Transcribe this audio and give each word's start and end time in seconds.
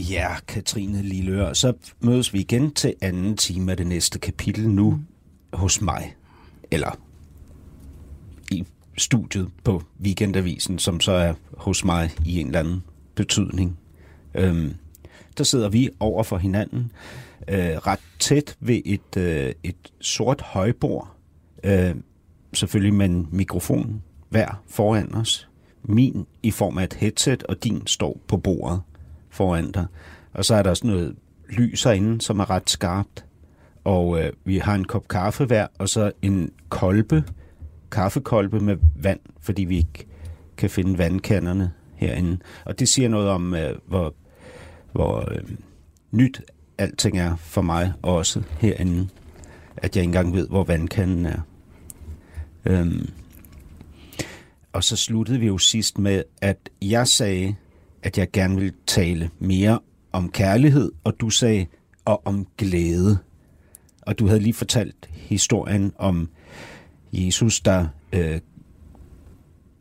Ja, 0.00 0.40
Katrine 0.48 1.02
Lillør, 1.02 1.52
så 1.52 1.72
mødes 2.00 2.32
vi 2.32 2.40
igen 2.40 2.70
til 2.70 2.94
anden 3.00 3.36
time 3.36 3.70
af 3.70 3.76
det 3.76 3.86
næste 3.86 4.18
kapitel 4.18 4.68
nu 4.68 4.90
mm. 4.90 5.04
hos 5.52 5.80
mig. 5.80 6.16
Eller 6.70 6.98
i 8.50 8.64
studiet 8.98 9.50
på 9.64 9.82
Weekendavisen, 10.02 10.78
som 10.78 11.00
så 11.00 11.12
er 11.12 11.34
hos 11.56 11.84
mig 11.84 12.10
i 12.26 12.40
en 12.40 12.46
eller 12.46 12.60
anden 12.60 12.82
betydning. 13.14 13.78
Øhm, 14.34 14.74
der 15.38 15.44
sidder 15.44 15.68
vi 15.68 15.88
over 16.00 16.22
for 16.22 16.38
hinanden, 16.38 16.92
øh, 17.48 17.58
ret 17.58 18.00
tæt 18.18 18.56
ved 18.60 18.82
et, 18.84 19.16
øh, 19.16 19.52
et 19.62 19.92
sort 20.00 20.40
højbord, 20.40 21.14
øh, 21.64 21.94
selvfølgelig 22.52 22.94
med 22.94 23.06
en 23.06 23.28
mikrofon 23.30 24.02
hver 24.28 24.62
foran 24.68 25.14
os. 25.14 25.48
Min 25.82 26.26
i 26.42 26.50
form 26.50 26.78
af 26.78 26.84
et 26.84 26.94
headset, 26.94 27.42
og 27.42 27.64
din 27.64 27.86
står 27.86 28.20
på 28.28 28.36
bordet 28.36 28.80
foran 29.30 29.72
dig. 29.72 29.86
Og 30.32 30.44
så 30.44 30.54
er 30.54 30.62
der 30.62 30.74
sådan 30.74 30.90
noget 30.90 31.16
lys 31.48 31.82
herinde, 31.82 32.20
som 32.20 32.40
er 32.40 32.50
ret 32.50 32.70
skarpt. 32.70 33.24
Og 33.84 34.22
øh, 34.22 34.32
vi 34.44 34.58
har 34.58 34.74
en 34.74 34.84
kop 34.84 35.08
kaffe 35.08 35.44
hver, 35.44 35.66
og 35.78 35.88
så 35.88 36.12
en 36.22 36.52
kolbe, 36.68 37.24
kaffekolbe 37.90 38.60
med 38.60 38.76
vand, 38.96 39.20
fordi 39.40 39.64
vi 39.64 39.76
ikke 39.76 40.06
kan 40.56 40.70
finde 40.70 40.98
vandkanderne 40.98 41.72
herinde. 41.94 42.38
Og 42.64 42.78
det 42.78 42.88
siger 42.88 43.08
noget 43.08 43.28
om, 43.28 43.54
øh, 43.54 43.78
hvor, 43.86 44.14
hvor 44.92 45.32
øh, 45.32 45.42
nyt 46.10 46.42
alting 46.78 47.18
er 47.18 47.36
for 47.36 47.62
mig 47.62 47.92
også 48.02 48.42
herinde. 48.58 49.08
At 49.76 49.96
jeg 49.96 50.02
ikke 50.02 50.08
engang 50.08 50.34
ved, 50.34 50.48
hvor 50.48 50.64
vandkanden 50.64 51.26
er. 51.26 51.40
Øhm. 52.64 53.08
Og 54.72 54.84
så 54.84 54.96
sluttede 54.96 55.40
vi 55.40 55.46
jo 55.46 55.58
sidst 55.58 55.98
med, 55.98 56.22
at 56.40 56.70
jeg 56.82 57.08
sagde, 57.08 57.54
at 58.02 58.18
jeg 58.18 58.30
gerne 58.30 58.54
ville 58.54 58.72
tale 58.86 59.30
mere 59.38 59.78
om 60.12 60.30
kærlighed, 60.30 60.92
og 61.04 61.20
du 61.20 61.30
sagde, 61.30 61.66
og 62.04 62.26
om 62.26 62.46
glæde. 62.58 63.18
Og 64.02 64.18
du 64.18 64.26
havde 64.26 64.40
lige 64.40 64.54
fortalt 64.54 65.10
historien 65.12 65.92
om 65.98 66.28
Jesus, 67.12 67.60
der 67.60 67.86
øh, 68.12 68.40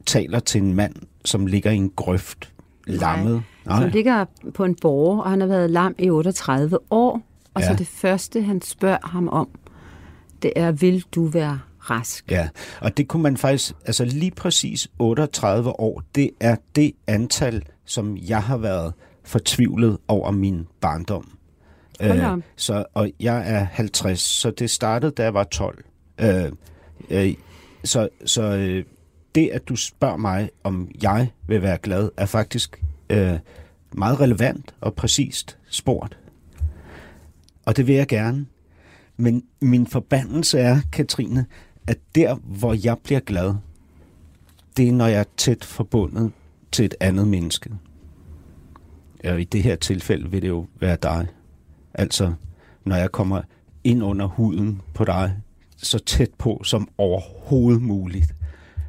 taler 0.05 0.39
til 0.39 0.61
en 0.61 0.73
mand, 0.73 0.95
som 1.25 1.45
ligger 1.45 1.71
i 1.71 1.75
en 1.75 1.91
grøft, 1.95 2.53
lammet. 2.87 3.43
Nej, 3.65 3.81
som 3.81 3.89
ligger 3.89 4.25
på 4.53 4.63
en 4.63 4.75
borger, 4.81 5.21
og 5.21 5.29
han 5.29 5.41
har 5.41 5.47
været 5.47 5.69
lam 5.69 5.95
i 5.99 6.09
38 6.09 6.79
år. 6.89 7.21
Og 7.53 7.61
ja. 7.61 7.67
så 7.67 7.73
det 7.73 7.87
første, 7.87 8.41
han 8.41 8.61
spørger 8.61 9.07
ham 9.07 9.27
om, 9.27 9.49
det 10.41 10.53
er, 10.55 10.71
vil 10.71 11.03
du 11.15 11.25
være 11.25 11.59
rask? 11.79 12.31
Ja, 12.31 12.49
og 12.81 12.97
det 12.97 13.07
kunne 13.07 13.23
man 13.23 13.37
faktisk, 13.37 13.73
altså 13.85 14.05
lige 14.05 14.31
præcis 14.31 14.87
38 14.99 15.79
år, 15.79 16.03
det 16.15 16.29
er 16.39 16.55
det 16.75 16.91
antal, 17.07 17.63
som 17.89 18.17
jeg 18.17 18.43
har 18.43 18.57
været 18.57 18.93
fortvivlet 19.23 19.97
over 20.07 20.31
min 20.31 20.67
barndom. 20.81 21.31
Øh, 22.01 22.23
så, 22.55 22.85
og 22.93 23.11
jeg 23.19 23.51
er 23.51 23.63
50, 23.63 24.19
så 24.19 24.51
det 24.51 24.69
startede, 24.69 25.11
da 25.11 25.23
jeg 25.23 25.33
var 25.33 25.43
12. 25.43 25.83
Øh, 26.19 26.51
øh, 27.09 27.33
så 27.83 28.09
så 28.25 28.43
øh, 28.43 28.83
det, 29.35 29.49
at 29.53 29.69
du 29.69 29.75
spørger 29.75 30.17
mig, 30.17 30.49
om 30.63 30.89
jeg 31.01 31.31
vil 31.47 31.61
være 31.61 31.77
glad, 31.77 32.09
er 32.17 32.25
faktisk 32.25 32.83
øh, 33.09 33.39
meget 33.91 34.19
relevant 34.19 34.75
og 34.81 34.93
præcist 34.93 35.57
spurgt. 35.69 36.17
Og 37.65 37.77
det 37.77 37.87
vil 37.87 37.95
jeg 37.95 38.07
gerne. 38.07 38.45
Men 39.17 39.43
min 39.61 39.87
forbandelse 39.87 40.59
er, 40.59 40.79
Katrine, 40.91 41.45
at 41.87 41.97
der, 42.15 42.35
hvor 42.35 42.73
jeg 42.83 42.97
bliver 43.03 43.19
glad, 43.19 43.53
det 44.77 44.87
er, 44.87 44.91
når 44.91 45.07
jeg 45.07 45.19
er 45.19 45.23
tæt 45.37 45.63
forbundet 45.63 46.31
til 46.71 46.85
et 46.85 46.95
andet 46.99 47.27
menneske. 47.27 47.71
Ja, 49.23 49.35
i 49.35 49.43
det 49.43 49.63
her 49.63 49.75
tilfælde 49.75 50.31
vil 50.31 50.41
det 50.41 50.47
jo 50.47 50.67
være 50.79 50.97
dig. 51.03 51.27
Altså, 51.93 52.33
når 52.85 52.95
jeg 52.95 53.11
kommer 53.11 53.41
ind 53.83 54.03
under 54.03 54.25
huden 54.25 54.81
på 54.93 55.05
dig, 55.05 55.35
så 55.77 55.99
tæt 55.99 56.29
på 56.37 56.61
som 56.63 56.89
overhovedet 56.97 57.81
muligt. 57.81 58.35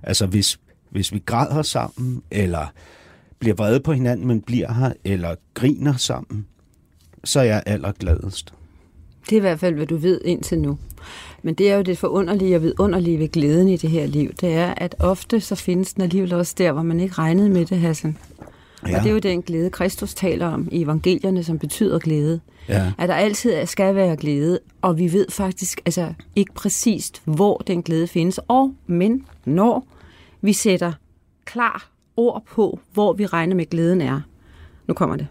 Altså, 0.02 0.26
hvis, 0.26 0.60
hvis 0.90 1.12
vi 1.12 1.22
græder 1.26 1.62
sammen, 1.62 2.22
eller 2.30 2.72
bliver 3.38 3.54
vrede 3.54 3.80
på 3.80 3.92
hinanden, 3.92 4.26
men 4.26 4.40
bliver 4.40 4.72
her, 4.72 4.92
eller 5.04 5.34
griner 5.54 5.96
sammen, 5.96 6.46
så 7.24 7.40
er 7.40 7.44
jeg 7.44 7.62
allergladest. 7.66 8.54
Det 9.24 9.32
er 9.32 9.36
i 9.36 9.40
hvert 9.40 9.60
fald, 9.60 9.74
hvad 9.74 9.86
du 9.86 9.96
ved 9.96 10.20
indtil 10.24 10.58
nu. 10.58 10.78
Men 11.42 11.54
det 11.54 11.70
er 11.70 11.76
jo 11.76 11.82
det 11.82 11.98
forunderlige 11.98 12.56
og 12.56 12.62
vidunderlige 12.62 13.18
ved 13.18 13.28
glæden 13.28 13.68
i 13.68 13.76
det 13.76 13.90
her 13.90 14.06
liv. 14.06 14.32
Det 14.32 14.54
er, 14.54 14.74
at 14.76 14.94
ofte 14.98 15.40
så 15.40 15.54
findes 15.54 15.94
den 15.94 16.02
alligevel 16.02 16.32
også 16.32 16.54
der, 16.58 16.72
hvor 16.72 16.82
man 16.82 17.00
ikke 17.00 17.14
regnede 17.14 17.48
med 17.48 17.66
det, 17.66 17.78
Hassan. 17.78 18.16
Ja. 18.88 18.96
Og 18.96 19.02
det 19.02 19.08
er 19.08 19.12
jo 19.12 19.18
den 19.18 19.42
glæde, 19.42 19.70
Kristus 19.70 20.14
taler 20.14 20.46
om 20.46 20.68
i 20.72 20.82
evangelierne, 20.82 21.44
som 21.44 21.58
betyder 21.58 21.98
glæde. 21.98 22.40
Ja. 22.68 22.92
At 22.98 23.08
der 23.08 23.14
altid 23.14 23.66
skal 23.66 23.94
være 23.94 24.16
glæde, 24.16 24.58
og 24.82 24.98
vi 24.98 25.12
ved 25.12 25.26
faktisk 25.30 25.80
altså 25.86 26.12
ikke 26.36 26.54
præcist, 26.54 27.22
hvor 27.24 27.56
den 27.58 27.82
glæde 27.82 28.06
findes, 28.06 28.40
og 28.48 28.74
men 28.86 29.26
når 29.44 29.86
vi 30.40 30.52
sætter 30.52 30.92
klar 31.44 31.90
ord 32.16 32.42
på, 32.50 32.80
hvor 32.92 33.12
vi 33.12 33.26
regner 33.26 33.56
med 33.56 33.66
glæden 33.66 34.00
er, 34.00 34.20
nu 34.86 34.94
kommer 34.94 35.16
det, 35.16 35.26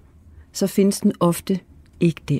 så 0.53 0.67
findes 0.67 0.99
den 0.99 1.13
ofte 1.19 1.59
ikke 1.99 2.21
der. 2.29 2.39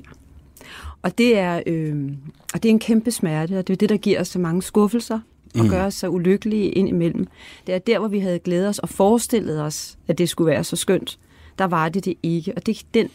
Og 1.02 1.18
det 1.18 1.38
er, 1.38 1.62
øh, 1.68 2.12
og 2.53 2.64
det 2.64 2.70
er 2.70 2.74
en 2.74 2.80
kæmpe 2.80 3.12
smerte, 3.12 3.59
og 3.59 3.68
det 3.68 3.74
er 3.74 3.78
det, 3.78 3.90
der 3.90 3.97
giver 3.97 4.22
os 4.22 4.28
så 4.28 4.40
mange 4.40 4.62
skuffelser 4.62 5.20
og 5.56 5.64
mm. 5.64 5.70
gør 5.70 5.86
os 5.86 5.94
så 5.94 6.08
ulykkelige 6.08 6.70
indimellem. 6.70 7.28
Det 7.68 7.76
er 7.76 7.80
der, 7.80 8.00
hvor 8.00 8.08
vi 8.08 8.20
havde 8.20 8.40
glædet 8.40 8.68
os 8.68 8.80
og 8.80 8.90
forestillet 8.90 9.62
os, 9.62 9.98
at 10.08 10.18
det 10.18 10.30
skulle 10.30 10.52
være 10.52 10.64
så 10.64 10.76
skønt. 10.76 11.20
Der 11.60 11.66
var 11.66 11.90
det 11.90 12.06
det 12.06 12.14
ikke. 12.24 12.54
Og 12.56 12.66
det, 12.66 12.86
den, 12.94 13.10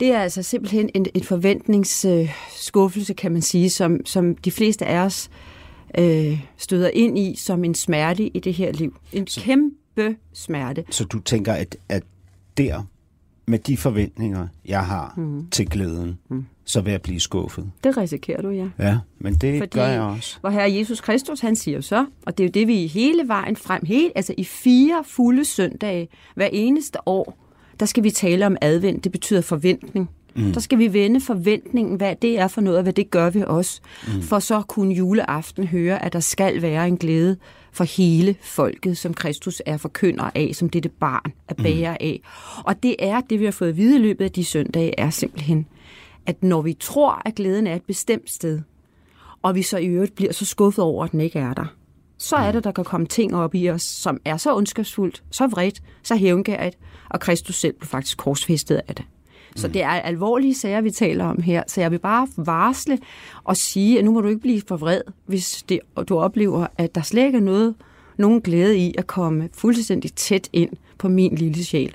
det 0.00 0.08
er 0.08 0.20
altså 0.20 0.42
simpelthen 0.42 0.90
en, 0.94 1.06
en 1.14 1.22
forventningsskuffelse, 1.22 3.14
kan 3.14 3.32
man 3.32 3.42
sige, 3.42 3.70
som, 3.70 4.06
som 4.06 4.36
de 4.36 4.50
fleste 4.50 4.86
af 4.86 4.98
os 4.98 5.30
øh, 5.98 6.40
støder 6.56 6.90
ind 6.92 7.18
i 7.18 7.34
som 7.36 7.64
en 7.64 7.74
smerte 7.74 8.36
i 8.36 8.40
det 8.40 8.54
her 8.54 8.72
liv. 8.72 8.96
En 9.12 9.26
så, 9.26 9.40
kæmpe 9.40 10.16
smerte. 10.32 10.84
Så 10.90 11.04
du 11.04 11.20
tænker, 11.20 11.52
at, 11.52 11.76
at 11.88 12.02
der, 12.56 12.82
med 13.46 13.58
de 13.58 13.76
forventninger, 13.76 14.48
jeg 14.64 14.86
har 14.86 15.14
mm. 15.16 15.48
til 15.50 15.68
glæden, 15.68 16.18
mm 16.28 16.44
så 16.66 16.80
vil 16.80 16.90
jeg 16.90 17.02
blive 17.02 17.20
skuffet. 17.20 17.70
Det 17.84 17.96
risikerer 17.96 18.42
du, 18.42 18.50
ja. 18.50 18.68
Ja, 18.78 18.98
men 19.18 19.34
det 19.34 19.58
Fordi, 19.58 19.78
gør 19.78 19.86
jeg 19.86 20.00
også. 20.00 20.36
Hvor 20.40 20.50
Herre 20.50 20.72
Jesus 20.72 21.00
Kristus, 21.00 21.40
han 21.40 21.56
siger 21.56 21.80
så, 21.80 22.06
og 22.26 22.38
det 22.38 22.44
er 22.44 22.48
jo 22.48 22.52
det, 22.52 22.68
vi 22.68 22.86
hele 22.86 23.28
vejen 23.28 23.56
frem, 23.56 23.84
helt, 23.86 24.12
altså 24.14 24.34
i 24.38 24.44
fire 24.44 25.04
fulde 25.04 25.44
søndage 25.44 26.08
hver 26.34 26.48
eneste 26.52 27.08
år, 27.08 27.38
der 27.80 27.86
skal 27.86 28.02
vi 28.02 28.10
tale 28.10 28.46
om 28.46 28.56
advent. 28.60 29.04
Det 29.04 29.12
betyder 29.12 29.40
forventning. 29.40 30.10
Mm. 30.36 30.52
Der 30.52 30.60
skal 30.60 30.78
vi 30.78 30.92
vende 30.92 31.20
forventningen, 31.20 31.96
hvad 31.96 32.14
det 32.22 32.38
er 32.38 32.48
for 32.48 32.60
noget, 32.60 32.76
og 32.76 32.82
hvad 32.82 32.92
det 32.92 33.10
gør 33.10 33.30
vi 33.30 33.44
også. 33.46 33.80
Mm. 34.06 34.22
For 34.22 34.38
så 34.38 34.62
kunne 34.62 34.94
juleaften 34.94 35.66
høre, 35.66 36.04
at 36.04 36.12
der 36.12 36.20
skal 36.20 36.62
være 36.62 36.88
en 36.88 36.96
glæde 36.96 37.36
for 37.76 37.84
hele 37.84 38.36
folket, 38.40 38.98
som 38.98 39.14
Kristus 39.14 39.62
er 39.66 39.76
forkynder 39.76 40.30
af, 40.34 40.50
som 40.54 40.70
dette 40.70 40.88
barn 40.88 41.32
er 41.48 41.54
mm. 41.58 41.62
bærer 41.62 41.92
mm. 41.92 41.96
af. 42.00 42.20
Og 42.64 42.82
det 42.82 42.96
er 42.98 43.20
det, 43.20 43.40
vi 43.40 43.44
har 43.44 43.52
fået 43.52 43.68
at 43.68 43.76
vide 43.76 43.96
i 43.96 43.98
løbet 43.98 44.24
af 44.24 44.32
de 44.32 44.44
søndage, 44.44 45.00
er 45.00 45.10
simpelthen, 45.10 45.66
at 46.26 46.42
når 46.42 46.62
vi 46.62 46.74
tror, 46.80 47.22
at 47.24 47.34
glæden 47.34 47.66
er 47.66 47.74
et 47.74 47.82
bestemt 47.82 48.30
sted, 48.30 48.60
og 49.42 49.54
vi 49.54 49.62
så 49.62 49.78
i 49.78 49.86
øvrigt 49.86 50.14
bliver 50.14 50.32
så 50.32 50.44
skuffet 50.44 50.84
over, 50.84 51.04
at 51.04 51.12
den 51.12 51.20
ikke 51.20 51.38
er 51.38 51.54
der, 51.54 51.66
så 52.18 52.36
er 52.36 52.52
det, 52.52 52.64
der 52.64 52.72
kan 52.72 52.84
komme 52.84 53.06
ting 53.06 53.36
op 53.36 53.54
i 53.54 53.70
os, 53.70 53.82
som 53.82 54.20
er 54.24 54.36
så 54.36 54.56
ondskabsfuldt, 54.56 55.22
så 55.30 55.46
vredt, 55.46 55.82
så 56.02 56.16
hævngærigt, 56.16 56.78
og 57.10 57.20
Kristus 57.20 57.60
selv 57.60 57.74
blev 57.74 57.88
faktisk 57.88 58.18
korsfæstet 58.18 58.80
af 58.88 58.94
det. 58.94 59.04
Så 59.56 59.68
det 59.68 59.82
er 59.82 59.88
alvorlige 59.88 60.54
sager, 60.54 60.80
vi 60.80 60.90
taler 60.90 61.24
om 61.24 61.42
her. 61.42 61.62
Så 61.66 61.80
jeg 61.80 61.90
vil 61.90 61.98
bare 61.98 62.28
varsle 62.36 62.98
og 63.44 63.56
sige, 63.56 63.98
at 63.98 64.04
nu 64.04 64.12
må 64.12 64.20
du 64.20 64.28
ikke 64.28 64.40
blive 64.40 64.62
for 64.68 64.76
vred, 64.76 65.00
hvis 65.26 65.64
det, 65.68 65.80
du 66.08 66.18
oplever, 66.18 66.66
at 66.78 66.94
der 66.94 67.02
slet 67.02 67.26
ikke 67.26 67.38
er 67.38 67.42
noget, 67.42 67.74
nogen 68.16 68.40
glæde 68.40 68.78
i 68.78 68.94
at 68.98 69.06
komme 69.06 69.48
fuldstændig 69.54 70.12
tæt 70.12 70.48
ind 70.52 70.70
på 70.98 71.08
min 71.08 71.34
lille 71.34 71.64
sjæl. 71.64 71.94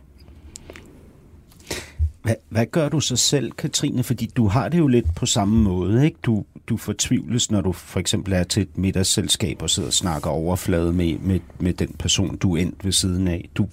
Hvad, 2.22 2.36
hvad 2.50 2.66
gør 2.66 2.90
du 2.90 3.00
så 3.00 3.16
selv, 3.16 3.52
Katrine? 3.52 4.04
Fordi 4.04 4.26
du 4.36 4.48
har 4.48 4.70
det 4.70 4.78
jo 4.78 4.88
lidt 4.88 5.16
på 5.16 5.26
samme 5.26 5.64
måde, 5.64 6.06
ikke? 6.06 6.18
Du, 6.24 6.46
du 6.68 6.78
fortvivles, 6.78 7.52
når 7.52 7.62
du 7.62 7.72
for 7.72 8.00
eksempel 8.00 8.34
er 8.34 8.44
til 8.44 8.62
et 8.62 8.78
middagsselskab 8.78 9.62
og 9.62 9.70
sidder 9.70 9.90
og 9.90 9.94
snakker 9.94 10.30
overflade 10.30 10.94
med, 10.94 11.18
med, 11.18 11.40
med 11.60 11.74
den 11.74 11.96
person, 12.00 12.38
du 12.38 12.56
er 12.56 12.62
endt 12.62 12.86
ved 12.86 12.92
siden 12.92 13.28
af. 13.28 13.50
Du 13.56 13.68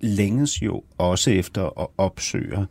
længes 0.00 0.62
jo 0.62 0.82
også 0.98 1.30
efter 1.30 1.80
at 1.80 1.86
opsøge 1.98 2.66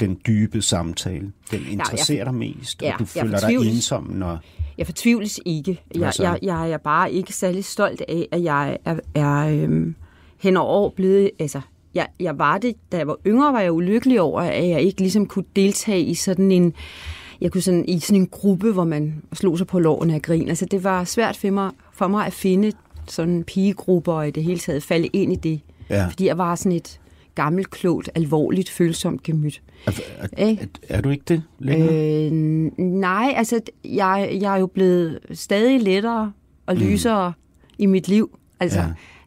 den 0.00 0.18
dybe 0.26 0.62
samtale. 0.62 1.32
Den 1.50 1.60
interesserer 1.70 2.16
ja, 2.16 2.24
jeg, 2.24 2.26
dig 2.26 2.34
mest, 2.34 2.82
ja, 2.82 2.92
og 2.92 2.98
du 2.98 3.04
føler 3.04 3.40
dig 3.40 3.54
ensom, 3.54 4.04
når... 4.04 4.38
Jeg 4.78 4.86
fortvivles 4.86 5.40
ikke. 5.44 5.82
Jeg, 5.94 6.14
så? 6.14 6.22
jeg, 6.22 6.38
jeg 6.42 6.70
er 6.70 6.76
bare 6.76 7.12
ikke 7.12 7.32
særlig 7.32 7.64
stolt 7.64 8.02
af, 8.08 8.28
at 8.32 8.42
jeg 8.42 8.78
er, 8.84 8.96
er 9.14 9.48
øhm, 9.48 9.94
hen 10.38 10.56
over 10.56 10.68
år 10.68 10.92
blevet... 10.96 11.30
Altså, 11.38 11.60
jeg, 11.94 12.06
jeg 12.20 12.38
var 12.38 12.58
det, 12.58 12.74
da 12.92 12.96
jeg 12.96 13.06
var 13.06 13.16
yngre, 13.26 13.52
var 13.52 13.60
jeg 13.60 13.72
ulykkelig 13.72 14.20
over, 14.20 14.40
at 14.40 14.68
jeg 14.68 14.82
ikke 14.82 15.00
ligesom 15.00 15.26
kunne 15.26 15.44
deltage 15.56 16.02
i 16.02 16.14
sådan 16.14 16.52
en... 16.52 16.72
Jeg 17.40 17.52
kunne 17.52 17.60
sådan, 17.62 17.84
i 17.88 17.98
sådan 18.00 18.20
en 18.20 18.28
gruppe, 18.28 18.72
hvor 18.72 18.84
man 18.84 19.22
slog 19.32 19.58
sig 19.58 19.66
på 19.66 19.78
lårene 19.78 20.14
af 20.14 20.22
grin. 20.22 20.48
Altså, 20.48 20.66
det 20.66 20.84
var 20.84 21.04
svært 21.04 21.36
for 21.36 21.50
mig, 21.50 21.70
for 21.92 22.08
mig 22.08 22.26
at 22.26 22.32
finde 22.32 22.72
sådan 23.06 23.44
pigegrupper 23.44 24.12
og 24.12 24.28
i 24.28 24.30
det 24.30 24.44
hele 24.44 24.58
taget 24.58 24.82
falde 24.82 25.06
ind 25.06 25.32
i 25.32 25.36
det. 25.36 25.60
Ja. 25.90 26.06
Fordi 26.06 26.26
jeg 26.26 26.38
var 26.38 26.54
sådan 26.54 26.72
et 26.72 27.00
gammelt, 27.42 27.70
klogt, 27.70 28.10
alvorligt, 28.14 28.70
følsomt 28.70 29.22
gemyt. 29.22 29.62
Er, 29.86 29.92
er, 30.16 30.28
er, 30.36 30.56
er 30.88 31.00
du 31.00 31.10
ikke 31.10 31.24
det 31.28 31.42
længere? 31.58 31.94
Øh, 31.94 31.98
Øh, 31.98 32.32
nej, 32.78 33.32
altså 33.36 33.60
jeg, 33.84 34.38
jeg 34.40 34.54
er 34.54 34.60
jo 34.60 34.66
blevet 34.66 35.18
stadig 35.32 35.80
lettere 35.80 36.32
og 36.66 36.76
lysere 36.76 37.28
mm. 37.28 37.74
i 37.78 37.86
mit 37.86 38.08
liv. 38.08 38.38
Altså, 38.60 38.84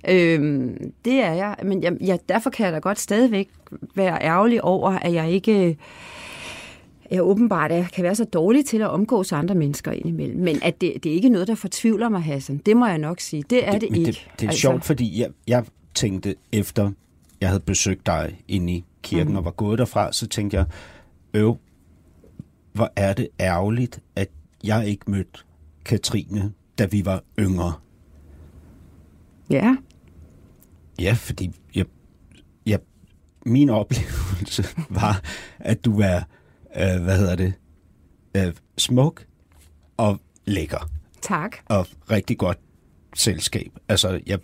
ja. 0.07 0.35
øhm, 0.35 0.91
det 1.05 1.13
er 1.13 1.33
jeg. 1.33 1.55
Men 1.63 1.83
jeg, 1.83 1.93
jeg, 2.01 2.19
derfor 2.29 2.49
kan 2.49 2.65
jeg 2.65 2.73
da 2.73 2.79
godt 2.79 2.99
stadigvæk 2.99 3.49
være 3.95 4.21
ærgerlig 4.21 4.63
over, 4.63 4.89
at 4.89 5.13
jeg 5.13 5.31
ikke 5.31 5.77
jeg 7.11 7.21
åbenbart 7.21 7.71
er, 7.71 7.87
kan 7.87 8.03
være 8.03 8.15
så 8.15 8.25
dårlig 8.25 8.65
til 8.65 8.81
at 8.81 8.89
omgås 8.89 9.31
andre 9.31 9.55
mennesker 9.55 9.91
indimellem. 9.91 10.39
Men 10.39 10.59
at 10.63 10.81
det, 10.81 10.93
det 11.03 11.11
er 11.11 11.15
ikke 11.15 11.29
noget, 11.29 11.47
der 11.47 11.55
fortvivler 11.55 12.09
mig, 12.09 12.21
Hassan. 12.21 12.57
Det 12.57 12.77
må 12.77 12.85
jeg 12.85 12.97
nok 12.97 13.19
sige. 13.19 13.43
Det 13.49 13.67
er 13.67 13.71
det, 13.71 13.81
det 13.81 13.97
ikke. 13.97 14.11
Det, 14.11 14.27
det 14.39 14.45
er 14.45 14.47
altså... 14.47 14.61
sjovt, 14.61 14.85
fordi 14.85 15.19
jeg, 15.19 15.29
jeg 15.47 15.65
tænkte 15.93 16.35
efter, 16.51 16.91
jeg 17.41 17.49
havde 17.49 17.59
besøgt 17.59 18.05
dig 18.05 18.43
inde 18.47 18.73
i 18.73 18.85
kirken 19.01 19.31
mm. 19.31 19.37
og 19.37 19.45
var 19.45 19.51
gået 19.51 19.79
derfra, 19.79 20.13
så 20.13 20.27
tænkte 20.27 20.57
jeg, 20.57 20.65
øv, 21.33 21.57
hvor 22.73 22.91
er 22.95 23.13
det 23.13 23.27
ærgerligt, 23.39 23.99
at 24.15 24.29
jeg 24.63 24.87
ikke 24.87 25.11
mødte 25.11 25.39
Katrine, 25.85 26.53
da 26.77 26.85
vi 26.85 27.05
var 27.05 27.23
yngre. 27.39 27.73
Ja. 29.49 29.75
Ja, 30.99 31.13
fordi 31.13 31.51
jeg, 31.75 31.85
jeg, 32.65 32.79
min 33.45 33.69
oplevelse 33.69 34.65
var, 35.01 35.21
at 35.59 35.85
du 35.85 35.99
er, 35.99 36.17
øh, 36.75 37.03
hvad 37.03 37.17
hedder 37.17 37.35
det, 37.35 37.53
øh, 38.37 38.53
smuk 38.77 39.25
og 39.97 40.19
lækker 40.45 40.89
Tak. 41.21 41.57
og 41.65 41.87
rigtig 42.11 42.37
godt 42.37 42.57
selskab. 43.15 43.71
Altså, 43.87 44.19
jeg 44.25 44.39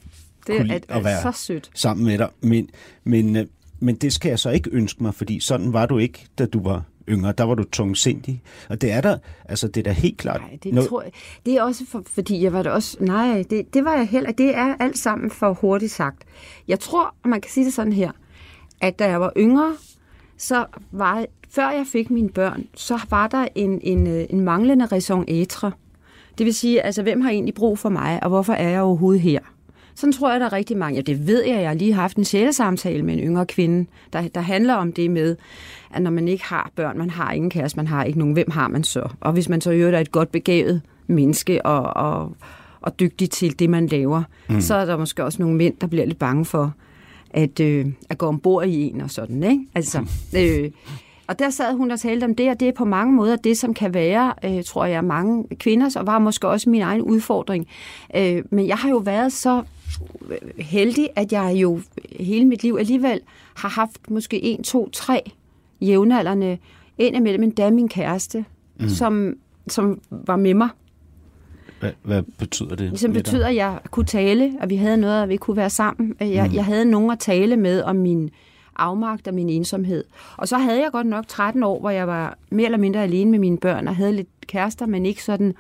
Det 0.48 0.58
kunne 0.58 0.74
er, 0.74 0.80
lide 0.80 0.86
at 0.90 1.04
være 1.04 1.22
så 1.22 1.32
sødt. 1.32 1.70
sammen 1.74 2.06
med 2.06 2.18
dig, 2.18 2.30
men, 2.42 2.70
men, 3.04 3.36
øh, 3.36 3.46
men 3.80 3.96
det 3.96 4.14
skal 4.14 4.30
jeg 4.30 4.40
så 4.40 4.50
ikke 4.50 4.70
ønske 4.74 5.04
mig, 5.04 5.14
fordi 5.14 5.40
sådan 5.40 5.74
var 5.74 5.86
du 5.86 5.98
ikke, 5.98 6.26
da 6.38 6.46
du 6.46 6.64
var 6.64 6.84
yngre. 7.10 7.32
Der 7.38 7.44
var 7.44 7.56
du 7.56 7.64
tungsindig, 7.64 8.42
og 8.70 8.82
det 8.82 8.92
er 8.92 9.02
der, 9.02 9.18
altså 9.46 9.68
det 9.68 9.78
er 9.78 9.84
da 9.84 9.92
helt 9.92 10.18
klart. 10.18 10.42
Nej, 10.42 10.58
det 10.64 10.88
tror 10.88 11.02
jeg. 11.02 11.12
Det 11.46 11.58
er 11.58 11.62
også 11.62 11.84
for, 11.90 12.04
fordi 12.06 12.44
jeg 12.44 12.54
var 12.54 12.64
det 12.64 12.72
også... 12.72 12.98
Nej, 13.00 13.44
det, 13.50 13.74
det 13.74 13.86
var 13.86 13.96
jeg 13.96 14.08
heller... 14.08 14.32
Det 14.32 14.56
er 14.56 14.76
alt 14.80 14.98
sammen 14.98 15.32
for 15.32 15.54
hurtigt 15.54 15.92
sagt. 15.92 16.24
Jeg 16.68 16.80
tror, 16.80 17.16
man 17.26 17.42
kan 17.42 17.52
sige 17.52 17.66
det 17.66 17.74
sådan 17.74 17.94
her, 17.94 18.12
at 18.82 19.00
da 19.00 19.10
jeg 19.10 19.22
var 19.22 19.34
yngre, 19.38 19.76
så 20.38 20.66
var... 20.92 21.26
Før 21.50 21.70
jeg 21.70 21.86
fik 21.92 22.10
mine 22.10 22.30
børn, 22.30 22.66
så 22.76 23.00
var 23.10 23.28
der 23.28 23.48
en, 23.56 23.80
en, 23.84 24.08
øh, 24.08 24.26
en 24.30 24.42
manglende 24.42 24.86
raison 24.86 25.26
etre. 25.28 25.72
Det 26.38 26.46
vil 26.46 26.54
sige, 26.54 26.82
altså, 26.82 27.04
hvem 27.04 27.22
har 27.22 27.30
egentlig 27.30 27.54
brug 27.54 27.80
for 27.80 27.90
mig, 27.90 28.24
og 28.24 28.30
hvorfor 28.30 28.54
er 28.54 28.70
jeg 28.70 28.82
overhovedet 28.82 29.22
her? 29.22 29.40
Sådan 29.98 30.14
tror 30.14 30.32
jeg, 30.32 30.40
der 30.40 30.46
er 30.46 30.54
rigtig 30.54 30.78
mange. 30.78 30.96
Ja, 30.96 31.02
det 31.02 31.28
ved 31.28 31.44
jeg. 31.46 31.62
Jeg 31.62 31.70
har 31.70 31.76
lige 31.76 31.94
haft 31.94 32.18
en 32.18 32.26
sjælesamtale 32.26 33.04
med 33.04 33.14
en 33.14 33.20
yngre 33.20 33.46
kvinde, 33.46 33.86
der, 34.14 34.28
der 34.28 34.42
handler 34.42 34.74
om 34.74 34.94
det 34.94 35.12
med, 35.12 35.36
at 35.94 36.02
når 36.02 36.12
man 36.12 36.28
ikke 36.28 36.44
har 36.44 36.72
børn, 36.76 36.98
man 36.98 37.10
har 37.10 37.32
ingen 37.32 37.50
kæreste, 37.50 37.78
man 37.78 37.88
har 37.88 38.04
ikke 38.04 38.20
nogen, 38.20 38.34
hvem 38.34 38.52
har 38.52 38.68
man 38.68 38.84
så? 38.84 39.10
Og 39.20 39.34
hvis 39.34 39.50
man 39.50 39.62
så 39.62 39.72
i 39.72 39.82
er 39.82 40.00
et 40.00 40.12
godt 40.12 40.32
begavet 40.32 40.82
menneske 41.08 41.66
og, 41.66 41.82
og, 41.82 42.36
og 42.82 43.00
dygtig 43.00 43.30
til 43.30 43.60
det, 43.60 43.70
man 43.70 43.88
laver, 43.88 44.24
mm. 44.50 44.62
så 44.62 44.76
er 44.76 44.86
der 44.86 44.98
måske 44.98 45.24
også 45.24 45.42
nogle 45.42 45.58
mænd, 45.58 45.74
der 45.82 45.88
bliver 45.88 46.06
lidt 46.06 46.20
bange 46.20 46.46
for 46.46 46.74
at, 47.32 47.60
øh, 47.60 47.86
at 48.10 48.18
gå 48.18 48.26
ombord 48.26 48.66
i 48.66 48.90
en 48.90 49.02
og 49.02 49.12
sådan, 49.12 49.44
ikke? 49.44 49.66
Altså, 49.76 50.06
øh, 50.38 50.72
og 51.28 51.40
der 51.40 51.50
sad 51.50 51.74
hun 51.74 51.92
og 51.92 52.00
talte 52.00 52.26
om 52.26 52.36
det, 52.36 52.50
og 52.50 52.60
det 52.60 52.68
er 52.68 52.72
på 52.72 52.86
mange 52.86 53.14
måder 53.14 53.36
det, 53.36 53.58
som 53.58 53.74
kan 53.74 53.94
være, 53.94 54.34
øh, 54.46 54.64
tror 54.64 54.86
jeg, 54.86 55.04
mange 55.04 55.46
kvinders, 55.56 55.96
og 55.96 56.08
var 56.08 56.20
måske 56.20 56.48
også 56.48 56.70
min 56.70 56.82
egen 56.82 57.02
udfordring. 57.02 57.68
Øh, 58.16 58.44
men 58.50 58.68
jeg 58.68 58.78
har 58.78 58.90
jo 58.90 58.98
været 58.98 59.34
så 59.34 59.64
heldig, 60.60 61.10
at 61.16 61.32
jeg 61.32 61.54
jo 61.56 61.80
hele 62.20 62.46
mit 62.46 62.64
liv 62.64 62.76
alligevel 62.80 63.20
har 63.56 63.70
haft 63.70 64.10
måske 64.10 64.44
en, 64.44 64.64
to, 64.64 64.90
tre 64.90 65.32
jævnaldrende 65.82 66.58
indimellem 66.98 67.44
endda 67.44 67.70
min 67.70 67.90
kæreste, 67.90 68.46
mm. 68.80 68.90
som, 68.90 69.34
som 69.68 70.02
var 70.12 70.36
med 70.36 70.54
mig. 70.54 70.70
Hvad, 71.80 71.92
hvad 72.04 72.24
betyder 72.38 72.76
det? 72.76 73.00
Som 73.00 73.14
dig? 73.14 73.24
betyder, 73.24 73.48
at 73.48 73.56
jeg 73.56 73.80
kunne 73.92 74.06
tale, 74.06 74.54
og 74.62 74.70
vi 74.70 74.76
havde 74.76 74.98
noget, 74.98 75.24
at 75.24 75.30
vi 75.30 75.38
kunne 75.38 75.58
være 75.58 75.70
sammen. 75.70 76.16
Jeg, 76.20 76.48
mm. 76.48 76.56
jeg 76.56 76.66
havde 76.66 76.86
nogen 76.86 77.12
at 77.12 77.20
tale 77.20 77.58
med 77.58 77.82
om 77.82 77.96
min 77.96 78.30
afmagt 78.76 79.28
og 79.28 79.34
min 79.34 79.50
ensomhed. 79.50 80.04
Og 80.38 80.48
så 80.48 80.58
havde 80.58 80.82
jeg 80.82 80.92
godt 80.92 81.08
nok 81.08 81.28
13 81.28 81.64
år, 81.64 81.80
hvor 81.80 81.90
jeg 81.90 82.08
var 82.08 82.38
mere 82.50 82.66
eller 82.66 82.78
mindre 82.78 83.04
alene 83.04 83.32
med 83.32 83.40
mine 83.40 83.58
børn, 83.58 83.88
og 83.88 83.96
havde 83.96 84.14
lidt 84.14 84.48
kærester, 84.48 84.86
men 84.86 85.06
ikke 85.06 85.24
sådan... 85.24 85.54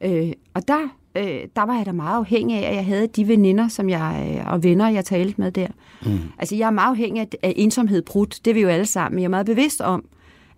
Øh, 0.00 0.32
og 0.54 0.68
der, 0.68 0.96
øh, 1.14 1.40
der 1.56 1.62
var 1.62 1.76
jeg 1.76 1.86
da 1.86 1.92
meget 1.92 2.16
afhængig 2.16 2.56
af, 2.56 2.70
at 2.70 2.76
jeg 2.76 2.86
havde 2.86 3.06
de 3.06 3.28
veninder 3.28 3.68
som 3.68 3.88
jeg, 3.88 4.36
øh, 4.38 4.52
og 4.52 4.62
venner, 4.62 4.88
jeg 4.88 5.04
talte 5.04 5.40
med 5.40 5.52
der. 5.52 5.68
Mm. 6.06 6.18
Altså, 6.38 6.56
jeg 6.56 6.66
er 6.66 6.70
meget 6.70 6.90
afhængig 6.90 7.20
af, 7.20 7.28
af 7.42 7.52
ensomhed 7.56 8.02
brudt. 8.02 8.40
Det 8.44 8.50
er 8.50 8.54
vi 8.54 8.60
jo 8.60 8.68
alle 8.68 8.86
sammen. 8.86 9.14
Men 9.14 9.22
jeg 9.22 9.26
er 9.26 9.30
meget 9.30 9.46
bevidst 9.46 9.80
om, 9.80 10.04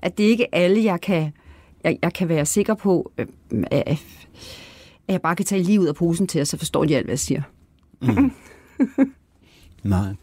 at 0.02 0.18
det 0.18 0.24
ikke 0.24 0.54
alle, 0.54 0.84
jeg 0.84 1.00
kan, 1.00 1.32
jeg, 1.84 1.98
jeg 2.02 2.12
kan 2.12 2.28
være 2.28 2.46
sikker 2.46 2.74
på, 2.74 3.12
øh, 3.18 3.26
at, 3.70 3.98
jeg 5.08 5.22
bare 5.22 5.36
kan 5.36 5.46
tage 5.46 5.62
lige 5.62 5.80
ud 5.80 5.86
af 5.86 5.94
posen 5.94 6.26
til, 6.26 6.40
og 6.40 6.46
så 6.46 6.58
forstår 6.58 6.84
de 6.84 6.96
alt, 6.96 7.06
hvad 7.06 7.12
jeg 7.12 7.18
siger. 7.18 7.42
Nej, 9.82 10.14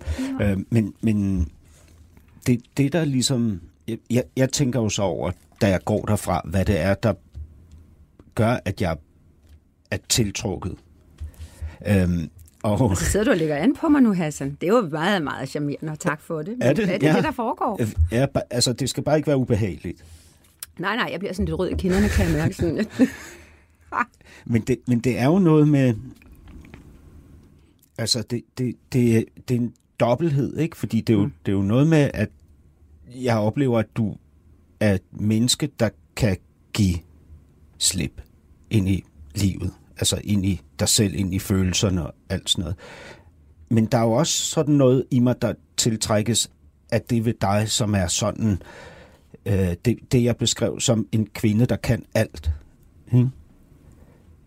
øh, 0.41 0.57
men, 0.69 0.93
men 1.01 1.47
det, 2.47 2.61
det 2.77 2.93
der 2.93 3.05
ligesom, 3.05 3.61
jeg, 3.87 3.97
jeg, 4.09 4.23
jeg 4.37 4.51
tænker 4.51 4.81
jo 4.81 4.89
så 4.89 5.01
over, 5.01 5.31
da 5.61 5.67
jeg 5.67 5.79
går 5.85 6.05
derfra, 6.05 6.41
hvad 6.45 6.65
det 6.65 6.79
er, 6.79 6.93
der 6.93 7.13
gør, 8.35 8.57
at 8.65 8.81
jeg 8.81 8.97
er 9.91 9.97
tiltrukket. 10.09 10.75
Øhm, 11.87 12.29
og, 12.63 12.97
Så 12.97 13.05
sidder 13.05 13.23
du 13.25 13.31
og 13.31 13.37
lægger 13.37 13.55
an 13.55 13.75
på 13.75 13.89
mig 13.89 14.01
nu, 14.01 14.13
Hassan. 14.13 14.57
Det 14.61 14.69
er 14.69 14.73
jo 14.73 14.81
meget, 14.89 15.23
meget 15.23 15.49
charmerende, 15.49 15.91
og 15.91 15.99
tak 15.99 16.21
for 16.21 16.37
det. 16.41 16.47
Men 16.57 16.61
Er 16.61 16.73
det? 16.73 16.83
er 16.93 16.97
det, 16.97 17.07
Ja. 17.07 17.15
det, 17.15 17.23
der 17.23 17.31
foregår? 17.31 17.79
ja, 18.11 18.25
ba- 18.37 18.47
altså, 18.49 18.73
det 18.73 18.89
skal 18.89 19.03
bare 19.03 19.17
ikke 19.17 19.27
være 19.27 19.37
ubehageligt. 19.37 20.05
Nej, 20.79 20.95
nej, 20.95 21.07
jeg 21.11 21.19
bliver 21.19 21.33
sådan 21.33 21.45
lidt 21.45 21.59
rød 21.59 21.69
i 21.69 21.75
kinderne, 21.75 22.09
kan 22.09 22.25
jeg 22.25 22.33
mærke. 22.33 22.55
Sådan. 22.55 22.85
Men 24.45 24.61
det, 24.61 24.77
men 24.87 24.99
det 24.99 25.19
er 25.19 25.25
jo 25.25 25.39
noget 25.39 25.67
med... 25.67 25.93
Altså, 27.97 28.21
det, 28.29 28.41
det, 28.57 28.75
det, 28.93 29.25
det 29.47 29.55
er 29.55 29.59
en 29.59 29.73
dobbelthed, 29.99 30.57
ikke? 30.57 30.77
Fordi 30.77 31.01
det 31.01 31.13
er, 31.13 31.17
jo, 31.17 31.25
mm. 31.25 31.33
det 31.45 31.51
er 31.51 31.55
jo 31.55 31.61
noget 31.61 31.87
med, 31.87 32.11
at 32.13 32.29
jeg 33.15 33.37
oplever, 33.37 33.79
at 33.79 33.85
du 33.95 34.15
er 34.79 34.93
et 34.93 35.01
menneske, 35.11 35.69
der 35.79 35.89
kan 36.15 36.37
give 36.73 36.95
slip 37.77 38.21
ind 38.69 38.89
i 38.89 39.03
livet. 39.35 39.73
Altså 40.01 40.21
ind 40.23 40.45
i 40.45 40.61
dig 40.79 40.89
selv, 40.89 41.15
ind 41.15 41.33
i 41.33 41.39
følelserne 41.39 42.05
og 42.05 42.13
alt 42.29 42.49
sådan 42.49 42.61
noget. 42.61 42.75
Men 43.69 43.85
der 43.85 43.97
er 43.97 44.01
jo 44.03 44.11
også 44.11 44.33
sådan 44.33 44.73
noget 44.73 45.05
i 45.11 45.19
mig, 45.19 45.41
der 45.41 45.53
tiltrækkes 45.77 46.51
af 46.91 47.01
det 47.01 47.25
ved 47.25 47.33
dig, 47.41 47.69
som 47.69 47.95
er 47.95 48.07
sådan... 48.07 48.61
Øh, 49.45 49.73
det, 49.85 49.97
det, 50.11 50.23
jeg 50.23 50.37
beskrev 50.37 50.79
som 50.79 51.07
en 51.11 51.27
kvinde, 51.33 51.65
der 51.65 51.75
kan 51.75 52.05
alt. 52.13 52.51
Ikke? 53.13 53.29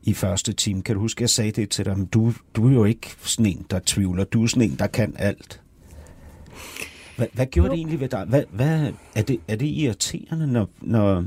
i 0.06 0.14
første 0.14 0.52
time. 0.52 0.82
Kan 0.82 0.94
du 0.94 1.00
huske, 1.00 1.22
jeg 1.22 1.30
sagde 1.30 1.50
det 1.50 1.70
til 1.70 1.84
dig? 1.84 1.98
Men 1.98 2.06
du, 2.06 2.32
du 2.54 2.68
er 2.68 2.72
jo 2.72 2.84
ikke 2.84 3.14
sådan 3.22 3.46
en, 3.46 3.66
der 3.70 3.80
tvivler. 3.86 4.24
Du 4.24 4.42
er 4.42 4.46
sådan 4.46 4.70
en, 4.70 4.78
der 4.78 4.86
kan 4.86 5.14
alt. 5.18 5.60
Hvad, 7.16 7.26
hvad 7.32 7.46
gjorde 7.46 7.66
Jo. 7.66 7.72
det 7.72 7.78
egentlig 7.78 8.00
ved 8.00 8.08
dig? 8.08 8.24
Hvad, 8.24 8.42
hvad, 8.50 8.92
er, 9.14 9.22
det, 9.22 9.40
er 9.48 9.56
det 9.56 9.66
irriterende, 9.66 10.46
når, 10.46 10.68
når, 10.80 11.24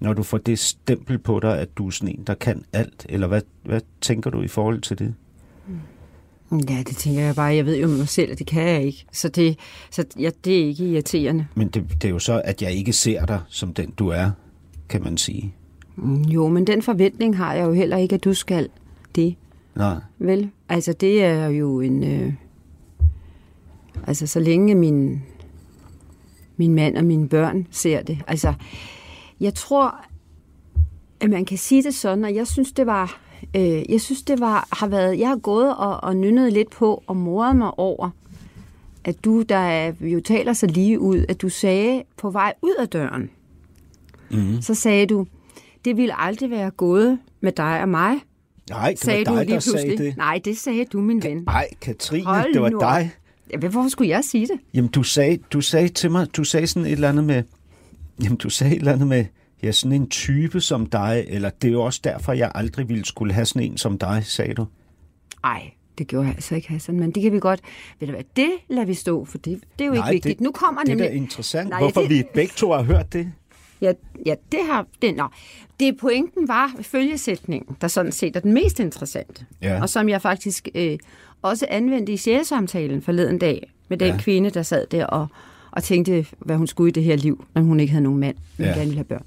når 0.00 0.12
du 0.12 0.22
får 0.22 0.38
det 0.38 0.58
stempel 0.58 1.18
på 1.18 1.40
dig, 1.40 1.58
at 1.58 1.68
du 1.78 1.86
er 1.86 1.90
sådan 1.90 2.14
en, 2.18 2.24
der 2.26 2.34
kan 2.34 2.64
alt? 2.72 3.06
Eller 3.08 3.26
hvad, 3.26 3.42
hvad 3.64 3.80
tænker 4.00 4.30
du 4.30 4.42
i 4.42 4.48
forhold 4.48 4.80
til 4.80 4.98
det? 4.98 5.14
Ja, 6.52 6.82
det 6.88 6.96
tænker 6.96 7.20
jeg 7.20 7.34
bare. 7.34 7.54
Jeg 7.54 7.66
ved 7.66 7.76
jo 7.76 7.86
med 7.88 7.96
mig 7.98 8.08
selv, 8.08 8.32
at 8.32 8.38
det 8.38 8.46
kan 8.46 8.62
jeg 8.62 8.82
ikke. 8.82 9.04
Så 9.12 9.28
det, 9.28 9.58
så 9.90 10.04
ja, 10.18 10.30
det 10.44 10.60
er 10.62 10.66
ikke 10.66 10.84
irriterende. 10.84 11.46
Men 11.54 11.68
det, 11.68 11.84
det 12.02 12.04
er 12.04 12.12
jo 12.12 12.18
så, 12.18 12.42
at 12.44 12.62
jeg 12.62 12.72
ikke 12.72 12.92
ser 12.92 13.26
dig 13.26 13.40
som 13.48 13.74
den, 13.74 13.90
du 13.90 14.08
er, 14.08 14.30
kan 14.88 15.02
man 15.02 15.16
sige. 15.18 15.54
Mm, 15.96 16.22
Jo, 16.22 16.48
men 16.48 16.66
den 16.66 16.82
forventning 16.82 17.36
har 17.36 17.54
jeg 17.54 17.66
jo 17.66 17.72
heller 17.72 17.96
ikke, 17.96 18.14
at 18.14 18.24
du 18.24 18.34
skal 18.34 18.68
det. 19.14 19.34
Nej. 19.76 19.96
Vel? 20.18 20.50
Altså, 20.68 20.92
det 20.92 21.24
er 21.24 21.46
jo 21.48 21.80
en... 21.80 22.04
Øh, 22.04 22.32
altså, 24.06 24.26
så 24.26 24.40
længe 24.40 24.74
min, 24.74 25.22
min 26.56 26.74
mand 26.74 26.96
og 26.96 27.04
mine 27.04 27.28
børn 27.28 27.66
ser 27.70 28.02
det. 28.02 28.18
Altså, 28.26 28.54
jeg 29.40 29.54
tror, 29.54 30.04
at 31.20 31.30
man 31.30 31.44
kan 31.44 31.58
sige 31.58 31.82
det 31.82 31.94
sådan, 31.94 32.24
og 32.24 32.34
jeg 32.34 32.46
synes, 32.46 32.72
det 32.72 32.86
var... 32.86 33.20
Øh, 33.56 33.90
jeg 33.92 34.00
synes, 34.00 34.22
det 34.22 34.40
var, 34.40 34.68
har 34.72 34.86
været... 34.86 35.18
Jeg 35.18 35.28
har 35.28 35.36
gået 35.36 35.76
og, 35.76 36.04
og 36.04 36.16
nynnet 36.16 36.52
lidt 36.52 36.70
på 36.70 37.02
og 37.06 37.16
moret 37.16 37.56
mig 37.56 37.78
over, 37.78 38.10
at 39.04 39.24
du, 39.24 39.42
der 39.42 39.56
er, 39.56 39.92
jo 40.00 40.20
taler 40.20 40.52
så 40.52 40.66
lige 40.66 41.00
ud, 41.00 41.24
at 41.28 41.42
du 41.42 41.48
sagde 41.48 42.02
på 42.16 42.30
vej 42.30 42.54
ud 42.62 42.74
af 42.78 42.88
døren, 42.88 43.30
Mm. 44.30 44.62
så 44.62 44.74
sagde 44.74 45.06
du, 45.06 45.26
det 45.84 45.96
ville 45.96 46.20
aldrig 46.20 46.50
være 46.50 46.70
gået 46.70 47.18
med 47.40 47.52
dig 47.52 47.82
og 47.82 47.88
mig, 47.88 48.14
Nej, 48.70 48.90
det 48.90 48.98
sagde 49.00 49.26
var 49.26 49.32
du 49.32 49.38
dig, 49.38 49.44
lige 49.46 49.54
der 49.54 49.60
sagde 49.60 49.76
pludselig. 49.86 49.98
det. 49.98 50.16
Nej, 50.16 50.40
det 50.44 50.58
sagde 50.58 50.84
du, 50.84 51.00
min 51.00 51.22
ven. 51.22 51.36
Nej, 51.46 51.68
Katrine, 51.80 52.24
Hold 52.24 52.52
det 52.52 52.62
var 52.62 52.68
nu 52.68 52.78
dig. 52.80 53.10
Hvorfor 53.58 53.88
skulle 53.88 54.08
jeg 54.10 54.24
sige 54.24 54.46
det? 54.46 54.60
Jamen, 54.74 54.90
du 54.90 55.02
sagde, 55.02 55.36
du 55.52 55.60
sagde 55.60 55.88
til 55.88 56.10
mig, 56.10 56.36
du 56.36 56.44
sagde 56.44 56.66
sådan 56.66 56.86
et 56.86 56.92
eller 56.92 57.08
andet 57.08 57.24
med, 57.24 57.42
jamen, 58.24 58.36
du 58.38 58.50
sagde 58.50 58.72
et 58.74 58.78
eller 58.78 58.92
andet 58.92 59.06
med, 59.08 59.24
ja, 59.62 59.72
sådan 59.72 59.92
en 59.92 60.08
type 60.08 60.60
som 60.60 60.86
dig, 60.86 61.24
eller 61.28 61.50
det 61.50 61.68
er 61.68 61.72
jo 61.72 61.82
også 61.82 62.00
derfor, 62.04 62.32
jeg 62.32 62.52
aldrig 62.54 62.88
ville 62.88 63.04
skulle 63.04 63.32
have 63.32 63.46
sådan 63.46 63.62
en 63.62 63.76
som 63.78 63.98
dig, 63.98 64.22
sagde 64.26 64.54
du. 64.54 64.66
Nej, 65.42 65.70
det 65.98 66.06
gjorde 66.06 66.26
jeg 66.26 66.34
altså 66.34 66.54
ikke, 66.54 66.68
Hassan, 66.68 67.00
men 67.00 67.10
det 67.10 67.22
kan 67.22 67.32
vi 67.32 67.40
godt... 67.40 67.60
Ved 68.00 68.08
du 68.08 68.14
hvad, 68.14 68.24
det 68.36 68.50
lader 68.68 68.86
vi 68.86 68.94
stå, 68.94 69.24
for 69.24 69.38
det, 69.38 69.60
det 69.78 69.84
er 69.84 69.88
jo 69.88 69.94
Nej, 69.94 70.10
ikke 70.10 70.12
vigtigt. 70.14 70.38
det- 70.38 70.44
nu 70.44 70.52
kommer 70.52 70.80
Det 70.80 70.88
er 70.90 70.94
nemlig... 70.94 71.10
da 71.10 71.14
interessant, 71.16 71.68
Nej, 71.70 71.78
hvorfor 71.80 72.00
det- 72.00 72.10
vi 72.10 72.22
begge 72.34 72.52
to 72.56 72.72
har 72.72 72.82
hørt 72.82 73.12
det. 73.12 73.32
Ja, 73.80 73.92
ja 74.26 74.34
det 74.52 74.60
har... 74.70 74.86
Det, 75.02 75.16
nå. 75.16 75.28
det 75.80 75.96
pointen 75.96 76.48
var 76.48 76.72
følgesætningen, 76.82 77.76
der 77.80 77.88
sådan 77.88 78.12
set 78.12 78.36
er 78.36 78.40
den 78.40 78.52
mest 78.52 78.80
interessante. 78.80 79.46
Ja. 79.62 79.82
Og 79.82 79.88
som 79.88 80.08
jeg 80.08 80.22
faktisk 80.22 80.68
øh, 80.74 80.98
også 81.42 81.66
anvendte 81.70 82.12
i 82.12 82.16
sjælsamtalen 82.16 83.02
forleden 83.02 83.38
dag 83.38 83.72
med 83.88 83.98
den 83.98 84.08
Ja. 84.08 84.14
ja. 84.14 84.20
kvinde, 84.20 84.50
der 84.50 84.62
sad 84.62 84.86
der 84.90 85.06
og, 85.06 85.26
og 85.78 85.84
tænkte, 85.84 86.26
hvad 86.38 86.56
hun 86.56 86.66
skulle 86.66 86.88
i 86.88 86.92
det 86.92 87.04
her 87.04 87.16
liv, 87.16 87.44
når 87.54 87.62
hun 87.62 87.80
ikke 87.80 87.90
havde 87.90 88.04
nogen 88.04 88.20
mand, 88.20 88.36
men 88.56 88.64
Ja. 88.66 88.70
gerne 88.72 88.80
ville 88.84 88.94
have 88.96 89.04
børn. 89.04 89.24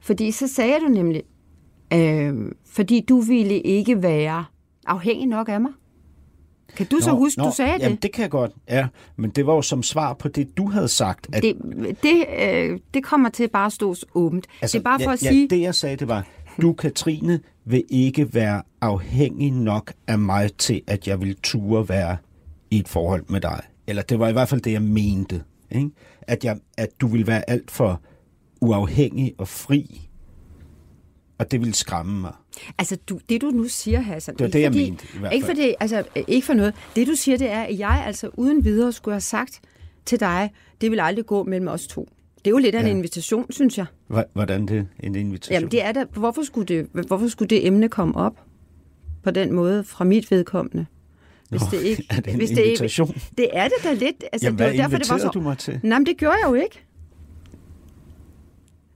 Fordi 0.00 0.30
så 0.30 0.48
sagde 0.48 0.74
du 0.80 0.88
nemlig, 0.88 1.22
øh, 1.92 2.34
fordi 2.66 3.04
du 3.08 3.20
ville 3.20 3.60
ikke 3.60 4.02
være 4.02 4.44
afhængig 4.86 5.26
nok 5.26 5.48
af 5.48 5.60
mig. 5.60 5.70
Kan 6.76 6.86
du 6.86 6.98
så 7.00 7.10
huske, 7.10 7.40
du 7.42 7.52
sagde 7.56 7.76
jamen, 7.80 7.94
det? 7.94 8.02
det 8.02 8.12
kan 8.12 8.22
jeg 8.22 8.30
godt, 8.30 8.52
ja. 8.68 8.86
Men 9.16 9.30
det 9.30 9.46
var 9.46 9.54
jo 9.54 9.62
som 9.62 9.82
svar 9.82 10.12
på 10.14 10.28
det, 10.28 10.56
du 10.56 10.68
havde 10.68 10.88
sagt. 10.88 11.26
At, 11.32 11.42
Det, 11.42 11.56
det, 12.02 12.24
øh, 12.42 12.78
det 12.94 13.04
kommer 13.04 13.28
til 13.28 13.48
bare 13.48 13.66
at 13.66 13.72
stå 13.72 13.94
åbent. 14.14 14.46
Altså, 14.62 14.78
det 14.78 14.84
er 14.84 14.90
bare 14.90 14.98
for 14.98 15.10
ja, 15.10 15.12
at 15.12 15.18
sige... 15.18 15.40
Ja, 15.50 15.56
det 15.56 15.60
jeg 15.62 15.74
sagde, 15.74 15.96
det 15.96 16.08
var, 16.08 16.26
du, 16.62 16.72
Katrine, 16.72 17.40
vil 17.64 17.84
ikke 17.88 18.34
være 18.34 18.62
afhængig 18.80 19.50
nok 19.52 19.92
af 20.06 20.18
mig 20.18 20.52
til, 20.52 20.80
at 20.86 21.08
jeg 21.08 21.20
vil 21.20 21.36
ture 21.42 21.88
være 21.88 22.16
i 22.70 22.78
et 22.78 22.88
forhold 22.88 23.24
med 23.28 23.40
dig. 23.40 23.60
Eller 23.86 24.02
det 24.02 24.18
var 24.18 24.28
i 24.28 24.32
hvert 24.32 24.48
fald 24.48 24.60
det, 24.60 24.72
jeg 24.72 24.82
mente. 24.82 25.42
Ikke? 25.70 25.90
At, 26.22 26.44
jeg, 26.44 26.58
at 26.78 26.88
du 27.00 27.06
vil 27.06 27.26
være 27.26 27.50
alt 27.50 27.70
for 27.70 28.00
uafhængig 28.60 29.34
og 29.38 29.48
fri. 29.48 30.08
Og 31.38 31.50
det 31.50 31.60
ville 31.60 31.74
skræmme 31.74 32.20
mig. 32.20 32.32
Altså, 32.78 32.96
du, 32.96 33.20
det 33.28 33.40
du 33.40 33.46
nu 33.50 33.64
siger, 33.68 34.00
Hassan... 34.00 34.34
Det 34.34 34.44
var 34.44 34.50
det, 34.50 34.60
jeg 34.60 34.72
fordi, 34.72 34.90
mente, 34.90 35.06
i 35.14 35.18
hvert 35.18 35.32
Ikke, 35.32 35.46
fald. 35.46 35.56
fordi, 35.56 35.74
altså, 35.80 36.04
ikke 36.28 36.46
for 36.46 36.54
noget. 36.54 36.74
Det 36.96 37.06
du 37.06 37.14
siger, 37.14 37.38
det 37.38 37.50
er, 37.50 37.62
at 37.62 37.78
jeg 37.78 38.02
altså 38.06 38.30
uden 38.34 38.64
videre 38.64 38.92
skulle 38.92 39.14
have 39.14 39.20
sagt 39.20 39.60
til 40.06 40.20
dig, 40.20 40.50
det 40.80 40.90
vil 40.90 41.00
aldrig 41.00 41.26
gå 41.26 41.44
mellem 41.44 41.68
os 41.68 41.86
to. 41.86 42.08
Det 42.38 42.46
er 42.46 42.50
jo 42.50 42.58
lidt 42.58 42.74
af 42.74 42.80
en 42.80 42.86
Ja. 42.86 42.92
invitation, 42.92 43.46
synes 43.52 43.78
jeg. 43.78 43.86
Hvordan 44.32 44.66
det 44.66 44.88
en 45.00 45.14
invitation? 45.14 45.52
Jamen, 45.54 45.70
det 45.70 45.84
er 45.84 45.92
da, 45.92 46.04
hvorfor 46.04 46.42
skulle 46.42 46.66
det, 46.66 46.86
hvorfor 47.06 47.28
skulle 47.28 47.48
det 47.48 47.66
emne 47.66 47.88
komme 47.88 48.16
op 48.16 48.44
på 49.22 49.30
den 49.30 49.52
måde 49.52 49.84
fra 49.84 50.04
mit 50.04 50.30
vedkommende? 50.30 50.86
Hvis 51.50 51.60
Nå, 51.60 51.66
det 51.70 51.82
ikke, 51.82 52.06
er 52.10 52.20
det 52.20 52.32
en 52.32 52.36
hvis 52.36 52.50
det, 52.50 52.58
ikke, 52.58 52.68
invitation? 52.70 53.14
det 53.38 53.48
er 53.52 53.64
det 53.64 53.76
da 53.84 53.92
lidt. 53.92 54.24
Altså, 54.32 54.46
Jamen, 54.46 54.58
det 54.58 54.66
var 54.66 54.72
derfor, 54.72 54.98
det 54.98 55.10
var 55.10 55.18
så, 55.18 55.30
du 55.34 55.40
mig 55.40 55.58
til? 55.58 55.80
Nej, 55.82 55.98
men 55.98 56.06
det 56.06 56.16
gjorde 56.16 56.36
jeg 56.42 56.48
jo 56.50 56.54
ikke. 56.54 56.84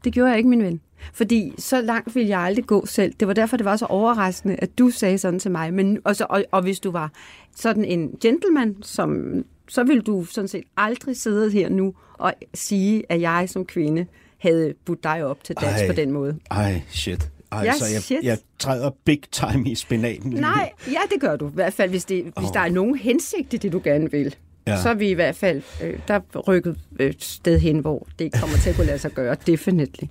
Det 0.04 0.12
gjorde 0.12 0.30
jeg 0.30 0.38
ikke, 0.38 0.48
min 0.50 0.62
ven. 0.62 0.80
Fordi 1.12 1.52
så 1.58 1.80
langt 1.80 2.14
ville 2.14 2.28
jeg 2.28 2.40
aldrig 2.40 2.64
gå 2.66 2.86
selv. 2.86 3.14
Det 3.20 3.28
var 3.28 3.34
derfor, 3.34 3.56
det 3.56 3.64
var 3.64 3.76
så 3.76 3.86
overraskende, 3.86 4.56
at 4.58 4.78
du 4.78 4.90
sagde 4.90 5.18
sådan 5.18 5.40
til 5.40 5.50
mig. 5.50 5.74
Men, 5.74 5.98
og, 6.04 6.16
så, 6.16 6.26
og, 6.30 6.44
og 6.52 6.62
hvis 6.62 6.80
du 6.80 6.90
var 6.90 7.12
sådan 7.56 7.84
en 7.84 8.10
gentleman, 8.22 8.76
som, 8.82 9.32
så 9.68 9.84
ville 9.84 10.02
du 10.02 10.24
sådan 10.24 10.48
set 10.48 10.64
aldrig 10.76 11.16
sidde 11.16 11.50
her 11.50 11.68
nu 11.68 11.94
og 12.18 12.34
sige, 12.54 13.02
at 13.08 13.20
jeg 13.20 13.48
som 13.48 13.64
kvinde 13.64 14.06
havde 14.38 14.74
budt 14.84 15.04
dig 15.04 15.24
op 15.24 15.44
til 15.44 15.54
dans 15.60 15.80
Ej. 15.80 15.86
på 15.86 15.92
den 15.92 16.10
måde. 16.12 16.38
Ej, 16.50 16.82
shit. 16.88 17.30
Ej, 17.54 17.64
Ja, 17.64 17.72
jeg, 18.10 18.24
jeg 18.24 18.38
træder 18.58 18.90
big 19.04 19.20
time 19.32 19.70
i 19.70 19.74
spinaten. 19.74 20.30
lige. 20.30 20.40
Nej, 20.40 20.70
ja, 20.88 20.98
det 21.12 21.20
gør 21.20 21.36
du. 21.36 21.48
I 21.48 21.52
hvert 21.54 21.72
fald, 21.72 21.90
hvis, 21.90 22.04
det, 22.04 22.24
hvis 22.38 22.50
der 22.50 22.60
er 22.60 22.68
nogen 22.70 22.98
hensigt 22.98 23.54
i 23.54 23.56
det, 23.56 23.72
du 23.72 23.80
gerne 23.84 24.10
vil. 24.10 24.34
Ja. 24.66 24.82
Så 24.82 24.88
er 24.88 24.94
vi 24.94 25.08
i 25.08 25.12
hvert 25.14 25.36
fald 25.36 25.62
øh, 25.82 25.98
der 26.08 26.14
er 26.14 26.20
rykket 26.38 26.76
øh, 27.00 27.10
et 27.10 27.24
sted 27.24 27.58
hen, 27.60 27.78
hvor 27.78 28.06
det 28.18 28.24
ikke 28.24 28.38
kommer 28.38 28.56
til 28.56 28.70
at 28.70 28.76
kunne 28.76 28.86
lade 28.86 28.98
sig 28.98 29.10
gøre. 29.10 29.36
Definitely. 29.46 30.08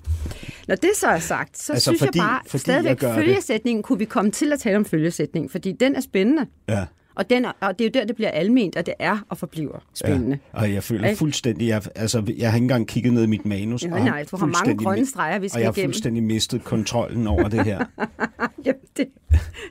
Når 0.67 0.75
det 0.75 0.89
så 0.95 1.07
er 1.07 1.19
sagt, 1.19 1.57
så 1.57 1.73
Altså, 1.73 1.73
altså, 1.73 1.89
synes 1.89 1.99
fordi- 1.99 2.17
jeg 2.19 2.25
bare, 2.25 2.41
fordi 2.47 2.61
stadigvæk 2.61 2.89
jeg 2.89 2.97
gør 2.97 3.07
det. 3.15 3.25
følgesætningen, 3.25 3.83
kunne 3.83 3.99
vi 3.99 4.05
komme 4.05 4.31
til 4.31 4.53
at 4.53 4.59
tale 4.59 4.77
om 4.77 4.85
følgesætningen, 4.85 5.49
fordi 5.49 5.71
den 5.71 5.95
er 5.95 6.01
spændende. 6.01 6.45
Ja. 6.69 6.85
Og, 7.15 7.29
den 7.29 7.45
og 7.45 7.79
det 7.79 7.85
er 7.85 7.89
jo 7.89 7.91
der, 7.93 8.05
det 8.05 8.15
bliver 8.15 8.29
alment, 8.29 8.75
og 8.75 8.85
det 8.85 8.93
er 8.99 9.17
og 9.29 9.37
forbliver 9.37 9.79
spændende. 9.93 10.39
Ja, 10.53 10.59
og 10.59 10.73
jeg 10.73 10.83
føler 10.83 11.07
Ikke? 11.07 11.17
fuldstændig, 11.19 11.67
jeg, 11.67 11.81
altså, 11.95 12.33
jeg 12.37 12.49
har 12.51 12.57
ikke 12.57 12.63
engang 12.63 12.87
kigget 12.87 13.13
ned 13.13 13.23
i 13.23 13.27
mit 13.27 13.45
manus. 13.45 13.83
Og 13.83 13.89
nej, 13.89 14.25
du 14.31 14.37
har 14.37 14.45
mange 14.45 14.83
grønne 14.83 15.05
streger, 15.05 15.39
vi 15.39 15.47
skal 15.49 15.57
Og 15.57 15.61
jeg 15.61 15.67
har 15.67 15.73
igennem. 15.73 15.87
fuldstændig 15.89 16.23
mistet 16.23 16.63
kontrollen 16.63 17.27
over 17.27 17.47
det 17.47 17.63
her. 17.65 17.85
Jamen, 18.65 18.81
det, 18.97 19.07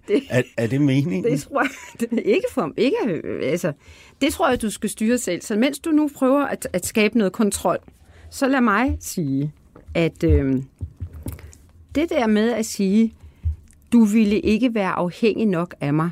det, 0.09 0.23
Er, 0.31 0.43
er 0.57 0.67
det 0.67 0.81
meningen? 0.81 1.25
Det 1.33 1.41
tror 1.41 1.63
jeg 1.63 1.71
det 2.11 2.19
er 2.19 2.23
ikke 2.35 2.47
for 2.53 2.73
ikke, 2.77 2.97
øh, 3.07 3.51
altså, 3.51 3.73
det 4.21 4.33
tror 4.33 4.49
jeg, 4.49 4.63
du 4.63 4.71
skal 4.71 4.91
styre 4.91 5.19
selv. 5.19 5.43
Så 5.43 5.57
mens 5.57 5.79
du 5.79 5.91
nu 5.91 6.11
prøver 6.17 6.45
at, 6.45 6.69
at 6.73 6.87
skabe 6.87 7.19
noget 7.19 7.33
kontrol, 7.33 7.79
så 8.31 8.49
lad 8.49 8.61
mig 8.61 8.97
sige, 9.01 9.53
at 9.95 10.25
øh, 10.25 10.55
det 11.95 12.11
der 12.11 12.27
med 12.27 12.51
at 12.53 12.67
sige, 12.67 13.15
du 13.93 14.05
ville 14.05 14.41
ikke 14.41 14.75
være 14.75 14.91
afhængig 14.91 15.47
nok 15.47 15.75
af 15.81 15.95
mig, 15.95 16.11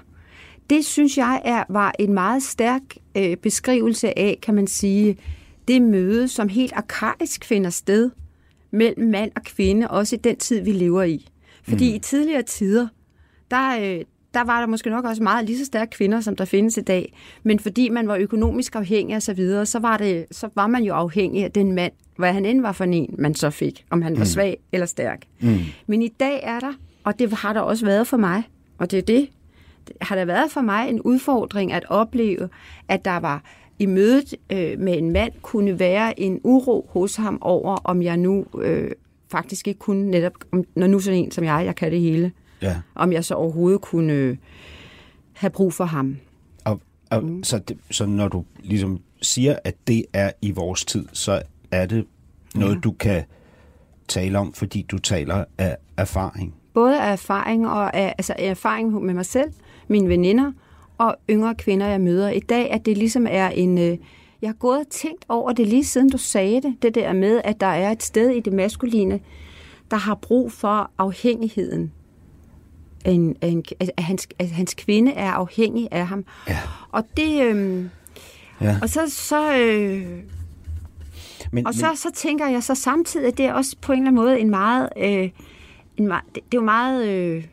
det 0.71 0.85
synes 0.85 1.19
jeg 1.19 1.43
er, 1.45 1.65
var 1.69 1.95
en 1.99 2.15
meget 2.15 2.43
stærk 2.43 2.83
øh, 3.17 3.37
beskrivelse 3.37 4.19
af, 4.19 4.39
kan 4.43 4.55
man 4.55 4.67
sige, 4.67 5.17
det 5.69 5.83
møde, 5.83 6.29
som 6.29 6.49
helt 6.49 6.73
arkaisk 6.73 7.45
finder 7.45 7.71
sted 7.71 8.11
mellem 8.71 9.11
mand 9.11 9.31
og 9.37 9.43
kvinde, 9.43 9.89
også 9.89 10.17
i 10.17 10.19
den 10.19 10.37
tid, 10.37 10.61
vi 10.61 10.73
lever 10.73 11.03
i. 11.03 11.29
Fordi 11.63 11.91
mm. 11.91 11.97
i 11.97 11.99
tidligere 11.99 12.43
tider, 12.43 12.89
der, 13.51 13.79
øh, 13.81 14.05
der 14.35 14.45
var 14.45 14.61
der 14.61 14.67
måske 14.67 14.91
nok 14.91 15.05
også 15.05 15.23
meget 15.23 15.47
lige 15.47 15.59
så 15.59 15.65
stærke 15.65 15.91
kvinder, 15.91 16.21
som 16.21 16.37
der 16.37 16.45
findes 16.45 16.77
i 16.77 16.81
dag. 16.81 17.15
Men 17.43 17.59
fordi 17.59 17.89
man 17.89 18.09
var 18.09 18.17
økonomisk 18.17 18.77
afhængig 18.77 19.17
og 19.17 19.23
så 19.23 19.35
videre, 19.35 19.67
så 19.67 19.79
var, 19.79 19.97
det, 19.97 20.27
så 20.31 20.49
var 20.55 20.67
man 20.67 20.83
jo 20.83 20.95
afhængig 20.95 21.45
af 21.45 21.53
den 21.53 21.73
mand, 21.73 21.93
hvad 22.17 22.33
han 22.33 22.45
end 22.47 22.61
var 22.61 22.73
for 22.73 22.85
en, 22.85 23.15
man 23.19 23.35
så 23.35 23.51
fik, 23.51 23.85
om 23.91 24.03
han 24.03 24.19
var 24.19 24.25
svag 24.25 24.57
eller 24.73 24.87
stærk. 24.87 25.23
Mm. 25.41 25.59
Men 25.87 26.03
i 26.03 26.09
dag 26.09 26.41
er 26.43 26.61
der, 26.61 26.73
og 27.05 27.19
det 27.19 27.33
har 27.33 27.53
der 27.53 27.61
også 27.61 27.87
været 27.87 28.07
for 28.07 28.17
mig, 28.17 28.43
og 28.79 28.91
det 28.91 28.99
er 28.99 29.03
det 29.03 29.29
har 30.01 30.17
der 30.17 30.25
været 30.25 30.51
for 30.51 30.61
mig 30.61 30.89
en 30.89 31.01
udfordring 31.01 31.73
at 31.73 31.85
opleve, 31.89 32.49
at 32.89 33.05
der 33.05 33.17
var 33.17 33.43
i 33.79 33.87
mødet 33.87 34.35
øh, 34.53 34.79
med 34.79 34.99
en 34.99 35.11
mand 35.11 35.33
kunne 35.43 35.79
være 35.79 36.21
en 36.21 36.41
uro 36.45 36.87
hos 36.91 37.17
ham 37.17 37.39
over, 37.41 37.77
om 37.77 38.03
jeg 38.03 38.17
nu 38.17 38.45
øh, 38.59 38.91
faktisk 39.31 39.69
ikke 39.69 39.79
kunne 39.79 40.11
netop, 40.11 40.33
om, 40.53 40.65
når 40.75 40.87
nu 40.87 40.99
sådan 40.99 41.19
en 41.19 41.31
som 41.31 41.45
jeg, 41.45 41.63
jeg 41.65 41.77
kan 41.77 41.91
det 41.91 42.01
hele, 42.01 42.33
Ja. 42.63 42.77
om 42.95 43.13
jeg 43.13 43.25
så 43.25 43.35
overhovedet 43.35 43.81
kunne 43.81 44.13
øh, 44.13 44.37
have 45.33 45.51
brug 45.51 45.73
for 45.73 45.85
ham. 45.85 46.17
Og, 46.65 46.81
og, 47.11 47.25
mm. 47.25 47.45
så, 47.45 47.59
det, 47.59 47.79
så 47.91 48.07
når 48.07 48.29
du 48.29 48.45
ligesom 48.63 49.01
siger, 49.23 49.57
at 49.65 49.75
det 49.87 50.05
er 50.13 50.31
i 50.43 50.51
vores 50.51 50.85
tid, 50.85 51.07
så 51.13 51.43
er 51.71 51.87
det 51.87 52.07
noget, 52.55 52.75
ja. 52.75 52.81
du 52.81 52.93
kan 52.93 53.23
tale 54.09 54.39
om, 54.39 54.53
fordi 54.53 54.83
du 54.83 54.99
taler 54.99 55.45
af 55.59 55.77
erfaring. 55.97 56.55
Både 56.75 57.01
af 57.01 57.13
erfaring 57.13 57.69
og 57.69 57.97
af, 57.97 58.15
altså 58.19 58.35
af 58.39 58.51
erfaring 58.51 59.05
med 59.05 59.15
mig 59.15 59.27
selv, 59.27 59.51
mine 59.89 60.09
veninder 60.09 60.53
og 60.99 61.17
yngre 61.31 61.55
kvinder, 61.55 61.87
jeg 61.87 62.01
møder 62.01 62.31
i 62.31 62.41
dag, 62.41 62.71
at 62.71 62.87
det 62.87 62.99
ligesom 62.99 63.27
er 63.31 63.49
en... 63.49 63.79
Øh, 63.79 63.99
jeg 64.43 64.49
har 64.49 64.55
gået 64.55 64.79
og 64.79 64.89
tænkt 64.91 65.25
over 65.29 65.53
det 65.53 65.67
lige 65.67 65.85
siden 65.85 66.11
du 66.11 66.19
sagde 66.19 66.63
det, 66.63 66.75
det 66.83 66.95
der 66.95 67.13
med, 67.13 67.41
at 67.45 67.61
der 67.61 67.67
er 67.67 67.91
et 67.91 68.03
sted 68.03 68.31
i 68.31 68.41
det 68.41 68.53
maskuline, 68.53 69.21
der 69.91 69.97
har 69.97 70.15
brug 70.15 70.53
for 70.53 70.91
afhængigheden. 70.99 71.93
Af 73.05 73.11
en, 73.11 73.37
en, 73.43 73.65
at, 73.81 73.91
hans, 73.99 74.29
at 74.39 74.51
hans 74.51 74.75
kvinde 74.75 75.13
er 75.13 75.31
afhængig 75.31 75.89
af 75.91 76.07
ham. 76.07 76.25
Ja. 76.49 76.59
Og 76.93 77.05
det... 77.17 77.43
Øh, 77.43 77.85
Ja. 78.61 78.79
og 78.83 78.89
så, 78.89 79.01
så 79.09 79.57
øh, 79.57 80.07
Men, 81.53 81.67
og 81.67 81.75
så, 81.75 81.87
så 81.95 82.09
tænker 82.15 82.49
jeg 82.49 82.63
så 82.63 82.75
samtidig, 82.75 83.29
at 83.29 83.39
det 83.39 83.47
er 83.47 83.53
også 83.53 83.77
på 83.81 83.93
en 83.93 83.99
eller 83.99 84.11
anden 84.11 84.25
måde 84.25 84.41
en 84.41 84.51
meget... 84.51 84.89
Øh, 84.97 85.31
en 86.01 86.09
meget 86.09 86.25
det, 86.27 86.35
det 86.35 86.59
er 86.59 86.61
jo 86.61 86.65
meget... 86.65 87.09
Øh, 87.09 87.45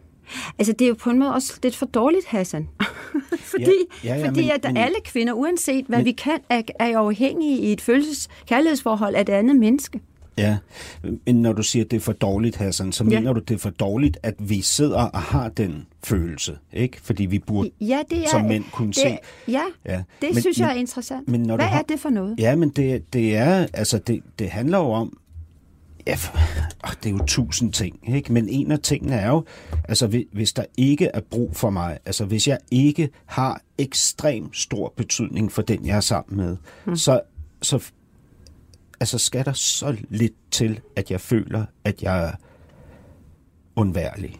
altså, 0.60 0.74
det 0.74 0.86
er 0.86 0.90
jo 0.90 0.96
på 1.00 1.10
en 1.10 1.20
måde 1.20 1.34
også 1.34 1.54
lidt 1.64 1.76
for 1.76 1.86
dårligt, 1.86 2.26
Hassan. 2.28 2.68
fordi 3.54 3.72
Ja, 4.04 4.10
ja, 4.16 4.20
ja, 4.20 4.28
fordi 4.28 4.42
men- 4.42 4.52
at 4.52 4.64
men- 4.64 4.78
alle 4.78 4.96
kvinder, 5.06 5.34
uanset 5.34 5.86
hvad 5.86 5.98
Men- 6.00 6.06
vi 6.06 6.12
kan, 6.12 6.40
er, 6.50 6.62
er 6.80 6.98
afhængige 6.98 7.58
i 7.60 7.72
et 7.74 7.82
følelses 7.82 8.28
kærlighedsforhold 8.48 9.16
af 9.16 9.26
det 9.26 9.34
andet 9.34 9.56
menneske. 9.56 10.00
Ja, 10.40 10.58
men 11.26 11.36
når 11.42 11.54
du 11.54 11.64
siger, 11.64 11.86
at 11.86 11.92
det 11.92 11.98
er 11.98 12.02
for 12.02 12.12
dårligt, 12.14 12.56
Hassan, 12.56 12.92
så 12.92 13.04
Ja. 13.04 13.10
mener 13.20 13.34
du, 13.34 13.40
det 13.40 13.54
er 13.54 13.58
for 13.58 13.70
dårligt, 13.70 14.18
at 14.24 14.36
vi 14.40 14.62
sidder 14.62 15.02
og 15.04 15.20
har 15.22 15.50
den 15.50 15.86
følelse, 16.04 16.58
ikke? 16.74 17.02
Fordi 17.02 17.26
vi 17.26 17.40
burde 17.40 17.70
Ja, 17.82 18.00
det 18.10 18.18
er... 18.24 18.30
som 18.30 18.42
mænd 18.46 18.64
kunne 18.72 18.88
det, 18.88 18.96
se. 18.96 19.18
Ja, 19.48 19.62
Ja. 19.86 20.04
det 20.22 20.30
Men- 20.34 20.42
synes 20.42 20.60
jeg 20.60 20.70
er 20.70 20.74
interessant. 20.74 21.28
men 21.30 21.42
når 21.42 21.58
du 21.58 21.62
hvad 21.62 21.68
har- 21.68 21.80
er 21.80 21.84
det 21.84 22.00
for 22.00 22.10
noget? 22.10 22.36
Ja, 22.40 22.56
men 22.56 22.70
det, 22.70 23.14
det 23.14 23.36
er, 23.36 23.68
altså 23.74 23.98
det, 23.98 24.22
det 24.40 24.50
handler 24.50 24.78
jo 24.78 24.92
om, 24.92 25.18
ja, 26.08 26.16
åh, 26.86 26.92
det 27.04 27.10
er 27.10 27.14
jo 27.14 27.26
tusind 27.26 27.74
ting, 27.74 28.16
ikke? 28.16 28.34
Men 28.34 28.50
en 28.50 28.72
af 28.72 28.80
tingene 28.80 29.16
er 29.16 29.28
jo, 29.28 29.46
altså 29.84 30.08
hvis- 30.08 30.26
hvis 30.34 30.54
der 30.54 30.66
ikke 30.78 31.06
er 31.06 31.22
brug 31.22 31.56
for 31.56 31.70
mig, 31.70 32.00
altså 32.06 32.26
hvis 32.26 32.48
jeg 32.48 32.58
ikke 32.72 33.10
har 33.26 33.62
ekstrem 33.78 34.54
stor 34.54 34.94
betydning 34.98 35.52
for 35.52 35.62
den, 35.62 35.86
jeg 35.86 35.98
er 35.98 36.02
sammen 36.02 36.38
med, 36.38 36.58
mm. 36.86 36.96
så, 36.96 37.22
så 37.62 37.92
altså 39.00 39.18
skal 39.18 39.46
der 39.46 39.54
så 39.54 39.96
lidt 40.10 40.34
til, 40.52 40.80
at 40.96 41.12
jeg 41.12 41.22
føler, 41.22 41.66
at 41.84 42.04
jeg 42.04 42.24
er 42.28 42.32
undværlig. 43.76 44.36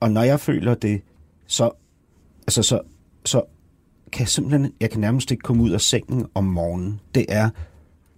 og 0.00 0.10
når 0.10 0.22
jeg 0.22 0.40
føler 0.40 0.74
det, 0.74 1.00
så, 1.46 1.70
altså 2.46 2.62
så, 2.62 2.80
så 3.24 3.42
kan 4.12 4.20
jeg 4.20 4.28
simpelthen, 4.28 4.72
jeg 4.80 4.90
kan 4.90 5.00
nærmest 5.00 5.30
ikke 5.30 5.40
komme 5.42 5.62
ud 5.62 5.70
af 5.70 5.80
sengen 5.80 6.26
om 6.34 6.44
morgenen. 6.44 7.00
Det 7.14 7.26
er 7.28 7.50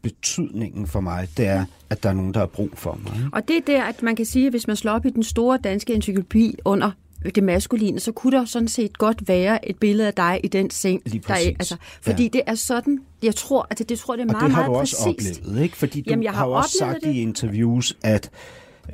betydningen 0.02 0.86
for 0.86 1.00
mig, 1.00 1.28
det 1.36 1.46
er, 1.46 1.64
at 1.90 2.02
der 2.02 2.08
er 2.08 2.12
nogen, 2.12 2.34
der 2.34 2.40
har 2.40 2.46
brug 2.46 2.70
for 2.74 2.98
mig. 3.04 3.12
Og 3.32 3.48
det 3.48 3.56
er 3.56 3.60
der, 3.66 3.82
at 3.84 4.02
man 4.02 4.16
kan 4.16 4.26
sige, 4.26 4.46
at 4.46 4.52
hvis 4.52 4.66
man 4.66 4.76
slår 4.76 4.92
op 4.92 5.06
i 5.06 5.10
den 5.10 5.22
store 5.22 5.58
danske 5.64 5.94
encyklopædi 5.94 6.54
under 6.64 6.90
det 7.34 7.42
maskuline, 7.44 8.00
så 8.00 8.12
kunne 8.12 8.36
der 8.38 8.44
sådan 8.44 8.68
set 8.68 8.98
godt 8.98 9.28
være 9.28 9.68
et 9.70 9.76
billede 9.78 10.06
af 10.08 10.14
dig 10.14 10.40
i 10.44 10.48
den 10.48 10.70
seng. 10.70 11.02
Lige 11.06 11.22
Der 11.28 11.34
er, 11.34 11.38
altså, 11.38 11.76
fordi 12.02 12.22
Ja. 12.22 12.28
det 12.28 12.42
er 12.46 12.54
sådan, 12.54 12.98
jeg 13.22 13.34
tror, 13.34 13.66
at 13.70 13.78
det, 13.88 13.98
tror 13.98 14.16
det 14.16 14.22
er 14.22 14.26
Og 14.26 14.32
meget, 14.32 14.44
det 14.44 14.50
har 14.54 14.62
meget 14.62 14.68
du 14.74 14.80
også 14.80 14.96
præcist. 15.04 15.40
oplevet, 15.40 15.62
ikke? 15.62 15.76
Fordi 15.76 16.00
du 16.00 16.10
Jamen, 16.10 16.22
jeg 16.22 16.32
har, 16.32 16.38
har 16.38 16.46
også 16.46 16.76
sagt 16.78 16.98
det. 17.04 17.14
i 17.14 17.20
interviews, 17.20 17.96
at 18.02 18.30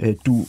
øh, 0.01 0.15
du 0.27 0.47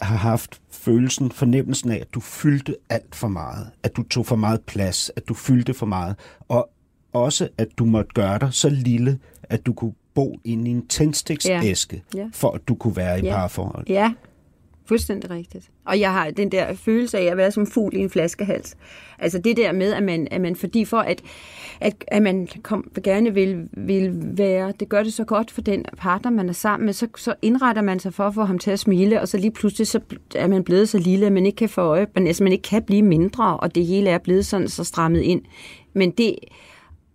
har 0.00 0.16
haft 0.16 0.60
følelsen, 0.70 1.30
fornemmelsen 1.30 1.90
af, 1.90 1.96
at 1.96 2.14
du 2.14 2.20
fyldte 2.20 2.76
alt 2.90 3.14
for 3.14 3.28
meget. 3.28 3.66
At 3.82 3.96
du 3.96 4.02
tog 4.02 4.26
for 4.26 4.36
meget 4.36 4.60
plads. 4.60 5.10
At 5.16 5.28
du 5.28 5.34
fyldte 5.34 5.74
for 5.74 5.86
meget. 5.86 6.16
Og 6.48 6.70
også, 7.12 7.48
at 7.58 7.68
du 7.78 7.84
måtte 7.84 8.10
gøre 8.14 8.38
dig 8.38 8.48
så 8.52 8.68
lille, 8.68 9.18
at 9.52 9.66
du 9.66 9.72
kunne 9.72 9.92
bo 10.14 10.38
inde 10.44 10.68
i 10.70 10.72
en 10.72 10.86
tændstiksæske, 10.86 12.02
Ja. 12.14 12.18
Ja. 12.20 12.26
for 12.32 12.50
at 12.50 12.68
du 12.68 12.74
kunne 12.74 12.96
være 12.96 13.20
i 13.20 13.22
Ja. 13.24 13.34
parforhold. 13.34 13.84
Ja, 13.88 14.12
fuldstændig 14.86 15.30
rigtigt. 15.30 15.70
Og 15.84 16.00
jeg 16.00 16.12
har 16.12 16.30
den 16.30 16.52
der 16.52 16.74
følelse 16.74 17.18
af 17.18 17.24
at 17.24 17.36
være 17.36 17.50
som 17.50 17.66
fugl 17.66 17.96
i 17.96 17.98
en 17.98 18.10
flaskehals. 18.10 18.76
Altså 19.18 19.38
det 19.38 19.56
der 19.56 19.72
med, 19.72 19.92
at 19.92 20.02
man, 20.02 20.28
at 20.30 20.40
man 20.40 20.56
fordi 20.56 20.84
for 20.84 20.96
at, 20.98 21.22
at, 21.80 22.04
at 22.08 22.22
man 22.22 22.48
kom, 22.62 22.90
gerne 23.04 23.34
vil, 23.34 23.68
vil 23.72 24.10
være, 24.38 24.72
det 24.80 24.88
gør 24.88 25.02
det 25.02 25.12
så 25.12 25.24
godt 25.24 25.50
for 25.50 25.60
den 25.60 25.84
partner, 25.96 26.30
man 26.30 26.48
er 26.48 26.52
sammen 26.52 26.84
med, 26.86 26.92
så, 26.92 27.08
så 27.16 27.34
indretter 27.42 27.82
man 27.82 27.98
sig 28.00 28.14
for 28.14 28.24
at 28.24 28.34
få 28.34 28.44
ham 28.44 28.58
til 28.58 28.70
at 28.70 28.78
smile, 28.78 29.20
og 29.20 29.28
så 29.28 29.38
lige 29.38 29.50
pludselig 29.50 29.86
så 29.86 30.00
er 30.34 30.46
man 30.46 30.64
blevet 30.64 30.88
så 30.88 30.98
lille, 30.98 31.26
at 31.26 31.32
man 31.32 31.46
ikke 31.46 31.56
kan 31.56 31.68
få 31.68 31.80
øje, 31.80 32.06
men 32.14 32.26
altså 32.26 32.42
man 32.42 32.52
ikke 32.52 32.62
kan 32.62 32.82
blive 32.82 33.02
mindre, 33.02 33.56
og 33.56 33.74
det 33.74 33.86
hele 33.86 34.10
er 34.10 34.18
blevet 34.18 34.46
sådan 34.46 34.68
så 34.68 34.84
strammet 34.84 35.20
ind. 35.20 35.42
Men 35.94 36.10
det, 36.10 36.34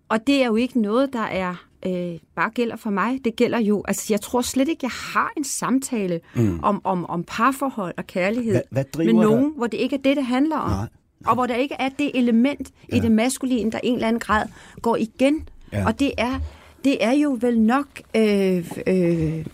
og 0.09 0.27
det 0.27 0.41
er 0.41 0.45
jo 0.45 0.55
ikke 0.55 0.81
noget, 0.81 1.13
der 1.13 1.23
er 1.23 1.66
øh, 1.85 2.19
bare 2.35 2.49
gælder 2.49 2.75
for 2.75 2.89
mig. 2.89 3.19
Det 3.25 3.35
gælder 3.35 3.59
jo, 3.59 3.83
altså 3.87 4.05
jeg 4.09 4.21
tror 4.21 4.41
slet 4.41 4.67
ikke, 4.67 4.79
jeg 4.83 4.91
har 4.91 5.31
en 5.37 5.43
samtale 5.43 6.19
mm. 6.35 6.59
om, 6.63 6.81
om, 6.83 7.05
om 7.05 7.23
parforhold 7.27 7.93
og 7.97 8.07
kærlighed 8.07 8.51
Hvad- 8.51 8.61
hvad 8.93 9.05
med 9.05 9.05
dig? 9.05 9.13
nogen, 9.13 9.53
hvor 9.57 9.67
det 9.67 9.77
ikke 9.77 9.95
er 9.95 10.01
det, 10.01 10.17
det 10.17 10.25
handler 10.25 10.57
om. 10.57 10.69
Nej, 10.69 10.87
Og 11.25 11.33
hvor 11.35 11.45
der 11.45 11.55
ikke 11.55 11.75
er 11.79 11.89
det 11.89 12.11
element 12.13 12.71
ja. 12.91 12.97
i 12.97 12.99
det 12.99 13.11
maskuline, 13.11 13.71
der 13.71 13.79
en 13.83 13.93
eller 13.93 14.07
anden 14.07 14.19
grad 14.19 14.45
går 14.81 14.95
igen. 14.95 15.49
Ja. 15.73 15.85
Og 15.85 15.99
det 15.99 16.11
er, 16.17 16.39
det 16.83 17.03
er 17.03 17.11
jo 17.11 17.37
vel 17.41 17.59
nok... 17.61 17.87
Øh, 18.15 18.57
øh, 18.87 19.45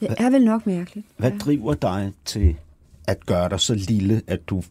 det 0.00 0.14
er 0.18 0.30
vel 0.30 0.44
nok 0.44 0.66
mærkeligt. 0.66 1.06
Hvad 1.16 1.30
driver 1.38 1.74
dig 1.74 2.12
til 2.24 2.56
at 3.08 3.26
gøre 3.26 3.48
dig 3.48 3.60
så 3.60 3.74
lille, 3.74 4.22
at 4.26 4.48
du 4.48 4.62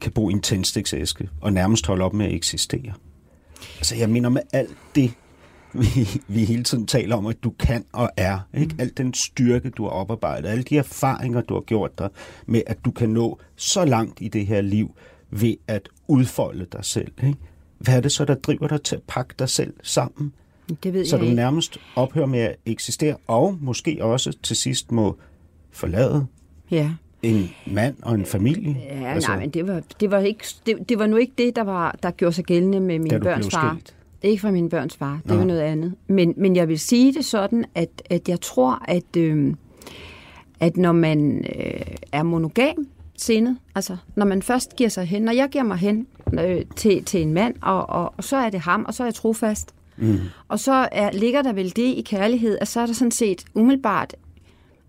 kan 0.00 0.12
bo 0.12 0.28
i 0.30 0.32
en 0.32 0.40
tændstiksæske 0.40 1.28
og 1.40 1.52
nærmest 1.52 1.86
holde 1.86 2.04
op 2.04 2.14
med 2.14 2.26
at 2.26 2.32
eksistere? 2.34 2.92
Altså, 3.78 3.96
jeg 3.96 4.10
mener 4.10 4.28
med 4.28 4.42
alt 4.52 4.76
det, 4.94 5.12
vi, 5.74 6.20
vi 6.28 6.44
hele 6.44 6.62
tiden 6.64 6.86
taler 6.86 7.16
om, 7.16 7.26
at 7.26 7.36
du 7.44 7.50
kan 7.50 7.84
og 7.92 8.10
er. 8.16 8.38
Ikke? 8.54 8.74
Al 8.78 8.92
den 8.96 9.14
styrke, 9.14 9.70
du 9.70 9.82
har 9.82 9.90
oparbejdet, 9.90 10.48
alle 10.48 10.62
de 10.64 10.78
erfaringer, 10.78 11.40
du 11.40 11.54
har 11.54 11.60
gjort 11.60 11.98
dig 11.98 12.08
med, 12.46 12.62
at 12.66 12.84
du 12.84 12.90
kan 12.90 13.08
nå 13.08 13.38
så 13.56 13.84
langt 13.84 14.18
i 14.20 14.28
det 14.28 14.46
her 14.46 14.60
liv 14.60 14.94
ved 15.30 15.54
at 15.68 15.88
udfolde 16.08 16.66
dig 16.72 16.84
selv. 16.84 17.12
Ikke? 17.22 17.38
Hvad 17.78 17.96
er 17.96 18.00
det 18.00 18.12
så, 18.12 18.24
der 18.24 18.34
driver 18.34 18.68
dig 18.68 18.82
til 18.82 18.96
at 18.96 19.02
pakke 19.08 19.34
dig 19.38 19.48
selv 19.48 19.72
sammen? 19.82 20.32
Det 20.82 20.92
ved 20.92 21.06
Så 21.06 21.16
jeg 21.16 21.20
du 21.20 21.24
ikke. 21.24 21.36
nærmest 21.36 21.78
ophører 21.96 22.26
med 22.26 22.40
at 22.40 22.56
eksistere, 22.66 23.16
og 23.26 23.58
måske 23.60 23.98
også 24.00 24.36
til 24.42 24.56
sidst 24.56 24.92
må 24.92 25.16
forlade 25.70 26.26
Ja. 26.70 26.90
en 27.22 27.50
mand 27.66 27.96
og 28.02 28.14
en 28.14 28.26
familie. 28.26 28.76
Ja, 28.84 29.12
altså, 29.14 29.30
nej, 29.30 29.40
men 29.40 29.50
det 29.50 29.66
var, 29.66 29.82
det, 30.00 30.10
var 30.10 30.18
ikke, 30.18 30.44
det, 30.66 30.76
det 30.88 30.98
var 30.98 31.06
nu 31.06 31.16
ikke 31.16 31.32
det, 31.38 31.56
der, 31.56 31.62
var, 31.62 31.96
der 32.02 32.10
gjorde 32.10 32.32
sig 32.34 32.44
gældende 32.44 32.80
med 32.80 32.98
mine 32.98 33.20
børns 33.20 33.48
far. 33.50 33.74
skilt? 33.74 33.94
Ikke 34.22 34.40
fra 34.40 34.50
mine 34.50 34.68
børns 34.68 34.96
far, 34.96 35.18
det 35.22 35.30
Nå. 35.30 35.36
var 35.36 35.44
noget 35.44 35.60
andet. 35.60 35.94
Men, 36.06 36.34
men 36.36 36.56
jeg 36.56 36.68
vil 36.68 36.78
sige 36.78 37.14
det 37.14 37.24
sådan, 37.24 37.64
at, 37.74 38.02
at 38.10 38.28
jeg 38.28 38.40
tror, 38.40 38.82
at, 38.88 39.16
øh, 39.16 39.54
at 40.60 40.76
når 40.76 40.92
man 40.92 41.44
øh, 41.56 41.80
er 42.12 42.22
monogam 42.22 42.86
sindet, 43.16 43.56
altså 43.74 43.96
når 44.14 44.26
man 44.26 44.42
først 44.42 44.76
giver 44.76 44.90
sig 44.90 45.04
hen, 45.04 45.22
når 45.22 45.32
jeg 45.32 45.48
giver 45.48 45.64
mig 45.64 45.76
hen 45.76 46.06
øh, 46.40 46.62
til, 46.76 47.04
til 47.04 47.22
en 47.22 47.32
mand, 47.32 47.54
og, 47.62 47.90
og, 47.90 48.14
og 48.16 48.24
så 48.24 48.36
er 48.36 48.50
det 48.50 48.60
ham, 48.60 48.84
og 48.88 48.94
så 48.94 49.02
er 49.02 49.06
jeg 49.06 49.14
trofast. 49.14 49.74
Mm. 49.96 50.18
Og 50.48 50.60
så 50.60 50.88
er, 50.92 51.12
ligger 51.12 51.42
der 51.42 51.52
vel 51.52 51.76
det 51.76 51.82
i 51.82 52.02
kærlighed, 52.06 52.58
at 52.60 52.68
så 52.68 52.80
er 52.80 52.86
der 52.86 52.92
sådan 52.92 53.10
set 53.10 53.44
umiddelbart 53.54 54.14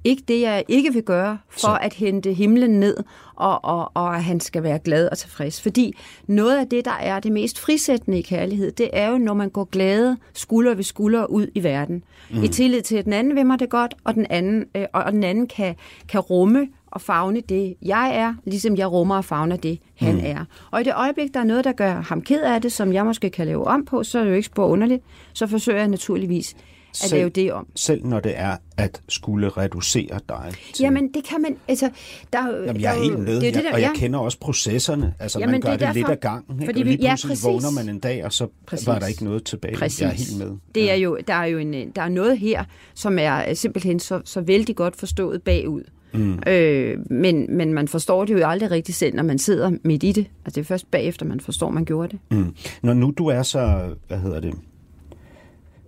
ikke 0.04 0.24
det, 0.28 0.42
jeg 0.42 0.64
ikke 0.68 0.94
vil 0.94 1.04
gøre 1.04 1.38
for 1.50 1.60
Så- 1.60 1.78
at 1.82 1.94
hente 1.94 2.34
himlen 2.34 2.80
ned, 2.80 2.98
og, 3.36 3.66
og, 3.66 3.92
og 3.94 4.16
at 4.16 4.24
han 4.24 4.40
skal 4.40 4.64
være 4.64 4.80
glad 4.80 5.10
og 5.10 5.18
tilfreds. 5.18 5.62
Fordi 5.62 5.98
noget 6.28 6.58
af 6.58 6.68
det, 6.70 6.86
der 6.86 6.92
er 6.92 7.20
det 7.20 7.32
mest 7.32 7.60
frisættende 7.60 8.20
i 8.20 8.22
kærlighed, 8.22 8.72
det 8.72 8.90
er 8.94 9.10
jo, 9.10 9.18
når 9.18 9.34
man 9.34 9.50
går 9.50 9.64
glade 9.64 10.18
skulder 10.34 10.74
ved 10.76 10.84
skulder 10.84 11.26
ud 11.26 11.48
i 11.56 11.64
verden. 11.64 12.04
Mm. 12.32 12.44
I 12.44 12.48
tillid 12.48 12.82
til, 12.82 12.96
at 12.96 13.06
den 13.06 13.14
anden 13.14 13.36
vil 13.36 13.46
mig 13.46 13.60
det 13.60 13.70
godt, 13.70 13.94
og 14.04 14.14
den 14.16 14.26
anden, 14.30 14.66
øh, 14.76 14.86
og 14.94 15.12
den 15.12 15.24
anden 15.24 15.48
kan, 15.48 15.76
kan 16.10 16.20
rumme 16.20 16.68
og 16.88 17.02
fagne 17.02 17.42
det, 17.50 17.76
jeg 17.82 18.16
er, 18.16 18.34
ligesom 18.46 18.78
jeg 18.78 18.92
rummer 18.92 19.16
og 19.16 19.26
fagner 19.26 19.56
det, 19.56 19.80
han 19.96 20.16
mm. 20.16 20.22
er. 20.24 20.46
Og 20.72 20.82
i 20.82 20.84
det 20.84 20.94
øjeblik, 20.96 21.34
der 21.34 21.40
er 21.40 21.44
noget, 21.44 21.64
der 21.64 21.72
gør 21.72 21.94
ham 21.94 22.22
ked 22.22 22.42
af 22.42 22.62
det, 22.62 22.72
som 22.72 22.94
jeg 22.94 23.06
måske 23.06 23.30
kan 23.30 23.46
lave 23.48 23.68
om 23.68 23.86
på, 23.86 24.04
så 24.04 24.20
er 24.20 24.24
det 24.24 24.30
jo 24.32 24.36
ikke 24.36 24.46
spor 24.46 24.66
underligt, 24.66 25.04
så 25.34 25.48
forsøger 25.48 25.80
jeg 25.80 25.88
naturligvis 25.88 26.56
at 27.04 27.10
Selv- 27.10 27.20
lave 27.20 27.30
det 27.30 27.54
om. 27.54 27.68
Selv 27.76 28.06
når 28.06 28.20
det 28.20 28.34
er 28.36 28.58
at 28.78 29.02
skulle 29.10 29.50
reducere 29.50 30.20
dig. 30.30 30.52
Til, 30.74 30.84
Jamen, 30.84 31.14
det 31.14 31.24
kan 31.24 31.42
man, 31.42 31.56
altså, 31.68 31.90
der, 32.34 32.40
er 32.40 32.64
Jamen, 32.66 32.82
jeg 32.82 32.98
er 32.98 33.04
helt 33.04 33.20
med, 33.20 33.42
det 33.42 33.48
er 33.48 33.52
det 33.54 33.64
der, 33.64 33.74
og 33.74 33.82
jeg 33.82 33.92
ja. 33.96 34.00
kender 34.00 34.20
også 34.20 34.40
processerne. 34.40 35.14
Altså, 35.20 35.40
Jamen, 35.40 35.52
man 35.52 35.62
gør 35.62 35.72
det 35.72 35.80
det, 35.80 35.96
lidt 35.96 36.10
ad 36.10 36.16
gangen, 36.16 36.56
ikke? 36.62 36.66
Fordi 36.66 36.84
lige 36.84 36.98
vi- 36.98 37.04
ja, 37.04 37.10
pludselig 37.12 37.30
præcis. 37.32 37.46
vågner 37.46 37.72
man 37.72 37.90
en 37.90 38.00
dag, 38.00 38.26
og 38.26 38.34
så 38.34 38.48
Præcis. 38.66 38.88
var 38.88 39.00
der 39.00 39.08
ikke 39.08 39.24
noget 39.24 39.44
tilbage. 39.44 39.76
Præcis. 39.76 40.02
Jeg 40.02 40.10
er 40.10 40.14
helt 40.14 40.38
med. 40.38 40.52
Det 40.76 40.92
er 40.92 40.96
jo, 40.96 41.18
der 41.28 41.34
er 41.34 41.46
jo 41.46 41.58
en, 41.58 41.74
der 41.96 42.02
er 42.02 42.10
noget 42.10 42.38
her, 42.38 42.64
som 42.94 43.20
er 43.20 43.50
øh, 43.50 43.56
simpelthen 43.56 44.00
så, 44.00 44.22
så 44.26 44.42
vældig 44.42 44.76
godt 44.76 44.96
forstået 44.96 45.42
bagud. 45.44 45.82
Mm. 46.14 46.40
Øh, 46.48 46.98
men, 47.12 47.58
men 47.58 47.74
man 47.74 47.88
forstår 47.88 48.26
det 48.26 48.34
jo 48.42 48.48
aldrig 48.48 48.72
rigtig 48.72 48.96
selv, 48.96 49.16
når 49.16 49.24
man 49.24 49.40
sidder 49.40 49.72
midt 49.84 50.04
i 50.04 50.12
det. 50.12 50.26
Altså 50.46 50.56
det 50.56 50.58
er 50.62 50.66
først 50.66 50.92
bagefter, 50.92 51.26
man 51.26 51.40
forstår, 51.40 51.70
man 51.70 51.86
gjorde 51.86 52.10
det. 52.32 52.38
Mm. 52.38 52.56
Når 52.84 52.94
nu 52.94 53.14
du 53.18 53.28
er 53.28 53.44
så, 53.44 53.90
hvad 54.08 54.18
hedder 54.18 54.40
det, 54.40 54.54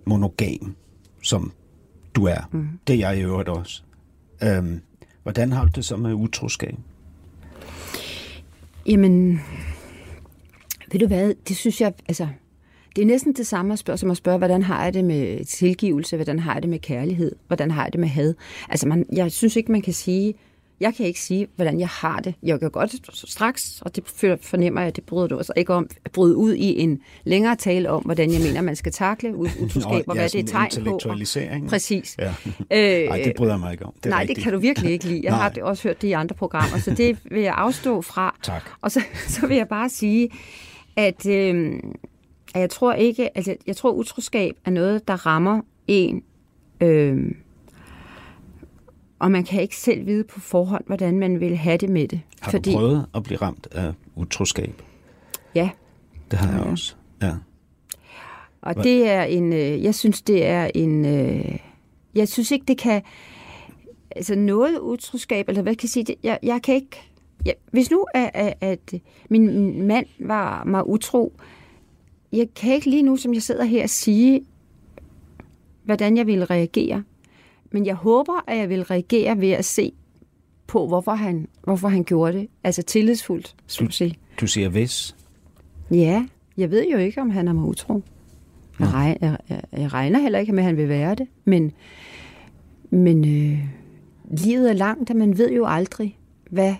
monogam, 0.06 0.74
som 1.26 1.52
du 2.14 2.24
er, 2.24 2.48
mm. 2.52 2.68
det 2.86 2.94
er 2.94 2.98
jeg 2.98 3.18
i 3.18 3.22
øvrigt 3.22 3.48
også. 3.48 3.82
Øhm, 4.42 4.80
hvordan 5.22 5.52
har 5.52 5.64
du 5.64 5.70
det 5.74 5.84
så 5.84 5.96
med 5.96 6.12
utroskab? 6.14 6.74
Jamen, 8.86 9.40
ved 10.92 11.00
du 11.00 11.06
hvad, 11.06 11.34
det 11.48 11.56
synes 11.56 11.80
jeg, 11.80 11.92
altså, 12.08 12.28
det 12.96 13.02
er 13.02 13.06
næsten 13.06 13.32
det 13.32 13.46
samme 13.46 13.72
at 13.72 13.78
spørge, 13.78 13.96
som 13.96 14.10
at 14.10 14.16
spørge, 14.16 14.38
hvordan 14.38 14.62
har 14.62 14.84
jeg 14.84 14.94
det 14.94 15.04
med 15.04 15.44
tilgivelse, 15.44 16.16
hvordan 16.16 16.38
har 16.38 16.52
jeg 16.52 16.62
det 16.62 16.70
med 16.70 16.78
kærlighed, 16.78 17.36
hvordan 17.46 17.70
har 17.70 17.82
jeg 17.82 17.92
det 17.92 18.00
med 18.00 18.08
had. 18.08 18.34
Altså, 18.68 18.88
man, 18.88 19.06
jeg 19.12 19.32
synes 19.32 19.56
ikke, 19.56 19.72
man 19.72 19.82
kan 19.82 19.92
sige, 19.92 20.34
jeg 20.80 20.94
kan 20.94 21.06
ikke 21.06 21.20
sige, 21.20 21.46
hvordan 21.56 21.80
jeg 21.80 21.88
har 21.88 22.20
det. 22.20 22.34
Jeg 22.42 22.60
kan 22.60 22.70
godt 22.70 23.18
straks, 23.28 23.82
og 23.82 23.96
det 23.96 24.04
fornemmer 24.42 24.80
jeg, 24.80 24.96
det 24.96 25.04
bryder 25.04 25.26
du 25.26 25.38
også 25.38 25.52
ikke 25.56 25.74
om, 25.74 25.86
at 26.04 26.12
bryde 26.12 26.36
ud 26.36 26.54
i 26.54 26.78
en 26.80 27.00
længere 27.24 27.56
tale 27.56 27.90
om, 27.90 28.02
hvordan 28.02 28.32
jeg 28.32 28.40
mener, 28.40 28.60
man 28.60 28.76
skal 28.76 28.92
takle 28.92 29.36
utroskab, 29.36 30.08
og 30.08 30.14
hvad 30.14 30.28
det 30.28 30.40
er 30.40 30.44
tegn 30.46 30.70
på. 30.70 30.78
intellektualisering. 30.78 31.68
Præcis. 31.68 32.16
Ja. 32.18 32.34
Øh, 32.70 33.08
Nej, 33.08 33.22
det 33.24 33.32
bryder 33.36 33.52
jeg 33.52 33.60
mig 33.60 33.72
ikke 33.72 33.86
om. 33.86 33.92
Det 34.02 34.10
Nej, 34.10 34.20
rigtigt. 34.20 34.36
det 34.36 34.44
kan 34.44 34.52
du 34.52 34.58
virkelig 34.58 34.90
ikke 34.90 35.04
lide. 35.04 35.20
Jeg 35.24 35.34
har 35.34 35.52
også 35.62 35.82
hørt 35.88 36.02
det 36.02 36.08
i 36.08 36.12
andre 36.12 36.34
programmer, 36.34 36.78
så 36.78 36.94
det 36.94 37.18
vil 37.30 37.42
jeg 37.42 37.54
afstå 37.56 38.02
fra. 38.02 38.36
Tak. 38.42 38.62
Og 38.80 38.90
så, 38.90 39.00
så 39.28 39.46
vil 39.46 39.56
jeg 39.56 39.68
bare 39.68 39.88
sige, 39.88 40.28
at, 40.96 41.26
øh, 41.26 41.72
at 42.54 42.60
jeg 42.60 42.70
tror 42.70 42.92
ikke, 42.92 43.36
altså 43.36 43.56
jeg 43.66 43.76
tror 43.76 43.90
utroskab 43.92 44.54
er 44.64 44.70
noget, 44.70 45.08
der 45.08 45.26
rammer 45.26 45.60
en, 45.86 46.22
øh, 46.80 47.16
og 49.18 49.30
man 49.30 49.44
kan 49.44 49.62
ikke 49.62 49.76
selv 49.76 50.06
vide 50.06 50.24
på 50.24 50.40
forhånd, 50.40 50.84
hvordan 50.86 51.18
man 51.18 51.40
vil 51.40 51.56
have 51.56 51.76
det 51.76 51.88
med 51.88 52.08
det. 52.08 52.20
Har 52.40 52.52
du 52.58 52.72
prøvet 52.72 53.06
at 53.14 53.22
blive 53.22 53.38
ramt 53.42 53.68
af 53.72 53.92
utroskab? 54.16 54.82
Ja, 55.54 55.70
Det 56.30 56.38
har 56.38 56.52
jeg 56.58 56.60
også. 56.66 56.94
Ja. 57.22 57.32
Og 58.62 58.74
Hvad- 58.74 58.84
det 58.84 59.08
er 59.08 59.22
en, 59.22 59.52
øh, 59.52 59.82
jeg 59.84 59.94
synes, 59.94 60.22
det 60.22 60.46
er 60.46 60.70
en, 60.74 61.04
øh, 61.04 61.56
jeg 62.14 62.28
synes 62.28 62.50
ikke, 62.50 62.64
det 62.68 62.78
kan, 62.78 63.02
altså 64.16 64.34
noget 64.34 64.78
utroskab, 64.78 65.48
eller 65.48 65.62
hvad 65.62 65.74
kan 65.74 65.84
jeg 65.84 65.90
sige, 65.90 66.04
det, 66.04 66.14
jeg, 66.22 66.38
jeg 66.42 66.62
kan 66.62 66.74
ikke, 66.74 66.96
jeg, 67.46 67.54
hvis 67.72 67.90
nu, 67.90 68.06
at, 68.14 68.30
at, 68.34 68.54
at 68.60 68.94
min 69.30 69.82
mand 69.86 70.06
var 70.18 70.64
mig 70.64 70.86
utro, 70.88 71.32
jeg 72.32 72.48
kan 72.56 72.74
ikke 72.74 72.90
lige 72.90 73.02
nu, 73.02 73.16
som 73.16 73.34
jeg 73.34 73.42
sidder 73.42 73.64
her, 73.64 73.86
sige, 73.86 74.40
hvordan 75.84 76.16
jeg 76.16 76.26
ville 76.26 76.44
reagere. 76.44 77.02
Men 77.76 77.86
jeg 77.86 77.94
håber, 77.94 78.44
at 78.46 78.58
jeg 78.58 78.68
vil 78.68 78.82
reagere 78.84 79.40
ved 79.40 79.50
at 79.50 79.64
se 79.64 79.92
på, 80.66 80.86
hvorfor 80.86 81.12
han, 81.14 81.48
hvorfor 81.64 81.88
han 81.88 82.04
gjorde 82.04 82.32
det. 82.38 82.48
Altså 82.64 82.82
tillidsfuldt, 82.82 83.54
skulle 83.66 83.86
jeg 83.88 83.92
sige. 83.94 84.14
Du 84.40 84.46
siger 84.46 84.68
hvis. 84.68 85.16
Ja, 85.90 86.26
jeg 86.56 86.70
ved 86.70 86.86
jo 86.92 86.98
ikke, 86.98 87.20
om 87.20 87.30
han 87.30 87.48
er 87.48 87.52
mig 87.52 87.64
utro. 87.64 88.02
Jeg, 88.80 88.88
regner, 88.92 89.16
jeg, 89.20 89.38
jeg, 89.48 89.62
jeg 89.72 89.92
regner 89.92 90.18
heller 90.18 90.38
ikke 90.38 90.52
med, 90.52 90.58
at 90.62 90.66
han 90.66 90.76
vil 90.76 90.88
være 90.88 91.14
det. 91.14 91.26
Men, 91.44 91.72
men 92.90 93.24
øh, 93.52 93.58
livet 94.44 94.70
er 94.70 94.74
langt, 94.74 95.10
og 95.10 95.16
man 95.16 95.38
ved 95.38 95.52
jo 95.52 95.66
aldrig, 95.66 96.18
hvad 96.50 96.74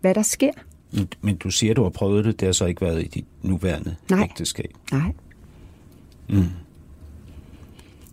hvad 0.00 0.14
der 0.14 0.22
sker. 0.22 0.52
Men- 0.92 1.08
Men 1.20 1.36
du 1.36 1.50
siger, 1.50 1.74
du 1.74 1.82
har 1.82 1.90
prøvet 1.90 2.24
det, 2.24 2.40
det 2.40 2.46
har 2.46 2.52
så 2.52 2.66
ikke 2.66 2.80
været 2.80 3.02
i 3.04 3.08
dit 3.08 3.24
nuværende 3.42 3.96
Nej. 4.10 4.22
ægteskab. 4.22 4.70
Nej. 4.92 5.12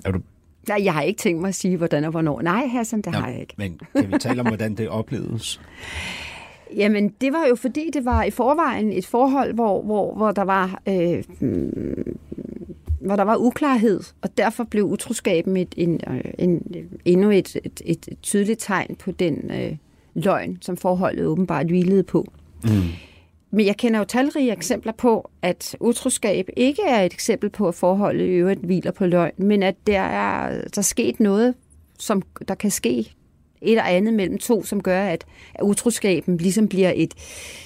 Er 0.05 0.11
du, 0.11 0.19
Nej, 0.67 0.81
jeg 0.83 0.93
har 0.93 1.01
ikke 1.01 1.17
tænkt 1.17 1.41
mig 1.41 1.47
at 1.47 1.55
sige, 1.55 1.77
hvordan 1.77 2.03
og 2.03 2.11
hvornår. 2.11 2.41
Nej, 2.41 2.67
Hassan, 2.67 3.01
det 3.01 3.15
har 3.15 3.27
jeg 3.27 3.39
ikke. 3.39 3.53
Men 3.57 3.79
kan 3.95 4.11
vi 4.11 4.17
tale 4.17 4.41
om, 4.41 4.47
hvordan 4.47 4.75
det 4.75 4.89
opleves? 4.89 5.61
Jamen, 6.75 7.09
det 7.21 7.33
var 7.33 7.45
jo 7.49 7.55
fordi, 7.55 7.89
det 7.93 8.05
var 8.05 8.23
i 8.23 8.31
forvejen 8.31 8.91
et 8.91 9.05
forhold, 9.05 9.53
hvor, 9.53 9.81
hvor, 9.81 10.15
hvor 10.15 10.31
der 10.31 10.43
var... 10.43 10.81
Øh, 10.87 11.23
mm, 11.39 12.17
hvor 13.01 13.15
der 13.15 13.23
var 13.23 13.37
uklarhed, 13.37 13.99
og 14.21 14.37
derfor 14.37 14.63
blev 14.63 14.85
utroskaben 14.85 15.57
et, 15.57 15.73
en, 15.77 16.01
øh, 16.09 16.21
en, 16.37 16.61
endnu 17.05 17.29
et, 17.29 17.55
et, 17.55 17.81
et 17.85 18.07
tydeligt 18.21 18.59
tegn 18.59 18.95
på 18.95 19.11
den 19.11 19.51
øh, 19.51 19.77
løgn, 20.13 20.57
som 20.61 20.77
forholdet 20.77 21.25
åbenbart 21.25 21.65
hvilede 21.65 22.03
på. 22.03 22.31
Mm. 22.63 22.69
Men 23.51 23.65
jeg 23.65 23.77
kender 23.77 23.99
jo 23.99 24.05
talrige 24.05 24.51
eksempler 24.51 24.91
på, 24.91 25.29
at 25.41 25.75
utroskab 25.79 26.49
ikke 26.57 26.81
er 26.87 27.01
et 27.01 27.13
eksempel 27.13 27.49
på, 27.49 27.67
at 27.67 27.75
forholdet 27.75 28.25
i 28.25 28.29
øvrigt 28.29 28.59
hviler 28.59 28.91
på 28.91 29.05
løgn, 29.05 29.33
men 29.37 29.63
at 29.63 29.75
der 29.87 30.01
er, 30.01 30.49
der 30.49 30.77
er 30.77 30.81
sket 30.81 31.19
noget, 31.19 31.53
som 31.99 32.21
der 32.47 32.55
kan 32.55 32.71
ske 32.71 32.99
et 32.99 33.15
eller 33.61 33.83
andet 33.83 34.13
mellem 34.13 34.37
to, 34.37 34.63
som 34.63 34.83
gør, 34.83 35.03
at, 35.03 35.25
at 35.55 35.61
utroskaben 35.63 36.37
ligesom 36.37 36.67
bliver 36.67 36.91
et, 36.95 37.13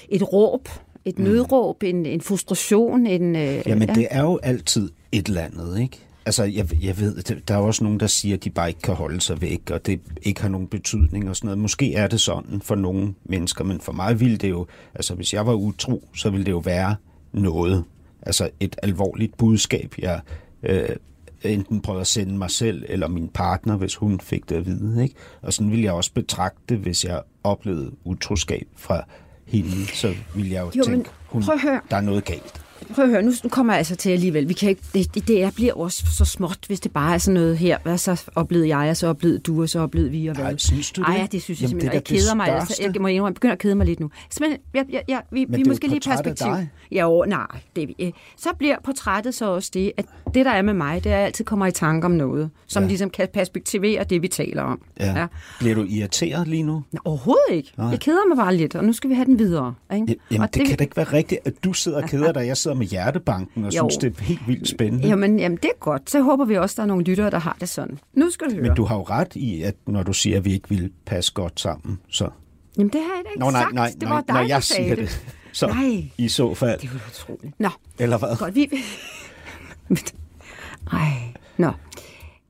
et 0.08 0.32
råb, 0.32 0.68
et 1.04 1.18
nødråb, 1.18 1.82
en, 1.82 2.06
en 2.06 2.20
frustration. 2.20 3.06
En, 3.06 3.36
øh, 3.36 3.62
Jamen, 3.66 3.88
det 3.88 4.06
er 4.10 4.22
jo 4.22 4.38
altid 4.42 4.90
et 5.12 5.26
eller 5.26 5.42
andet, 5.42 5.80
ikke? 5.80 5.98
Altså, 6.26 6.44
jeg, 6.44 6.84
jeg 6.84 6.98
ved, 7.00 7.40
der 7.40 7.54
er 7.54 7.58
også 7.58 7.84
nogen, 7.84 8.00
der 8.00 8.06
siger, 8.06 8.36
at 8.36 8.44
de 8.44 8.50
bare 8.50 8.68
ikke 8.68 8.80
kan 8.80 8.94
holde 8.94 9.20
sig 9.20 9.40
væk, 9.40 9.70
og 9.70 9.86
det 9.86 10.00
ikke 10.22 10.42
har 10.42 10.48
nogen 10.48 10.66
betydning 10.66 11.28
og 11.28 11.36
sådan 11.36 11.46
noget. 11.46 11.58
Måske 11.58 11.94
er 11.94 12.06
det 12.06 12.20
sådan 12.20 12.60
for 12.60 12.74
nogle 12.74 13.14
mennesker, 13.24 13.64
men 13.64 13.80
for 13.80 13.92
mig 13.92 14.20
ville 14.20 14.36
det 14.36 14.50
jo, 14.50 14.66
altså 14.94 15.14
hvis 15.14 15.34
jeg 15.34 15.46
var 15.46 15.52
utro, 15.54 16.08
så 16.16 16.30
ville 16.30 16.44
det 16.46 16.50
jo 16.52 16.58
være 16.58 16.96
noget. 17.32 17.84
Altså 18.22 18.50
et 18.60 18.76
alvorligt 18.82 19.36
budskab, 19.36 19.94
jeg 19.98 20.20
øh, 20.62 20.88
enten 21.42 21.80
prøvede 21.80 22.00
at 22.00 22.06
sende 22.06 22.38
mig 22.38 22.50
selv 22.50 22.84
eller 22.88 23.08
min 23.08 23.28
partner, 23.28 23.76
hvis 23.76 23.94
hun 23.94 24.20
fik 24.20 24.48
det 24.48 24.54
at 24.56 24.66
vide. 24.66 25.02
Ikke? 25.02 25.14
Og 25.42 25.52
sådan 25.52 25.70
ville 25.70 25.84
jeg 25.84 25.92
også 25.92 26.12
betragte 26.12 26.60
det, 26.68 26.78
hvis 26.78 27.04
jeg 27.04 27.22
oplevede 27.44 27.90
utroskab 28.04 28.66
fra 28.76 29.04
hende, 29.46 29.86
så 29.86 30.14
ville 30.34 30.52
jeg 30.52 30.60
jo, 30.62 30.70
Jo, 30.78 30.84
tænke, 30.84 31.10
hun, 31.26 31.42
prøv 31.42 31.54
at 31.54 31.60
høre. 31.62 31.80
der 31.90 31.96
er 31.96 32.00
noget 32.00 32.24
galt. 32.24 32.65
Prøv 32.94 33.04
at 33.04 33.10
høre, 33.10 33.22
nu, 33.22 33.32
nu 33.44 33.48
kommer 33.50 33.72
jeg 33.72 33.78
altså 33.78 33.96
til 33.96 34.10
alligevel. 34.10 34.48
Vi 34.48 34.52
kan 34.54 34.68
ikke, 34.68 34.82
det, 34.94 35.14
det, 35.14 35.28
det 35.28 35.42
er, 35.42 35.50
bliver 35.50 35.72
også 35.74 36.02
så 36.16 36.24
småt, 36.24 36.58
hvis 36.66 36.80
det 36.80 36.92
bare 36.92 37.14
er 37.14 37.18
sådan 37.18 37.34
noget 37.34 37.58
her. 37.58 37.78
Hvad 37.82 37.98
så 37.98 38.22
oplevede 38.34 38.68
jeg, 38.76 38.90
og 38.90 38.96
så 38.96 39.06
oplevede 39.06 39.38
du, 39.38 39.62
og 39.62 39.68
så 39.68 39.80
oplevede 39.80 40.10
vi, 40.10 40.26
og 40.26 40.34
hvad? 40.34 40.44
Ej, 40.44 40.56
synes 40.56 40.92
du 40.92 41.00
det? 41.02 41.08
Ej, 41.08 41.14
ja, 41.14 41.26
det 41.32 41.42
synes 41.42 41.60
jeg 41.60 41.68
Jamen, 41.68 41.80
simpelthen. 41.80 41.90
det 41.90 41.94
jeg 41.94 42.18
det 42.18 42.24
keder 42.24 42.34
mig. 42.34 42.48
Altså, 42.48 42.82
jeg 42.82 43.02
må 43.02 43.08
indrømme, 43.08 43.26
jeg 43.26 43.34
begynder 43.34 43.52
at 43.52 43.58
kede 43.58 43.74
mig 43.74 43.86
lidt 43.86 44.00
nu. 44.00 44.10
Simpelthen, 44.30 44.60
jeg, 44.74 44.84
jeg, 44.92 45.02
jeg, 45.08 45.22
vi, 45.30 45.44
Men 45.44 45.52
vi 45.52 45.58
det 45.58 45.66
er 45.66 45.70
måske 45.70 45.88
lige 45.88 46.00
perspektiv. 46.00 46.46
dig. 46.46 46.68
Ja, 46.92 47.02
jo, 47.02 47.24
nej. 47.28 47.46
Det, 47.76 47.94
øh, 47.98 48.12
så 48.36 48.48
bliver 48.58 48.76
portrættet 48.84 49.34
så 49.34 49.46
også 49.50 49.70
det, 49.74 49.92
at 49.96 50.04
det, 50.34 50.44
der 50.44 50.50
er 50.52 50.62
med 50.62 50.74
mig, 50.74 51.04
det 51.04 51.12
er, 51.12 51.14
at 51.14 51.18
jeg 51.18 51.26
altid 51.26 51.44
kommer 51.44 51.66
i 51.66 51.72
tanke 51.72 52.04
om 52.04 52.10
noget, 52.10 52.50
som 52.66 52.82
Ja. 52.82 52.88
ligesom 52.88 53.10
kan 53.10 53.28
perspektivere 53.34 54.04
det, 54.04 54.22
vi 54.22 54.28
taler 54.28 54.62
om. 54.62 54.80
Ja. 55.00 55.18
ja. 55.20 55.26
Bliver 55.58 55.74
du 55.74 55.84
irriteret 55.88 56.48
lige 56.48 56.62
nu? 56.62 56.82
Nå, 56.92 57.00
Overhovedet 57.04 57.42
ikke. 57.52 57.72
Nej. 57.78 57.86
Jeg 57.88 58.00
keder 58.00 58.28
mig 58.28 58.36
bare 58.36 58.56
lidt, 58.56 58.74
og 58.74 58.84
nu 58.84 58.92
skal 58.92 59.10
vi 59.10 59.14
have 59.14 59.24
den 59.26 59.38
videre. 59.38 59.74
Ikke? 59.94 60.04
Ja, 60.08 60.14
Jamen, 60.30 60.42
og 60.42 60.54
det, 60.54 60.66
kan 60.68 60.76
da 60.78 60.84
ikke 60.84 60.96
være 60.96 61.12
rigtigt, 61.12 61.40
at 61.44 61.52
du 61.64 61.72
sidder 61.72 62.02
og 62.02 62.08
keder 62.08 62.32
dig. 62.38 62.46
Jeg 62.46 62.56
sidder 62.56 62.75
med 62.76 62.86
hjertebanken 62.86 63.64
og 63.64 63.74
Jo. 63.74 63.88
synes, 63.90 63.96
det 63.96 64.16
er 64.20 64.24
helt 64.24 64.48
vildt 64.48 64.68
spændende. 64.68 65.08
Jamen, 65.08 65.38
jamen, 65.40 65.56
det 65.62 65.64
er 65.64 65.78
godt. 65.80 66.10
Så 66.10 66.20
håber 66.22 66.44
vi 66.44 66.56
også, 66.56 66.72
at 66.74 66.76
der 66.76 66.82
er 66.82 66.86
nogle 66.86 67.04
lyttere, 67.04 67.30
der 67.30 67.38
har 67.38 67.56
det 67.60 67.68
sådan. 67.68 67.98
Nu 68.14 68.30
skal 68.30 68.46
du 68.50 68.54
høre. 68.54 68.62
Men 68.62 68.74
du 68.76 68.84
har 68.84 68.96
jo 68.96 69.02
ret 69.02 69.36
i, 69.36 69.62
at 69.62 69.74
når 69.86 70.02
du 70.02 70.12
siger, 70.12 70.36
at 70.36 70.44
vi 70.44 70.52
ikke 70.52 70.68
vil 70.68 70.92
passe 71.06 71.32
godt 71.32 71.60
sammen, 71.60 71.98
så... 72.10 72.28
Jamen, 72.78 72.92
det 72.92 73.00
har 73.00 73.14
jeg 73.16 73.22
da 73.24 73.30
ikke 73.30 73.40
Nå, 73.40 73.50
nej, 73.50 73.60
sagt. 73.62 73.74
nej, 73.74 73.90
det 73.90 74.02
nej, 74.02 74.12
var 74.12 74.20
dig, 74.20 74.34
når 74.34 74.42
jeg 74.42 74.62
siger 74.62 74.88
det. 74.94 74.98
det, 74.98 75.26
så 75.52 75.66
Nej. 75.66 76.04
i 76.18 76.28
så 76.28 76.54
fald, 76.54 76.80
Det 76.80 76.90
var 76.92 77.00
utroligt. 77.10 77.60
Nå, 77.60 77.68
eller 77.98 78.18
hvad? 78.18 78.36
godt. 78.38 78.54
Vi... 78.54 78.70
Ej, 80.92 81.12
nå. 81.56 81.70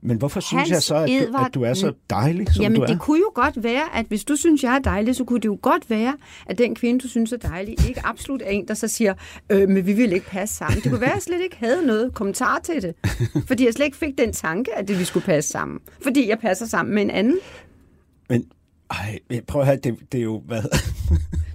Men 0.03 0.17
hvorfor 0.17 0.41
synes 0.41 0.61
Hans 0.61 0.71
jeg 0.71 0.83
så, 0.83 0.95
at 0.95 1.09
du, 1.09 1.13
Edvard- 1.13 1.47
at 1.47 1.55
du 1.55 1.63
er 1.63 1.75
så 1.75 1.93
dejlig, 2.11 2.47
som 2.55 2.63
Jamen, 2.63 2.77
du 2.77 2.83
er? 2.83 2.87
det 2.87 3.01
kunne 3.01 3.19
jo 3.19 3.31
godt 3.35 3.63
være, 3.63 3.97
at 3.97 4.07
hvis 4.07 4.25
du 4.25 4.37
synes, 4.37 4.63
jeg 4.63 4.75
er 4.75 4.79
dejlig, 4.79 5.17
så 5.17 5.25
kunne 5.25 5.41
det 5.41 5.49
jo 5.49 5.59
godt 5.63 5.91
være, 5.91 6.17
at 6.47 6.59
den 6.59 6.75
kvinde, 6.75 7.01
du 7.01 7.09
synes 7.09 7.33
er 7.33 7.37
dejlig, 7.37 7.89
ikke 7.89 8.01
absolut 8.07 8.43
er 8.43 8.51
en, 8.51 8.69
der 8.69 8.75
så 8.75 8.89
siger, 8.89 9.15
øh, 9.51 9.69
men 9.69 9.87
vi 9.87 9.93
vil 9.93 10.13
ikke 10.13 10.27
passe 10.27 10.55
sammen. 10.55 10.81
Det 10.83 10.91
kunne 10.91 11.01
være, 11.01 11.11
at 11.11 11.15
jeg 11.15 11.23
slet 11.23 11.41
ikke 11.43 11.57
havde 11.57 11.87
noget 11.87 12.15
kommentar 12.15 12.59
til 12.65 12.83
det. 12.83 12.95
Fordi 13.47 13.65
jeg 13.67 13.73
slet 13.75 13.85
ikke 13.87 13.97
fik 13.97 14.19
den 14.19 14.33
tanke, 14.33 14.75
at 14.75 14.89
det, 14.89 14.99
vi 14.99 15.05
skulle 15.05 15.27
passe 15.27 15.51
sammen. 15.51 15.81
Fordi 16.03 16.29
jeg 16.29 16.39
passer 16.39 16.67
sammen 16.67 16.95
med 16.95 17.03
en 17.03 17.11
anden. 17.11 17.39
Men, 18.29 18.45
ej, 18.91 19.19
prøv 19.47 19.61
at 19.61 19.67
høre, 19.67 19.77
det, 19.77 19.97
det 20.13 20.19
er 20.19 20.23
jo, 20.25 20.43
hvad... 20.47 20.63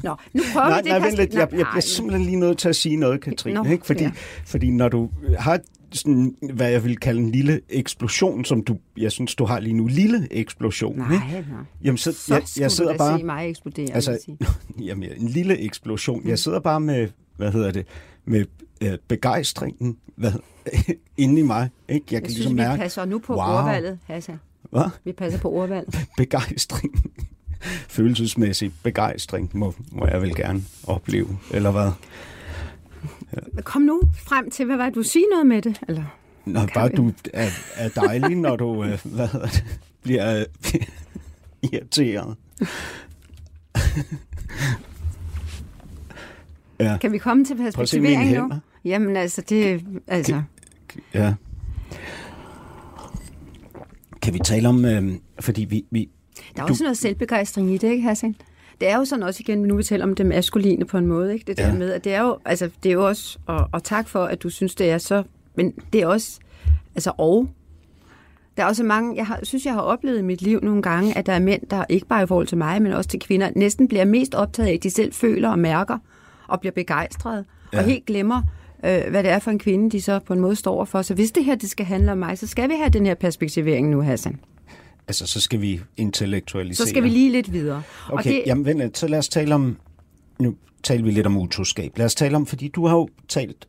Nå, 0.04 0.16
nu 0.34 0.44
prøver 0.54 0.68
nej, 0.70 0.82
vi 0.82 0.90
det. 0.90 1.00
nej, 1.00 1.08
vent 1.08 1.18
lidt, 1.18 1.34
jeg, 1.34 1.40
jeg 1.40 1.48
bliver 1.72 1.80
simpelthen 1.80 2.26
lige 2.26 2.40
nødt 2.40 2.58
til 2.58 2.70
at 2.70 2.76
sige 2.76 2.96
noget, 2.96 3.22
Katrine. 3.22 3.64
Nå, 3.64 3.70
ikke? 3.70 3.86
Fordi, 3.86 4.04
ja. 4.04 4.12
fordi 4.46 4.70
når 4.72 4.90
du 4.90 5.10
har 5.40 5.60
sådan, 5.98 6.36
hvad 6.54 6.72
jeg 6.72 6.84
vil 6.84 6.98
kalde 6.98 7.22
en 7.22 7.32
lille 7.32 7.62
eksplosion, 7.70 8.46
som 8.46 8.64
du, 8.64 8.78
jeg 8.98 9.12
synes, 9.12 9.36
du 9.36 9.46
har 9.46 9.60
lige 9.60 9.74
nu, 9.74 9.88
lille 9.88 10.28
eksplosion, 10.32 10.98
Nej, 10.98 11.14
ikke? 11.14 11.50
nej. 11.50 11.60
Jamen, 11.84 11.98
så, 11.98 12.12
Så 12.12 12.34
jeg, 12.34 12.44
jeg 12.60 12.72
sidder 12.72 12.98
bare... 12.98 13.20
se 13.20 13.26
mig 13.26 13.50
eksplodere. 13.50 13.92
Altså, 13.94 14.20
sige. 14.26 14.38
jamen, 14.88 15.10
en 15.18 15.28
lille 15.28 15.60
eksplosion. 15.60 16.28
Jeg 16.28 16.40
sidder 16.40 16.60
bare 16.60 16.80
med, 16.80 17.08
hvad 17.38 17.52
hedder 17.52 17.72
det, 17.72 17.86
med 18.26 18.46
øh, 18.82 18.98
begejstringen 19.08 19.98
hvad, 20.16 20.32
inde 21.18 21.40
i 21.40 21.44
mig. 21.44 21.70
Ikke? 21.90 22.06
Jeg 22.06 22.14
Jeg 22.14 22.22
kan 22.22 22.30
synes, 22.30 22.38
ligesom 22.38 22.52
vi 22.58 22.62
mærke, 22.62 22.82
passer 22.82 23.06
nu 23.06 23.20
på 23.20 23.34
wow. 23.34 23.42
ordvalget, 23.44 24.00
Hassan. 24.08 24.40
hvad? 24.72 24.90
Vi 25.04 25.12
passer 25.12 25.40
på 25.40 25.50
ordvalget. 25.52 26.00
Begejstring. 26.18 27.14
Følelsesmæssig 27.90 28.72
begejstring 28.84 29.50
må, 29.54 29.74
må 29.92 30.08
jeg 30.08 30.22
vel 30.22 30.36
gerne 30.36 30.64
opleve, 30.88 31.38
eller 31.52 31.72
hvad? 31.72 31.92
Kom 33.64 33.82
nu 33.82 34.02
frem 34.18 34.52
til, 34.52 34.66
hvad 34.66 34.78
var 34.78 34.86
det, 34.86 34.96
du 34.96 35.04
siger 35.04 35.26
noget 35.32 35.48
med 35.48 35.62
det? 35.62 35.80
Eller? 35.88 36.04
Nå, 36.46 36.60
bare 36.74 36.90
vi- 36.90 36.96
du 36.96 37.12
er, 37.34 37.48
er 37.76 37.90
dejlig, 37.90 38.36
når 38.38 38.56
du 38.56 38.84
øh, 38.84 39.00
hvad 39.16 39.28
det, 39.28 39.64
bliver 40.04 40.40
øh, 40.40 40.46
irriteret. 41.74 42.36
ja, 46.80 46.98
Kan 47.02 47.12
vi 47.12 47.18
komme 47.18 47.46
til 47.46 47.56
perspektivering 47.56 48.32
nu? 48.32 48.50
Jamen 48.86 49.18
altså, 49.18 49.42
det... 49.50 49.86
Altså, 50.08 50.42
ja. 51.14 51.34
Kan 54.22 54.34
vi 54.34 54.40
tale 54.40 54.70
om, 54.70 54.86
øh, 54.86 55.14
fordi 55.40 55.66
vi, 55.66 55.86
vi 55.92 56.10
der 56.56 56.62
er 56.62 56.66
Du- 56.68 56.72
også 56.72 56.84
noget 56.84 56.98
selvbegejstring 56.98 57.74
i 57.74 57.78
det, 57.78 57.92
ikke 57.92 58.04
Hassan? 58.04 58.36
Det 58.82 58.90
er 58.90 58.98
jo 58.98 59.06
sådan 59.06 59.24
også 59.24 59.42
igen, 59.44 59.58
nu 59.62 59.76
vi 59.76 59.84
taler 59.84 60.04
om 60.06 60.16
det 60.16 60.26
maskuline 60.26 60.86
på 60.86 60.98
en 60.98 61.08
måde, 61.08 61.34
ikke? 61.34 61.46
Det 61.48 61.58
der 61.58 61.68
Ja. 61.68 61.74
med, 61.74 61.92
at 61.92 62.04
det 62.04 62.14
er 62.14 62.22
jo, 62.22 62.38
altså, 62.46 62.70
det 62.84 62.90
er 62.90 62.94
jo 62.94 63.08
også, 63.08 63.40
og, 63.46 63.70
og 63.72 63.84
tak 63.84 64.08
for, 64.08 64.24
at 64.24 64.44
du 64.44 64.50
synes, 64.50 64.76
det 64.76 64.92
er 64.92 64.98
så, 64.98 65.24
men 65.56 65.74
det 65.94 66.02
er 66.02 66.08
også, 66.08 66.40
altså, 66.96 67.12
og, 67.18 67.48
der 68.58 68.64
er 68.64 68.68
også 68.68 68.84
mange, 68.84 69.16
jeg 69.16 69.26
har, 69.26 69.40
synes, 69.44 69.66
jeg 69.66 69.74
har 69.74 69.82
oplevet 69.82 70.20
i 70.20 70.22
mit 70.22 70.42
liv 70.42 70.60
nogle 70.64 70.82
gange, 70.82 71.18
at 71.18 71.26
der 71.26 71.34
er 71.34 71.40
mænd, 71.40 71.62
der 71.70 71.84
ikke 71.90 72.08
bare 72.08 72.24
i 72.24 72.26
forhold 72.26 72.48
til 72.48 72.58
mig, 72.58 72.82
men 72.82 72.94
også 72.94 73.10
til 73.10 73.20
kvinder, 73.20 73.50
næsten 73.56 73.88
bliver 73.88 74.06
mest 74.06 74.36
optaget 74.36 74.70
af, 74.70 74.74
at 74.74 74.84
de 74.84 74.90
selv 74.90 75.14
føler 75.14 75.50
og 75.50 75.60
mærker, 75.60 75.98
og 76.48 76.60
bliver 76.60 76.74
begejstrede, 76.74 77.46
ja. 77.74 77.78
og 77.78 77.84
helt 77.84 78.06
glemmer, 78.06 78.42
øh, 78.86 79.02
hvad 79.10 79.24
det 79.24 79.32
er 79.32 79.40
for 79.40 79.52
en 79.52 79.60
kvinde, 79.60 79.90
de 79.90 80.02
så 80.02 80.20
på 80.20 80.34
en 80.34 80.40
måde 80.40 80.56
står 80.56 80.86
for. 80.86 81.02
Så 81.02 81.14
hvis 81.14 81.32
det 81.32 81.46
her, 81.46 81.56
det 81.56 81.70
skal 81.70 81.86
handle 81.86 82.12
om 82.12 82.18
mig, 82.18 82.38
så 82.38 82.48
skal 82.48 82.70
vi 82.70 82.74
have 82.78 82.90
den 82.90 83.06
her 83.06 83.14
perspektivering 83.16 83.90
nu, 83.90 84.02
Hassan. 84.02 84.40
Altså, 85.08 85.28
så 85.28 85.42
skal 85.42 85.62
vi 85.62 85.80
intellektualisere. 85.98 86.86
Så 86.86 86.90
skal 86.90 87.04
vi 87.04 87.10
lige 87.10 87.32
lidt 87.32 87.54
videre. 87.54 87.84
Okay, 88.10 88.34
det, 88.34 88.44
jamen 88.46 88.66
vent 88.66 88.98
så 88.98 89.08
lad 89.08 89.20
os 89.20 89.30
tale 89.30 89.56
om, 89.56 89.78
nu 90.40 90.56
taler 90.84 91.04
vi 91.04 91.12
lidt 91.12 91.28
om 91.28 91.38
utroskab. 91.38 91.98
Lad 91.98 92.06
os 92.06 92.16
tale 92.16 92.36
om, 92.36 92.46
fordi 92.46 92.68
du 92.68 92.88
har 92.88 92.96
jo 92.96 93.10
talt 93.28 93.68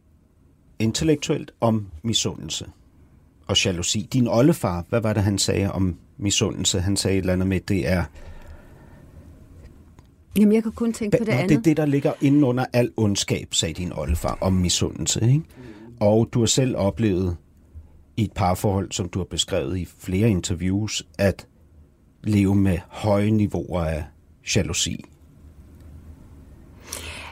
intellektuelt 0.78 1.50
om 1.60 1.86
misundelse 2.02 2.66
og 3.46 3.64
jalousi. 3.64 4.08
Din 4.12 4.28
oldefar, 4.28 4.84
hvad 4.88 5.00
var 5.00 5.12
det, 5.12 5.22
han 5.22 5.38
sagde 5.38 5.72
om 5.72 5.96
misundelse? 6.18 6.80
Han 6.80 6.96
sagde 6.96 7.16
et 7.16 7.20
eller 7.20 7.32
andet 7.32 7.48
med, 7.48 7.60
det 7.60 7.88
er, 7.88 8.04
Jamen, 10.38 10.52
jeg 10.52 10.62
kan 10.62 10.72
kun 10.72 10.92
tænke 10.92 11.18
på 11.18 11.24
det 11.24 11.34
Nå, 11.34 11.38
andet. 11.38 11.48
det 11.48 11.56
er 11.56 11.62
det, 11.62 11.76
der 11.76 11.86
ligger 11.86 12.12
inde 12.20 12.46
under 12.46 12.64
al 12.72 12.90
ondskab, 12.96 13.54
sagde 13.54 13.74
din 13.74 13.92
oldefar 13.92 14.38
om 14.40 14.52
misundelse. 14.52 15.20
Ikke? 15.22 15.42
Og 16.00 16.28
du 16.32 16.38
har 16.38 16.46
selv 16.46 16.76
oplevet 16.76 17.36
i 18.16 18.22
et 18.24 18.32
parforhold, 18.32 18.92
som 18.92 19.08
du 19.08 19.18
har 19.18 19.24
beskrevet 19.24 19.78
i 19.78 19.88
flere 19.98 20.30
interviews, 20.30 21.02
at 21.18 21.46
leve 22.24 22.54
med 22.54 22.78
høje 22.88 23.30
niveauer 23.30 23.84
af 23.84 24.04
jalousi. 24.56 25.04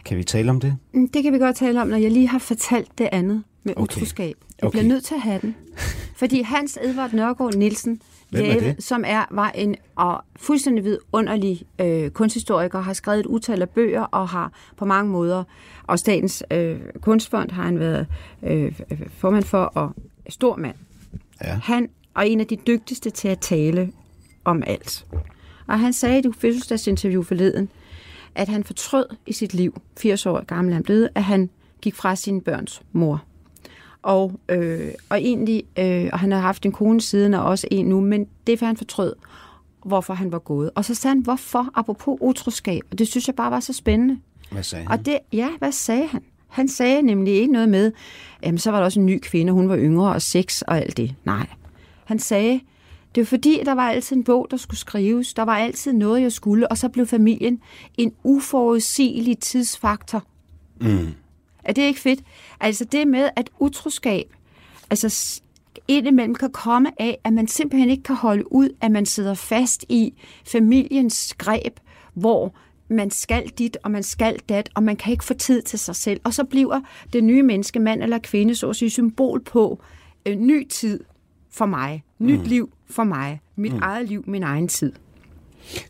Kan 0.05 0.17
vi 0.19 0.25
tale 0.25 0.51
om 0.51 0.61
det? 0.61 0.77
Mm, 0.95 1.09
Det 1.09 1.23
kan 1.23 1.33
vi 1.33 1.39
godt 1.39 1.57
tale 1.57 1.83
om, 1.83 1.89
når 1.89 1.97
jeg 1.97 2.11
lige 2.11 2.29
har 2.29 2.39
fortalt 2.39 2.99
det 2.99 3.09
andet 3.13 3.43
med 3.65 3.75
Okay. 3.77 3.83
utroskab. 3.83 4.37
Jeg 4.61 4.67
Okay. 4.67 4.79
bliver 4.79 4.89
nødt 4.89 5.05
til 5.05 5.15
at 5.15 5.21
have 5.21 5.39
den. 5.43 5.57
Fordi 6.21 6.43
Hans 6.43 6.79
Edvard 6.83 7.13
Nørgaard 7.13 7.55
Nielsen, 7.55 8.01
det? 8.33 8.77
som 8.85 9.05
er, 9.07 9.25
var 9.31 9.51
en 9.51 9.77
og 9.97 10.23
fuldstændig 10.37 10.85
vidunderlig 10.85 11.63
øh, 11.81 12.11
kunsthistoriker, 12.11 12.81
har 12.81 12.93
skrevet 12.93 13.21
et 13.21 13.27
utal 13.27 13.63
af 13.63 13.69
bøger 13.69 14.03
og 14.03 14.29
har 14.29 14.53
på 14.77 14.85
mange 14.85 15.13
måder, 15.13 15.45
og 15.87 15.99
Statens 15.99 16.45
øh, 16.53 16.81
Kunstfond 17.01 17.51
har 17.51 17.63
han 17.63 17.79
været 17.79 18.07
øh, 18.43 18.81
formand 19.09 19.45
for, 19.45 19.63
og 19.63 19.95
stor 20.31 20.57
mand. 20.57 20.77
Ja. 21.45 21.59
Han 21.63 21.89
er 22.17 22.21
en 22.21 22.41
af 22.41 22.47
de 22.47 22.57
dygtigste 22.67 23.11
til 23.11 23.29
at 23.29 23.39
tale 23.39 23.93
om 24.45 24.63
alt. 24.67 25.07
Og 25.67 25.81
han 25.81 25.93
sagde 25.93 26.17
i 26.17 26.29
et 26.29 26.35
fødselsdagsinterview 26.37 27.23
forleden, 27.23 27.69
at 28.35 28.49
han 28.49 28.65
fortrød 28.65 29.07
i 29.27 29.33
sit 29.33 29.55
liv, 29.55 29.81
80 29.99 30.27
år 30.27 30.45
gammel 30.45 30.75
han 30.75 30.83
blev, 30.83 31.09
at 31.15 31.25
han 31.25 31.51
gik 31.83 31.95
fra 31.95 32.17
sin 32.17 32.41
børns 32.41 32.83
mor. 32.93 33.23
Og, 34.03 34.41
øh, 34.49 34.93
og 35.09 35.21
egentlig, 35.21 35.65
øh, 35.79 36.09
og 36.13 36.19
han 36.19 36.33
har 36.33 36.41
haft 36.41 36.67
en 36.67 36.73
kone 36.73 37.01
siden, 37.01 37.35
og 37.35 37.45
også 37.45 37.69
en 37.71 37.87
nu, 37.87 38.01
men 38.01 38.27
det 38.47 38.63
er, 38.63 38.67
han 38.67 38.77
fortrød, 38.77 39.15
hvorfor 39.85 40.15
han 40.15 40.33
var 40.33 40.39
gået. 40.39 40.71
Og 40.75 40.85
så 40.85 40.95
sagde 40.95 41.15
han, 41.15 41.23
hvorfor, 41.23 41.71
apropos 41.75 42.19
utroskab, 42.21 42.83
og 42.91 42.99
det 42.99 43.09
synes 43.09 43.27
jeg 43.27 43.35
bare 43.35 43.51
var 43.51 43.61
så 43.61 43.73
spændende. 43.73 44.19
Hvad 44.51 44.63
sagde 44.63 44.85
han? 44.85 44.99
Og 44.99 45.07
det, 45.07 45.19
ja, 45.33 45.49
hvad 45.59 45.73
sagde 45.73 46.07
han? 46.07 46.23
Han 46.51 46.69
sagde 46.69 47.03
nemlig 47.03 47.35
ikke 47.35 47.53
noget 47.53 47.69
med, 47.69 47.93
jamen 48.43 48.59
så 48.59 48.71
var 48.71 48.79
der 48.79 48.85
også 48.85 49.01
en 49.01 49.07
ny 49.07 49.19
kvinde, 49.23 49.53
hun 49.53 49.69
var 49.69 49.77
yngre 49.77 50.13
og 50.13 50.23
sex 50.23 50.63
og 50.63 50.77
alt 50.77 50.97
det. 50.97 51.15
Nej. 51.25 51.47
Han 52.05 52.19
sagde, 52.19 52.61
det 53.15 53.21
var 53.21 53.25
fordi, 53.25 53.61
der 53.65 53.73
var 53.73 53.89
altid 53.91 54.17
en 54.17 54.25
bog, 54.25 54.47
der 54.51 54.57
skulle 54.57 54.81
skrives. 54.81 55.35
Der 55.35 55.43
var 55.43 55.57
altid 55.59 55.93
noget, 55.93 56.23
jeg 56.23 56.33
skulle, 56.33 56.69
og 56.69 56.79
så 56.79 56.89
blev 56.89 57.07
familien 57.07 57.61
en 57.99 58.13
uforudsigelig 58.25 59.39
tidsfaktor. 59.39 60.25
Mm. 60.81 61.09
Er 61.65 61.73
det 61.73 61.83
ikke 61.83 62.01
fedt? 62.01 62.21
Altså 62.61 62.85
det 62.85 63.09
med, 63.09 63.29
at 63.37 63.51
utroskab, 63.59 64.35
altså 64.91 65.41
indimellem 65.89 66.35
kan 66.35 66.51
komme 66.51 66.91
af, 66.99 67.19
at 67.25 67.33
man 67.33 67.49
simpelthen 67.49 67.91
ikke 67.91 68.03
kan 68.03 68.17
holde 68.17 68.53
ud, 68.53 68.69
at 68.81 68.91
man 68.91 69.07
sidder 69.07 69.35
fast 69.35 69.85
i 69.89 70.15
familiens 70.47 71.35
greb, 71.39 71.81
hvor 72.15 72.55
man 72.91 73.11
skal 73.11 73.49
dit, 73.59 73.77
og 73.83 73.91
man 73.91 74.03
skal 74.03 74.39
dat, 74.49 74.71
og 74.75 74.83
man 74.83 74.97
kan 74.97 75.13
ikke 75.13 75.25
få 75.25 75.35
tid 75.35 75.63
til 75.63 75.79
sig 75.79 75.97
selv. 75.97 76.21
Og 76.25 76.35
så 76.35 76.45
bliver 76.45 76.81
det 77.13 77.25
nye 77.25 77.43
menneske, 77.43 77.81
mand 77.81 78.03
eller 78.03 78.19
kvinde, 78.19 78.55
så 78.55 78.69
at 78.71 78.77
sige, 78.77 78.91
symbol 78.91 79.41
på 79.41 79.83
øh, 80.27 80.37
ny 80.37 80.69
tid 80.69 81.05
for 81.51 81.67
mig, 81.67 82.05
nyt 82.19 82.41
mm. 82.41 82.45
liv 82.45 82.73
for 82.91 83.05
mig, 83.05 83.41
mit 83.57 83.73
mm. 83.73 83.79
eget 83.83 84.09
liv, 84.09 84.25
min 84.27 84.43
egen 84.43 84.69
tid. 84.69 84.93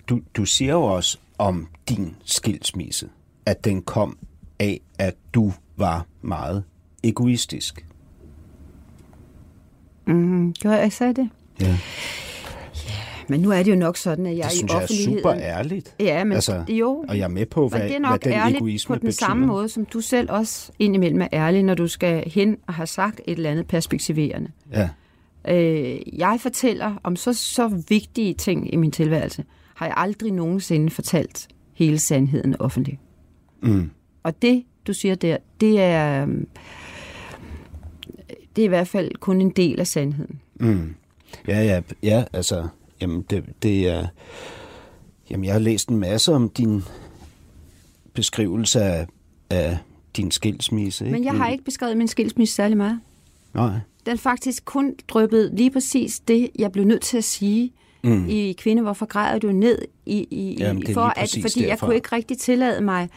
Du, 0.08 0.20
du 0.34 0.44
siger 0.44 0.72
jo 0.72 0.82
også 0.82 1.18
om 1.38 1.68
din 1.88 2.16
skilsmisse, 2.24 3.08
at 3.46 3.64
den 3.64 3.82
kom 3.82 4.18
af, 4.58 4.80
at 4.98 5.14
du 5.34 5.52
var 5.76 6.06
meget 6.22 6.64
egoistisk. 7.02 7.86
Mm, 10.06 10.52
gjorde 10.52 10.76
jeg 10.76 10.92
sagde 10.92 11.14
det? 11.14 11.30
Ja. 11.60 11.78
Men 13.30 13.40
nu 13.40 13.50
er 13.50 13.62
det 13.62 13.70
jo 13.70 13.76
nok 13.76 13.96
sådan, 13.96 14.26
at 14.26 14.36
jeg 14.36 14.44
Det 14.44 14.52
i 14.52 14.56
synes 14.56 14.72
er 14.72 14.76
offentligheden... 14.76 15.18
super 15.18 15.34
ærligt. 15.34 15.94
Ja, 16.00 16.24
men 16.24 16.32
altså, 16.32 16.64
jo. 16.68 17.04
Og 17.08 17.18
jeg 17.18 17.24
er 17.24 17.28
med 17.28 17.46
på, 17.46 17.68
hvad, 17.68 17.78
Men 17.80 17.88
det 17.88 17.96
er 17.96 18.00
hvad 18.00 18.10
nok 18.10 18.24
den 18.24 18.32
ærligt 18.32 18.56
egoisme 18.56 18.94
på 18.94 18.98
den 18.98 19.06
betyder. 19.06 19.26
samme 19.26 19.46
måde, 19.46 19.68
som 19.68 19.84
du 19.84 20.00
selv 20.00 20.30
også 20.30 20.72
indimellem 20.78 21.20
er 21.20 21.28
ærlig, 21.32 21.62
når 21.62 21.74
du 21.74 21.88
skal 21.88 22.30
hen 22.30 22.56
og 22.66 22.74
have 22.74 22.86
sagt 22.86 23.20
et 23.26 23.36
eller 23.36 23.50
andet 23.50 23.66
perspektiverende. 23.66 24.50
Ja. 24.72 24.88
Øh, 25.48 26.18
jeg 26.18 26.38
fortæller 26.40 26.94
om 27.02 27.16
så, 27.16 27.32
så 27.32 27.82
vigtige 27.88 28.34
ting 28.34 28.72
i 28.72 28.76
min 28.76 28.90
tilværelse, 28.90 29.44
har 29.74 29.86
jeg 29.86 29.94
aldrig 29.96 30.32
nogensinde 30.32 30.90
fortalt 30.90 31.48
hele 31.74 31.98
sandheden 31.98 32.56
offentligt. 32.60 32.98
Mm. 33.62 33.90
Og 34.22 34.42
det, 34.42 34.64
du 34.86 34.92
siger 34.92 35.14
der, 35.14 35.36
det 35.60 35.80
er, 35.80 36.22
øhm, 36.22 36.48
det 38.56 38.62
er 38.62 38.66
i 38.66 38.68
hvert 38.68 38.88
fald 38.88 39.10
kun 39.20 39.40
en 39.40 39.50
del 39.50 39.80
af 39.80 39.86
sandheden. 39.86 40.40
Mm. 40.60 40.94
Ja, 41.48 41.62
ja, 41.62 41.80
ja, 42.02 42.24
altså, 42.32 42.68
jamen 43.00 43.22
det, 43.30 43.44
det 43.62 43.88
er, 43.88 44.06
jamen 45.30 45.44
jeg 45.44 45.52
har 45.52 45.60
læst 45.60 45.88
en 45.88 45.96
masse 45.96 46.32
om 46.32 46.50
din 46.50 46.82
beskrivelse 48.14 48.80
af, 48.80 49.06
af 49.50 49.78
din 50.16 50.30
skilsmisse. 50.30 51.04
Men 51.04 51.24
jeg 51.24 51.32
har 51.32 51.48
ikke 51.48 51.64
beskrevet 51.64 51.96
min 51.96 52.08
skilsmisse 52.08 52.54
særlig 52.54 52.76
meget. 52.76 53.00
Nej. 53.54 53.78
Den 54.06 54.18
faktisk 54.18 54.64
kun 54.64 54.94
drøbet 55.08 55.50
lige 55.52 55.70
præcis 55.70 56.20
det, 56.20 56.50
jeg 56.58 56.72
blev 56.72 56.84
nødt 56.84 57.02
til 57.02 57.16
at 57.18 57.24
sige 57.24 57.72
mm. 58.04 58.28
i 58.28 58.52
Kvinde, 58.52 58.82
hvorfor 58.82 59.06
græder 59.06 59.38
du 59.38 59.52
ned 59.52 59.78
i, 60.06 60.26
i, 60.30 60.56
Jamen, 60.58 60.82
er 60.86 60.94
for 60.94 61.00
at, 61.00 61.36
fordi 61.40 61.60
jeg 61.60 61.68
derfor. 61.68 61.86
kunne 61.86 61.96
ikke 61.96 62.08
rigtig 62.12 62.38
tillade 62.38 62.80
mig 62.80 63.08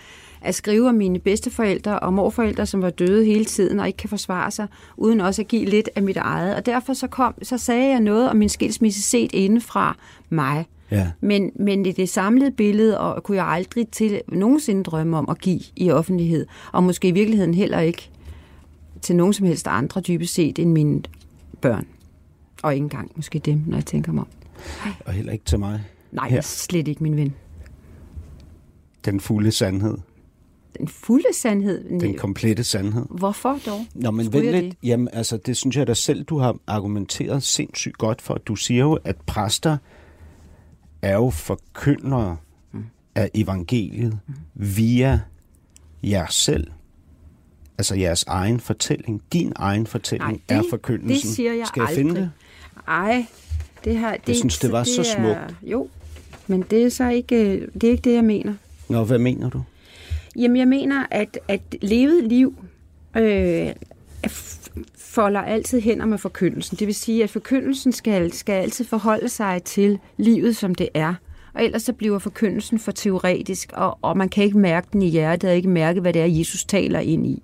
at 0.43 0.56
skrive 0.56 0.89
om 0.89 0.95
mine 0.95 1.19
bedsteforældre 1.19 1.99
og 1.99 2.13
morforældre, 2.13 2.65
som 2.65 2.82
var 2.82 2.89
døde 2.89 3.25
hele 3.25 3.45
tiden 3.45 3.79
og 3.79 3.88
ikke 3.88 3.97
kan 3.97 4.10
forsvare 4.10 4.51
sig, 4.51 4.67
uden 4.97 5.21
også 5.21 5.41
at 5.41 5.47
give 5.47 5.65
lidt 5.65 5.89
af 5.95 6.03
mit 6.03 6.17
eget. 6.17 6.56
Og 6.56 6.65
derfor 6.65 6.93
så, 6.93 7.08
kom, 7.08 7.34
så 7.43 7.58
sagde 7.58 7.89
jeg 7.89 7.99
noget 7.99 8.29
om 8.29 8.36
min 8.36 8.49
skilsmisse 8.49 9.01
set 9.01 9.32
inden 9.34 9.62
fra 9.62 9.97
mig. 10.29 10.65
Ja. 10.91 11.12
Men, 11.21 11.51
men 11.56 11.86
i 11.86 11.91
det 11.91 12.10
samlede 12.10 12.51
billede 12.51 12.99
og 12.99 13.23
kunne 13.23 13.38
jeg 13.38 13.47
aldrig 13.47 13.88
til 13.88 14.21
nogensinde 14.27 14.84
drømme 14.84 15.17
om 15.17 15.29
at 15.29 15.39
give 15.39 15.60
i 15.75 15.91
offentlighed, 15.91 16.45
og 16.71 16.84
måske 16.84 17.08
i 17.08 17.12
virkeligheden 17.12 17.53
heller 17.53 17.79
ikke 17.79 18.10
til 19.01 19.15
nogen 19.15 19.34
som 19.34 19.45
helst 19.45 19.67
andre 19.67 20.01
dybest 20.01 20.34
set 20.34 20.60
end 20.60 20.71
mine 20.71 21.01
børn. 21.62 21.88
Og 22.63 22.73
ikke 22.73 22.84
engang 22.84 23.12
måske 23.15 23.39
dem, 23.39 23.63
når 23.67 23.77
jeg 23.77 23.86
tænker 23.86 24.12
mig 24.12 24.21
om. 24.21 24.27
Og 25.06 25.13
heller 25.13 25.32
ikke 25.32 25.45
til 25.45 25.60
mig. 25.60 25.82
Nej, 26.12 26.29
Her. 26.29 26.41
slet 26.41 26.88
ikke 26.88 27.03
min 27.03 27.15
ven. 27.17 27.34
Den 29.06 29.19
fulde 29.19 29.51
sandhed. 29.51 29.97
Den 30.84 30.91
fulde 30.91 31.26
sandhed. 31.34 32.00
Den 32.00 32.17
komplette 32.17 32.63
sandhed. 32.63 33.06
Hvorfor 33.10 33.60
dog? 33.65 33.86
Nå, 33.96 34.12
men 34.12 34.34
vent 34.34 34.46
jeg 34.46 34.62
lidt. 34.62 34.76
Jamen, 34.84 35.08
altså, 35.13 35.38
det 35.38 35.58
synes 35.58 35.76
jeg 35.78 35.88
da 35.88 35.93
selv, 35.93 36.24
du 36.24 36.38
har 36.38 36.58
argumenteret 36.67 37.43
sindssygt 37.43 37.98
godt 37.98 38.22
for. 38.22 38.34
Du 38.36 38.56
siger 38.56 38.80
jo, 38.82 38.93
at 39.04 39.15
præster 39.26 39.78
er 41.02 41.13
jo 41.15 41.30
forkyndere 41.30 42.38
mm. 42.72 42.84
af 43.15 43.30
evangeliet 43.34 44.19
mm. 44.28 44.34
via 44.54 45.19
jer 46.04 46.26
selv. 46.30 46.67
Altså 47.78 47.96
jeres 47.96 48.24
egen 48.28 48.60
fortælling. 48.60 49.22
Din 49.34 49.54
egen 49.56 49.88
fortælling 49.88 50.41
er 50.50 50.62
det- 50.62 50.69
forkyndelsen. 50.69 51.28
det 51.28 51.36
siger 51.36 51.54
jeg 51.54 51.67
Skal 51.67 51.82
jeg 51.82 51.89
aldrig. 51.89 52.06
finde 52.06 52.22
det? 52.22 52.32
Ej, 52.88 53.26
det 53.84 53.98
har... 53.98 54.17
Det, 54.28 54.36
synes, 54.36 54.60
det 54.60 54.72
var 54.72 54.84
så 54.84 55.02
er- 55.02 55.06
smukt. 55.46 55.56
Jo, 55.72 55.88
men 56.48 56.62
det 56.69 56.84
er 56.84 56.89
så 56.89 57.10
ikke 57.10 57.60
det, 57.74 57.84
er 57.84 57.91
ikke 57.91 58.02
det 58.10 58.13
jeg 58.13 58.24
mener. 58.24 58.54
Nå, 58.89 59.04
hvad 59.04 59.19
mener 59.19 59.50
du? 59.50 59.63
Jamen, 60.36 60.58
jeg 60.58 60.67
mener, 60.67 61.06
at, 61.12 61.39
at 61.48 61.62
levet 61.82 62.24
liv 62.24 62.56
øh, 63.17 63.69
folder 64.98 65.41
altid 65.41 65.82
hænder 65.82 66.06
med 66.06 66.17
forkyndelsen. 66.17 66.78
Det 66.78 66.88
vil 66.88 66.96
sige, 66.96 67.24
at 67.24 67.30
forkyndelsen 67.30 67.91
skal, 67.91 68.34
skal 68.34 68.54
altid 68.54 68.86
forholde 68.86 69.30
sig 69.30 69.63
til 69.63 70.00
livet, 70.17 70.56
som 70.56 70.76
det 70.76 70.89
er. 70.93 71.13
Og 71.54 71.63
ellers 71.63 71.84
så 71.84 71.93
bliver 71.93 72.19
forkyndelsen 72.19 72.80
for 72.80 72.91
teoretisk, 72.91 73.72
og, 73.74 73.98
og 74.02 74.17
man 74.17 74.30
kan 74.30 74.43
ikke 74.43 74.58
mærke 74.58 74.88
den 74.93 75.02
i 75.02 75.10
hjertet, 75.10 75.50
og 75.50 75.56
ikke 75.56 75.69
mærke, 75.69 76.02
hvad 76.02 76.13
det 76.13 76.22
er, 76.22 76.26
Jesus 76.26 76.65
taler 76.65 77.00
ind 77.00 77.28
i. 77.28 77.43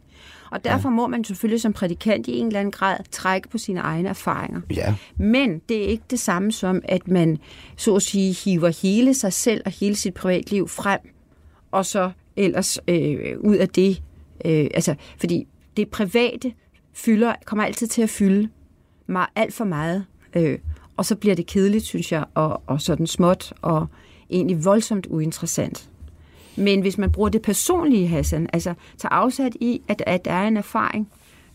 Og 0.52 0.64
derfor 0.64 0.90
ja. 0.90 0.96
må 0.96 1.08
man 1.08 1.24
selvfølgelig 1.24 1.62
som 1.62 1.74
prædikant 1.74 2.28
i 2.28 2.38
en 2.38 2.48
eller 2.48 2.60
anden 2.60 2.72
grad 2.72 2.98
trække 3.12 3.50
på 3.50 3.58
sine 3.58 3.80
egne 3.80 4.10
erfaringer. 4.10 4.62
Ja. 4.76 4.96
Men 5.18 5.62
det 5.70 5.84
er 5.84 5.88
ikke 5.88 6.04
det 6.10 6.20
samme 6.20 6.52
som, 6.52 6.82
at 6.84 7.08
man 7.08 7.38
så 7.78 7.96
at 7.96 8.02
sige 8.02 8.34
hiver 8.34 8.82
hele 8.82 9.14
sig 9.14 9.34
selv 9.34 9.62
og 9.66 9.72
hele 9.72 9.96
sit 9.96 10.14
privatliv 10.14 10.68
frem, 10.68 11.00
og 11.72 11.86
så 11.86 12.12
ellers 12.40 12.80
øh, 12.88 13.40
ud 13.40 13.56
af 13.56 13.70
det. 13.70 14.02
Øh, 14.46 14.68
altså, 14.74 14.96
fordi 15.18 15.48
det 15.78 15.90
private 15.90 16.54
fylder, 16.94 17.34
kommer 17.46 17.64
altid 17.64 17.88
til 17.88 18.02
at 18.02 18.10
fylde 18.10 18.50
mig 19.08 19.28
alt 19.36 19.54
for 19.54 19.66
meget. 19.66 20.06
Øh, 20.36 20.60
og 20.98 21.06
så 21.06 21.16
bliver 21.16 21.36
det 21.36 21.48
kedeligt, 21.48 21.86
synes 21.86 22.12
jeg, 22.12 22.26
og, 22.34 22.62
og 22.68 22.82
sådan 22.82 23.08
småt 23.08 23.54
og 23.62 23.88
egentlig 24.30 24.66
voldsomt 24.66 25.06
uinteressant. 25.06 25.90
Men 26.56 26.82
hvis 26.82 26.98
man 26.98 27.12
bruger 27.12 27.30
det 27.30 27.42
personlige, 27.42 28.08
Hassan, 28.08 28.50
altså 28.54 28.74
tager 28.98 29.14
afsat 29.14 29.56
i, 29.62 29.82
at, 29.88 30.04
at 30.06 30.26
der 30.26 30.32
er 30.32 30.48
en 30.48 30.58
erfaring, 30.58 31.10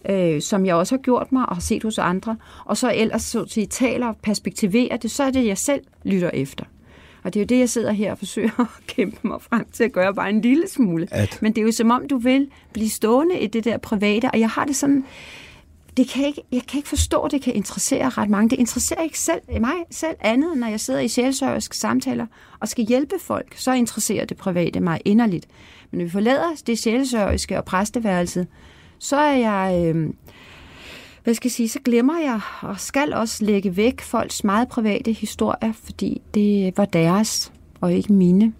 øh, 0.08 0.42
som 0.42 0.66
jeg 0.66 0.74
også 0.74 0.96
har 0.96 1.02
gjort 1.02 1.32
mig 1.32 1.48
og 1.48 1.56
har 1.56 1.60
set 1.60 1.82
hos 1.82 1.98
andre, 1.98 2.36
og 2.64 2.76
så 2.76 2.92
ellers 2.94 3.22
så 3.22 3.44
til 3.44 3.68
taler 3.68 4.06
og 4.06 4.16
perspektiverer 4.22 4.96
det, 4.96 5.10
så 5.10 5.22
er 5.22 5.30
det, 5.30 5.46
jeg 5.46 5.58
selv 5.58 5.80
lytter 6.04 6.30
efter. 6.30 6.64
Og 7.24 7.34
det 7.34 7.40
er 7.40 7.44
jo 7.44 7.46
det, 7.46 7.58
jeg 7.58 7.68
sidder 7.70 7.92
her 7.92 8.10
og 8.12 8.18
forsøger 8.18 8.60
at 8.80 8.86
kæmpe 8.86 9.18
mig 9.28 9.42
frem 9.42 9.66
til 9.72 9.84
at 9.84 9.92
gøre 9.92 10.14
bare 10.14 10.30
en 10.30 10.40
lille 10.40 10.68
smule. 10.68 11.08
At- 11.10 11.38
Men 11.42 11.52
det 11.52 11.60
er 11.60 11.66
jo 11.66 11.72
som 11.72 11.90
om, 11.90 12.08
du 12.08 12.16
vil 12.18 12.48
blive 12.72 12.88
stående 12.90 13.38
i 13.38 13.46
det 13.46 13.64
der 13.64 13.76
private, 13.78 14.30
og 14.32 14.40
jeg 14.40 14.48
har 14.50 14.64
det 14.64 14.76
sådan, 14.76 15.04
det 15.96 16.08
kan 16.08 16.26
ikke, 16.26 16.42
jeg 16.52 16.62
kan 16.68 16.78
ikke 16.78 16.88
forstå, 16.88 17.20
at 17.20 17.30
det 17.30 17.42
kan 17.42 17.54
interessere 17.54 18.08
ret 18.08 18.30
mange. 18.30 18.50
Det 18.50 18.58
interesserer 18.58 19.02
ikke 19.02 19.18
selv, 19.18 19.40
mig 19.60 19.72
selv 19.90 20.16
andet, 20.20 20.58
når 20.58 20.66
jeg 20.66 20.80
sidder 20.80 21.00
i 21.00 21.08
sjælsøriske 21.08 21.76
samtaler 21.76 22.26
og 22.60 22.68
skal 22.68 22.84
hjælpe 22.84 23.14
folk. 23.20 23.54
Så 23.58 23.72
interesserer 23.72 24.24
det 24.24 24.36
private 24.36 24.80
mig 24.80 25.00
inderligt. 25.04 25.46
Men 25.90 25.98
når 25.98 26.04
vi 26.04 26.10
forlader 26.10 26.48
det 26.66 26.78
sjælsøriske 26.78 27.58
og 27.58 27.64
præsteværelset, 27.64 28.46
så 28.98 29.16
er 29.16 29.36
jeg... 29.36 29.94
Øh, 29.94 30.10
hvad 31.24 31.34
skal 31.34 31.48
jeg 31.48 31.52
sige, 31.52 31.68
så 31.68 31.78
glemmer 31.84 32.18
jeg 32.18 32.40
og 32.62 32.80
skal 32.80 33.12
også 33.12 33.44
lægge 33.44 33.76
væk 33.76 34.00
folks 34.00 34.44
meget 34.44 34.68
private 34.68 35.12
historier, 35.12 35.72
fordi 35.72 36.22
det 36.34 36.76
var 36.76 36.84
deres 36.84 37.52
og 37.80 37.92
ikke 37.92 38.12
mine. 38.12 38.52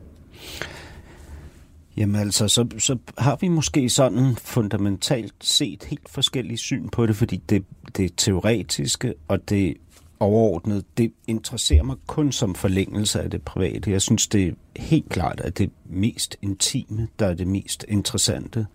Jamen 1.96 2.16
altså, 2.16 2.48
så, 2.48 2.66
så 2.78 2.98
har 3.18 3.38
vi 3.40 3.48
måske 3.48 3.88
sådan 3.88 4.36
fundamentalt 4.36 5.34
set 5.40 5.84
helt 5.84 6.08
forskellige 6.08 6.56
syn 6.56 6.88
på 6.88 7.06
det, 7.06 7.16
fordi 7.16 7.36
det, 7.36 7.64
det 7.96 8.12
teoretiske 8.16 9.14
og 9.28 9.48
det 9.48 9.76
overordnede, 10.20 10.82
det 10.98 11.12
interesserer 11.26 11.82
mig 11.82 11.96
kun 12.06 12.32
som 12.32 12.54
forlængelse 12.54 13.22
af 13.22 13.30
det 13.30 13.42
private. 13.42 13.90
Jeg 13.90 14.02
synes, 14.02 14.26
det 14.26 14.48
er 14.48 14.52
helt 14.76 15.08
klart, 15.08 15.40
at 15.40 15.58
det 15.58 15.70
mest 15.84 16.36
intime, 16.42 17.08
der 17.18 17.26
er 17.26 17.34
det 17.34 17.46
mest 17.46 17.84
interessante. 17.88 18.66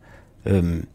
Øhm, 0.45 0.88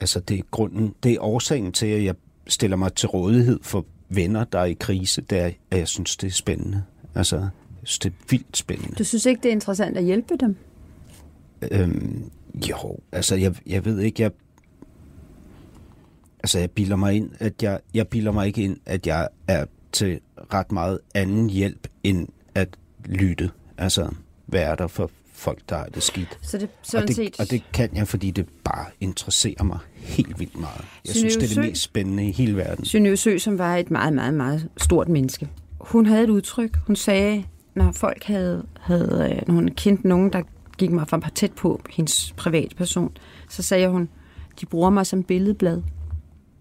altså, 0.00 0.20
det 0.20 0.38
er 0.38 0.42
grunden, 0.50 0.94
det 1.02 1.12
er 1.12 1.20
årsagen 1.20 1.72
til, 1.72 1.86
at 1.86 2.04
jeg 2.04 2.14
stiller 2.46 2.76
mig 2.76 2.94
til 2.94 3.08
rådighed 3.08 3.58
for 3.62 3.86
venner, 4.08 4.44
der 4.44 4.58
er 4.58 4.64
i 4.64 4.72
krise, 4.72 5.20
det 5.20 5.38
er, 5.38 5.50
at 5.70 5.78
jeg 5.78 5.88
synes, 5.88 6.16
det 6.16 6.26
er 6.26 6.30
spændende. 6.30 6.82
Altså, 7.14 7.36
jeg 7.36 7.50
synes, 7.82 7.98
det 7.98 8.10
er 8.12 8.24
vildt 8.30 8.56
spændende. 8.56 8.94
Du 8.94 9.04
synes 9.04 9.26
ikke, 9.26 9.42
det 9.42 9.48
er 9.48 9.52
interessant 9.52 9.96
at 9.96 10.04
hjælpe 10.04 10.36
dem? 10.36 10.56
Øhm, 11.70 12.30
jo, 12.70 12.98
altså 13.12 13.36
jeg, 13.36 13.54
jeg 13.66 13.84
ved 13.84 14.00
ikke, 14.00 14.22
jeg... 14.22 14.30
Altså 16.38 16.58
jeg 16.58 16.70
bilder 16.70 16.96
mig 16.96 17.14
ind, 17.14 17.30
at 17.38 17.62
jeg, 17.62 17.80
jeg 17.94 18.08
bilder 18.08 18.32
mig 18.32 18.46
ikke 18.46 18.62
ind, 18.62 18.76
at 18.86 19.06
jeg 19.06 19.28
er 19.48 19.64
til 19.92 20.20
ret 20.54 20.72
meget 20.72 20.98
anden 21.14 21.50
hjælp, 21.50 21.88
end 22.02 22.28
at 22.54 22.68
lytte. 23.04 23.50
Altså, 23.78 24.10
er 24.52 24.74
der 24.74 24.86
for 24.86 25.10
folk, 25.42 25.58
der 25.68 25.76
har 25.76 25.84
det 25.84 26.02
skidt? 26.02 26.38
Så 26.42 26.58
det, 26.58 26.64
Og 26.64 26.68
sådan 26.82 27.08
det, 27.08 27.16
set, 27.16 27.40
og 27.40 27.50
det 27.50 27.62
kan 27.72 27.96
jeg, 27.96 28.08
fordi 28.08 28.30
det 28.30 28.48
bare 28.64 28.86
interesserer 29.00 29.62
mig 29.62 29.78
helt 29.96 30.38
vildt 30.40 30.60
meget. 30.60 30.84
Jeg 31.04 31.14
Synnøve 31.14 31.30
synes, 31.30 31.36
det 31.50 31.58
er 31.58 31.62
det 31.62 31.70
mest 31.70 31.82
spændende 31.82 32.28
i 32.28 32.32
hele 32.32 32.56
verden. 32.56 32.84
Synnøve 32.84 33.16
Sø, 33.16 33.38
som 33.38 33.58
var 33.58 33.76
et 33.76 33.90
meget, 33.90 34.12
meget, 34.12 34.34
meget 34.34 34.68
stort 34.76 35.08
menneske. 35.08 35.48
Hun 35.80 36.06
havde 36.06 36.24
et 36.24 36.30
udtryk. 36.30 36.76
Hun 36.86 36.96
sagde, 36.96 37.44
når 37.74 37.92
folk 37.92 38.24
havde, 38.24 38.66
havde 38.80 39.30
øh, 39.32 39.48
når 39.48 39.54
hun 39.54 39.68
kendte 39.68 40.08
nogen, 40.08 40.32
der 40.32 40.42
gik 40.78 40.90
mig 40.90 41.08
for 41.08 41.22
tæt 41.34 41.52
på 41.52 41.80
hendes 41.90 42.34
private 42.36 42.76
person, 42.76 43.16
så 43.48 43.62
sagde 43.62 43.88
hun, 43.88 44.08
de 44.60 44.66
bruger 44.66 44.90
mig 44.90 45.06
som 45.06 45.22
billedblad. 45.22 45.82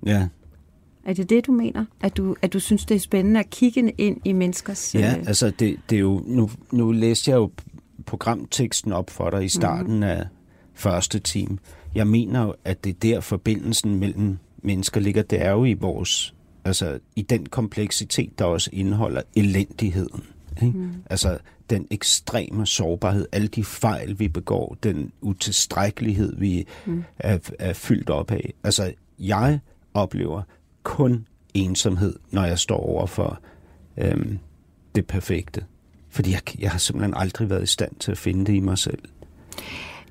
Ja, 0.05 0.27
Er 1.05 1.13
det 1.13 1.29
det, 1.29 1.47
du 1.47 1.51
mener? 1.51 1.85
At 2.01 2.17
du, 2.17 2.35
at 2.41 2.53
du 2.53 2.59
synes, 2.59 2.85
det 2.85 2.95
er 2.95 2.99
spændende 2.99 3.39
at 3.39 3.49
kigge 3.49 3.93
ind 3.97 4.17
i 4.25 4.33
menneskers... 4.33 4.95
ja 4.95 5.15
øh, 5.19 5.27
altså 5.27 5.49
det, 5.59 5.77
det 5.89 5.95
er 5.95 5.99
jo... 5.99 6.23
Nu, 6.25 6.49
nu 6.71 6.91
læste 6.91 7.31
jeg 7.31 7.37
jo 7.37 7.51
programteksten 8.01 8.93
op 8.93 9.09
for 9.09 9.29
dig 9.29 9.43
i 9.43 9.49
starten 9.49 9.95
mm. 9.95 10.03
af 10.03 10.25
første 10.73 11.19
time. 11.19 11.57
Jeg 11.95 12.07
mener 12.07 12.51
at 12.65 12.83
det 12.83 12.89
er 12.89 12.99
der 12.99 13.19
forbindelsen 13.19 13.95
mellem 13.95 14.37
mennesker 14.63 15.01
ligger. 15.01 15.21
Det 15.21 15.41
er 15.41 15.51
jo 15.51 15.65
i 15.65 15.73
vores... 15.73 16.33
Altså 16.65 16.99
i 17.15 17.21
den 17.21 17.45
kompleksitet, 17.45 18.39
der 18.39 18.45
også 18.45 18.69
indeholder 18.73 19.21
elendigheden. 19.35 20.23
Ikke? 20.61 20.77
Mm. 20.77 20.91
Altså 21.09 21.37
den 21.69 21.87
ekstreme 21.91 22.65
sårbarhed, 22.65 23.27
alle 23.31 23.47
de 23.47 23.63
fejl, 23.63 24.19
vi 24.19 24.27
begår, 24.27 24.77
den 24.83 25.11
utilstrækkelighed, 25.21 26.35
vi 26.37 26.67
mm. 26.85 27.03
er, 27.19 27.39
er 27.59 27.73
fyldt 27.73 28.09
op 28.09 28.31
af. 28.31 28.53
Altså 28.63 28.93
jeg 29.19 29.59
oplever 29.93 30.41
kun 30.83 31.27
ensomhed, 31.53 32.15
når 32.31 32.45
jeg 32.45 32.59
står 32.59 32.77
over 32.77 33.05
for 33.05 33.39
øhm, 33.97 34.39
det 34.95 35.07
perfekte. 35.07 35.65
Fordi 36.11 36.31
jeg, 36.31 36.41
jeg 36.59 36.71
har 36.71 36.79
simpelthen 36.79 37.13
aldrig 37.17 37.49
været 37.49 37.63
i 37.63 37.65
stand 37.65 37.91
til 37.99 38.11
at 38.11 38.17
finde 38.17 38.45
det 38.45 38.53
i 38.53 38.59
mig 38.59 38.77
selv. 38.77 38.99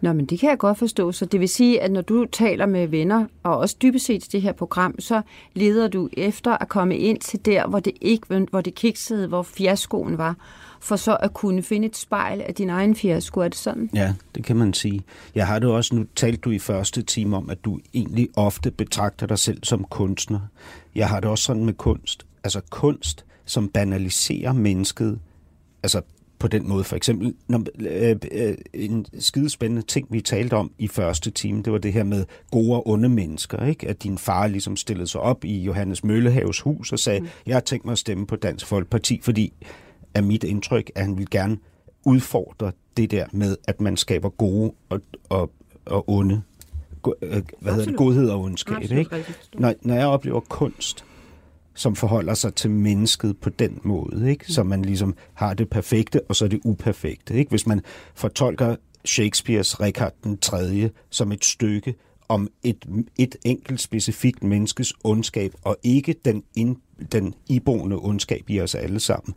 Nå, 0.01 0.13
men 0.13 0.27
det 0.27 0.39
kan 0.39 0.51
jeg 0.51 0.59
godt 0.59 0.79
forstå. 0.79 1.13
Så 1.13 1.25
det 1.25 1.41
vil 1.41 1.49
sige, 1.49 1.81
at 1.81 1.93
når 1.93 2.01
du 2.01 2.27
taler 2.33 2.67
med 2.67 2.87
venner, 2.87 3.27
og 3.43 3.59
også 3.59 3.77
dybest 3.83 4.07
set 4.07 4.27
i 4.27 4.29
det 4.33 4.43
her 4.43 4.53
program, 4.53 5.01
så 5.01 5.23
leder 5.55 5.89
du 5.89 6.09
efter 6.13 6.57
at 6.57 6.69
komme 6.69 6.97
ind 6.97 7.19
til 7.19 7.45
der, 7.45 7.67
hvor 7.67 7.81
det 7.81 7.93
ikke, 8.01 8.47
hvor 8.51 8.61
det 8.61 8.75
kiksede, 8.75 9.27
hvor 9.27 9.43
fiaskoen 9.43 10.19
var, 10.19 10.37
for 10.81 10.97
så 10.97 11.17
at 11.17 11.35
kunne 11.35 11.63
finde 11.63 11.87
et 11.87 11.97
spejl 11.97 12.41
af 12.41 12.55
din 12.55 12.71
egen 12.71 12.95
fiasko. 12.95 13.41
Er 13.41 13.49
det 13.49 13.59
sådan? 13.59 13.91
Ja, 13.95 14.15
det 14.35 14.45
kan 14.45 14.57
man 14.57 14.75
sige. 14.75 15.03
Jeg 15.35 15.47
har 15.47 15.59
det 15.59 15.69
også, 15.69 15.95
nu 15.95 16.07
talte 16.17 16.41
du 16.41 16.51
i 16.51 16.59
første 16.59 17.03
time 17.03 17.37
om, 17.37 17.51
at 17.51 17.65
du 17.65 17.81
egentlig 17.95 18.29
ofte 18.37 18.71
betragter 18.71 19.27
dig 19.27 19.39
selv 19.39 19.65
som 19.65 19.85
kunstner. 19.85 20.41
Jeg 20.95 21.09
har 21.09 21.21
det 21.21 21.31
også 21.31 21.45
sådan 21.45 21.65
med 21.65 21.75
kunst. 21.75 22.27
Altså 22.45 22.61
kunst, 22.71 23.25
som 23.45 23.69
banaliserer 23.69 24.53
mennesket, 24.53 25.19
altså 25.83 26.01
på 26.39 26.49
den 26.49 26.69
måde. 26.69 26.85
For 26.85 26.97
eksempel, 26.97 27.35
når, 27.49 27.65
øh, 27.79 28.17
øh, 28.33 28.55
en 28.75 29.07
skidespændende 29.19 29.83
ting, 29.83 30.07
vi 30.11 30.21
talte 30.21 30.55
om 30.55 30.73
i 30.79 30.89
første 30.89 31.31
time, 31.31 31.63
det 31.63 31.73
var 31.73 31.79
det 31.79 31.93
her 31.93 32.05
med 32.05 32.25
gode 32.51 32.77
og 32.77 32.89
onde 32.89 33.09
mennesker. 33.09 33.67
Ikke? 33.67 33.89
At 33.89 34.03
din 34.03 34.19
far 34.19 34.47
ligesom 34.47 34.77
stillede 34.77 35.07
sig 35.07 35.21
op 35.21 35.45
i 35.45 35.59
Johannes 35.59 36.05
Møllehaves 36.05 36.61
hus 36.61 36.93
og 36.93 36.99
sagde, 36.99 37.21
mm. 37.21 37.29
jeg 37.47 37.55
har 37.55 37.61
tænkt 37.61 37.85
mig 37.85 37.93
at 37.93 37.99
stemme 37.99 38.27
på 38.27 38.37
Dansk 38.37 38.67
Folkeparti, 38.67 39.21
fordi 39.23 39.53
er 40.15 40.21
mit 40.21 40.45
indtryk, 40.45 40.91
at 40.95 41.03
han 41.03 41.19
vil 41.19 41.31
gerne 41.31 41.59
udfordre 42.05 42.73
det 42.97 43.11
der 43.11 43.27
med, 43.33 43.57
at 43.65 43.81
man 43.81 43.97
skaber 43.97 44.29
gode 44.29 44.73
og, 44.89 45.01
og, 45.29 45.51
og 45.87 46.11
onde. 46.11 46.43
Go, 47.03 47.13
øh, 47.23 47.31
hvad 47.31 47.41
hedder 47.41 47.51
det? 47.63 47.81
Absolut. 47.81 47.97
Godhed 47.97 48.31
og 48.31 48.41
ondskab. 48.41 48.77
Absolut 48.77 48.99
Ikke? 48.99 49.25
Når, 49.55 49.75
når 49.83 49.95
jeg 49.95 50.07
oplever 50.07 50.41
kunst, 50.41 51.05
som 51.75 51.97
forholder 51.97 52.35
sig 52.35 52.55
til 52.55 52.71
mennesket 52.71 53.39
på 53.39 53.51
den 53.51 53.81
måde, 53.83 54.31
ikke? 54.31 54.53
så 54.53 54.63
man 54.63 54.83
ligesom 54.83 55.15
har 55.35 55.55
det 55.55 55.71
perfekte, 55.71 56.21
og 56.29 56.37
så 56.37 56.49
det 56.49 56.61
uperfekte. 56.65 57.35
Ikke? 57.35 57.49
Hvis 57.49 57.67
man 57.67 57.81
fortolker 58.15 58.77
Shakespeares 59.05 59.81
Richard 59.81 60.13
den 60.25 60.39
3. 60.39 60.91
som 61.11 61.33
et 61.33 61.45
stykke 61.45 61.95
om 62.29 62.49
et, 62.63 62.87
et 63.19 63.37
enkelt 63.45 63.81
specifikt 63.81 64.43
menneskes 64.43 64.93
ondskab, 65.05 65.53
og 65.65 65.77
ikke 65.83 66.15
den, 66.25 66.43
ind, 66.57 66.77
den 67.13 67.35
iboende 67.49 67.97
ondskab 67.97 68.51
i 68.51 68.61
os 68.61 68.75
alle 68.75 69.01
sammen, 69.01 69.35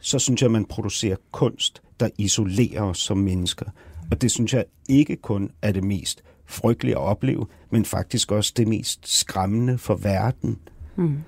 så 0.00 0.18
synes 0.18 0.42
jeg, 0.42 0.50
man 0.50 0.64
producerer 0.64 1.16
kunst, 1.32 1.82
der 2.00 2.08
isolerer 2.18 2.82
os 2.82 2.98
som 2.98 3.18
mennesker. 3.18 3.66
Og 4.10 4.22
det 4.22 4.30
synes 4.30 4.54
jeg 4.54 4.64
ikke 4.88 5.16
kun 5.16 5.50
er 5.62 5.72
det 5.72 5.84
mest 5.84 6.22
frygtelige 6.46 6.94
at 6.94 7.00
opleve, 7.00 7.46
men 7.70 7.84
faktisk 7.84 8.32
også 8.32 8.52
det 8.56 8.68
mest 8.68 9.18
skræmmende 9.18 9.78
for 9.78 9.94
verden. 9.94 10.58
Mm. 10.96 11.18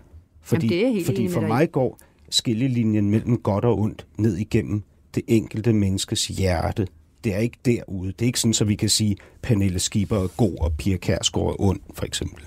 Fordi, 0.47 0.67
Jamen, 0.67 0.71
det 0.71 0.79
er 0.79 0.87
jeg 0.87 0.95
helt 0.95 1.07
fordi 1.07 1.29
for 1.29 1.41
mig 1.41 1.73
går 1.73 1.99
skillelinjen 2.31 3.11
mellem 3.11 3.39
godt 3.39 3.65
og 3.65 3.79
ondt 3.79 4.07
ned 4.19 4.37
igennem 4.37 4.83
det 5.15 5.23
enkelte 5.27 5.73
menneskes 5.73 6.27
hjerte. 6.27 6.87
Det 7.25 7.35
er 7.35 7.39
ikke 7.39 7.59
derude. 7.65 8.13
Det 8.13 8.23
er 8.23 8.27
ikke 8.27 8.41
sådan, 8.41 8.55
så 8.55 8.65
vi 8.65 8.75
kan 8.75 8.89
sige, 8.89 9.17
Pernille 9.43 9.79
Skipper 9.79 10.17
er 10.17 10.27
god, 10.37 10.57
og 10.61 10.73
Pia 10.79 10.97
Kærsgaard 10.97 11.49
er 11.49 11.55
ond, 11.59 11.81
for 11.95 12.05
eksempel. 12.05 12.45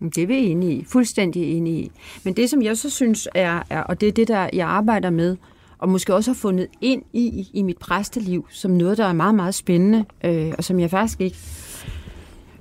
Det 0.00 0.22
er 0.22 0.26
vi 0.26 0.36
enige 0.36 0.72
i. 0.72 0.84
Fuldstændig 0.84 1.56
enige 1.56 1.82
i. 1.82 1.90
Men 2.24 2.36
det, 2.36 2.50
som 2.50 2.62
jeg 2.62 2.76
så 2.76 2.90
synes 2.90 3.28
er, 3.34 3.62
er, 3.70 3.80
og 3.80 4.00
det 4.00 4.08
er 4.08 4.12
det, 4.12 4.28
der 4.28 4.50
jeg 4.52 4.68
arbejder 4.68 5.10
med, 5.10 5.36
og 5.78 5.88
måske 5.88 6.14
også 6.14 6.30
har 6.30 6.34
fundet 6.36 6.66
ind 6.80 7.02
i, 7.12 7.48
i 7.52 7.62
mit 7.62 7.78
præsteliv, 7.78 8.46
som 8.50 8.70
noget, 8.70 8.98
der 8.98 9.04
er 9.04 9.12
meget, 9.12 9.34
meget 9.34 9.54
spændende, 9.54 10.04
øh, 10.24 10.52
og 10.58 10.64
som 10.64 10.80
jeg 10.80 10.90
faktisk 10.90 11.20
ikke 11.20 11.36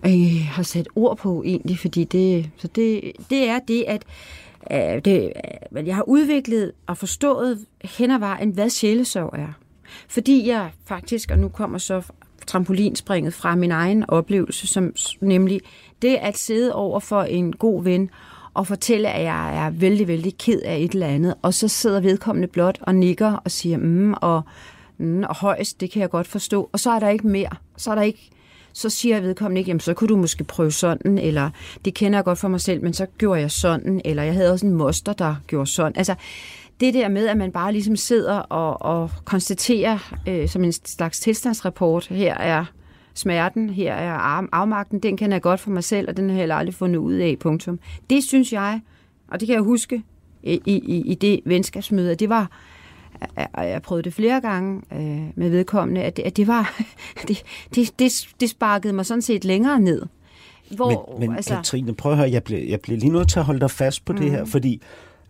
øh, 0.06 0.48
har 0.50 0.64
sat 0.64 0.88
ord 0.96 1.18
på 1.18 1.44
egentlig, 1.46 1.80
fordi 1.80 2.04
det, 2.04 2.50
så 2.58 2.68
det, 2.68 3.12
det 3.30 3.50
er 3.50 3.60
det, 3.60 3.84
at 3.88 4.04
øh, 4.72 5.02
det, 5.06 5.34
øh, 5.78 5.88
jeg 5.88 5.96
har 5.96 6.04
udviklet 6.04 6.72
og 6.88 6.98
forstået 6.98 7.66
hen 7.84 8.12
ad 8.12 8.20
vejen, 8.20 8.50
hvad 8.50 8.70
sjælesorg 8.70 9.34
er. 9.34 9.54
Fordi 10.08 10.48
jeg 10.48 10.72
faktisk, 10.86 11.32
og 11.32 11.40
nu 11.40 11.50
kommer 11.50 11.78
så 11.78 12.02
trampolinspringet 12.48 13.34
fra 13.34 13.56
min 13.56 13.72
egen 13.72 14.06
oplevelse, 14.08 14.68
som 14.68 14.94
nemlig 15.22 15.62
det 16.02 16.16
at 16.16 16.38
sidde 16.38 16.76
over 16.76 17.00
for 17.00 17.22
en 17.22 17.54
god 17.54 17.84
ven 17.84 18.10
og 18.54 18.68
fortælle, 18.68 19.10
at 19.10 19.24
jeg 19.24 19.66
er 19.66 19.70
vældig, 19.70 20.08
vældig 20.08 20.38
ked 20.38 20.62
af 20.62 20.78
et 20.78 20.92
eller 20.92 21.08
andet, 21.08 21.36
og 21.42 21.54
så 21.54 21.68
sidder 21.68 22.00
vedkommende 22.00 22.48
blot 22.48 22.78
og 22.82 22.96
nikker 22.96 23.34
og 23.34 23.52
siger, 23.52 23.78
mm, 23.78 24.14
og, 24.14 24.42
mm, 24.98 25.24
og 25.24 25.36
højst, 25.36 25.82
det 25.82 25.92
kan 25.92 26.02
jeg 26.02 26.10
godt 26.10 26.28
forstå, 26.28 26.70
og 26.72 26.80
så 26.80 26.92
er 26.92 27.00
der 27.00 27.10
ikke 27.10 27.28
mere. 27.28 27.50
Så 27.78 27.92
er 27.92 27.96
der 27.96 28.02
ikke 28.02 28.30
så 28.74 28.90
siger 28.90 29.20
vedkommende 29.20 29.60
ikke, 29.60 29.70
jamen 29.70 29.80
så 29.80 29.94
kunne 29.94 30.08
du 30.08 30.18
måske 30.18 30.44
prøve 30.44 30.72
sådan, 30.72 31.18
eller 31.18 31.50
det 31.86 31.94
kender 31.94 32.18
jeg 32.18 32.26
godt 32.26 32.38
for 32.38 32.48
mig 32.48 32.62
selv, 32.62 32.84
men 32.84 32.94
så 32.94 33.06
gjorde 33.18 33.42
jeg 33.42 33.52
sådan, 33.52 34.02
eller 34.06 34.24
jeg 34.24 34.34
havde 34.34 34.52
også 34.52 34.66
en 34.66 34.74
moster, 34.74 35.14
der 35.14 35.36
gjorde 35.48 35.68
sådan. 35.68 35.94
Altså, 35.96 36.16
det 36.80 36.94
der 36.94 37.10
med, 37.10 37.28
at 37.28 37.38
man 37.38 37.52
bare 37.52 37.72
ligesom 37.72 37.96
sidder 37.96 38.40
og, 38.40 38.82
og 38.82 39.12
konstaterer 39.26 40.14
øh, 40.28 40.48
som 40.48 40.64
en 40.64 40.72
slags 40.72 41.20
tilstandsrapport, 41.20 42.08
her 42.08 42.38
er 42.38 42.66
smerten, 43.14 43.70
her 43.70 43.94
er 43.94 44.14
arm, 44.14 44.50
afmagten, 44.52 45.00
den 45.00 45.18
kender 45.18 45.36
jeg 45.36 45.42
godt 45.42 45.60
for 45.60 45.72
mig 45.72 45.84
selv, 45.84 46.10
og 46.10 46.18
den 46.18 46.30
har 46.30 46.36
jeg 46.36 46.42
heller 46.42 46.56
aldrig 46.56 46.76
fundet 46.76 47.00
ud 47.00 47.14
af, 47.14 47.38
punktum. 47.40 47.80
Det 48.10 48.24
synes 48.24 48.54
jeg, 48.54 48.82
og 49.28 49.40
det 49.40 49.48
kan 49.48 49.56
jeg 49.56 49.64
huske 49.64 50.04
i, 50.44 50.62
i, 50.66 51.02
i 51.06 51.16
det 51.16 51.40
venskabsmøde, 51.46 52.12
at 52.12 52.20
det 52.20 52.30
var, 52.30 52.52
og 53.54 53.70
jeg 53.70 53.82
prøvede 53.82 54.04
det 54.04 54.14
flere 54.14 54.42
gange 54.42 54.82
øh, 54.94 55.28
med 55.36 55.50
vedkommende, 55.50 56.04
at 56.04 56.18
det, 56.18 56.24
at 56.24 56.38
det 56.38 56.48
var, 56.48 56.82
det, 57.28 57.44
det, 57.76 58.00
det, 58.00 58.28
det 58.40 58.50
sparkede 58.50 58.94
mig 58.94 59.06
sådan 59.06 59.22
set 59.22 59.46
længere 59.46 59.80
ned. 59.80 60.06
Hvor, 60.76 61.16
men 61.20 61.30
men 61.30 61.36
altså... 61.36 61.56
Katrine, 61.56 61.96
prøv 61.96 62.12
at 62.12 62.18
høre, 62.18 62.32
jeg 62.32 62.44
bliver, 62.44 62.62
jeg 62.62 62.82
bliver 62.82 63.00
lige 63.00 63.12
nødt 63.12 63.30
til 63.30 63.40
at 63.40 63.46
holde 63.46 63.60
dig 63.60 63.72
fast 63.72 64.06
på 64.06 64.14
mm. 64.14 64.20
det 64.20 64.32
her, 64.32 64.46
fordi 64.46 64.82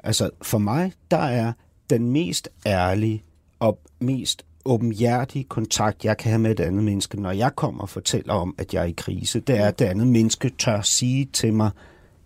altså, 0.03 0.29
for 0.41 0.57
mig, 0.57 0.93
der 1.11 1.17
er 1.17 1.53
den 1.89 2.09
mest 2.09 2.49
ærlige 2.65 3.23
og 3.59 3.79
mest 3.99 4.45
åbenhjertige 4.65 5.43
kontakt, 5.43 6.05
jeg 6.05 6.17
kan 6.17 6.29
have 6.29 6.39
med 6.39 6.51
et 6.51 6.59
andet 6.59 6.83
menneske, 6.83 7.21
når 7.21 7.31
jeg 7.31 7.55
kommer 7.55 7.81
og 7.81 7.89
fortæller 7.89 8.33
om, 8.33 8.55
at 8.57 8.73
jeg 8.73 8.81
er 8.81 8.85
i 8.85 8.93
krise, 8.97 9.39
det 9.39 9.57
er, 9.57 9.67
at 9.67 9.79
det 9.79 9.85
andet 9.85 10.07
menneske 10.07 10.49
tør 10.49 10.81
sige 10.81 11.25
til 11.25 11.53
mig, 11.53 11.71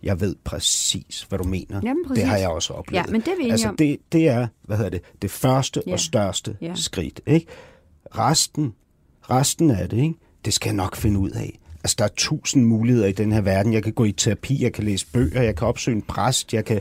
jeg 0.02 0.20
ved 0.20 0.36
præcis, 0.44 1.26
hvad 1.28 1.38
du 1.38 1.44
mener. 1.44 1.80
Jamen, 1.84 2.04
præcis. 2.06 2.20
Det 2.22 2.30
har 2.30 2.36
jeg 2.36 2.48
også 2.48 2.72
oplevet. 2.72 3.06
Ja, 3.06 3.12
men 3.12 3.20
det 3.20 3.28
er 3.28 3.44
vi 3.44 3.50
altså, 3.50 3.74
det, 3.78 3.96
det 4.12 4.28
er, 4.28 4.46
hvad 4.62 4.76
hedder 4.76 4.90
det, 4.90 5.00
det 5.22 5.30
første 5.30 5.82
Ja. 5.86 5.92
og 5.92 6.00
største 6.00 6.56
Ja. 6.60 6.72
skridt. 6.74 7.20
Ikke? 7.26 7.46
Resten, 8.18 8.74
resten 9.30 9.70
af 9.70 9.88
det, 9.88 9.96
ikke? 9.96 10.14
det 10.44 10.54
skal 10.54 10.68
jeg 10.68 10.76
nok 10.76 10.96
finde 10.96 11.20
ud 11.20 11.30
af. 11.30 11.58
Altså, 11.84 11.94
der 11.98 12.04
er 12.04 12.08
tusind 12.16 12.64
muligheder 12.64 13.06
i 13.06 13.12
den 13.12 13.32
her 13.32 13.40
verden. 13.40 13.72
Jeg 13.72 13.82
kan 13.82 13.92
gå 13.92 14.04
i 14.04 14.12
terapi, 14.12 14.62
jeg 14.62 14.72
kan 14.72 14.84
læse 14.84 15.06
bøger, 15.12 15.42
jeg 15.42 15.56
kan 15.56 15.68
opsøge 15.68 15.94
en 15.96 16.02
præst, 16.02 16.54
jeg 16.54 16.64
kan 16.64 16.80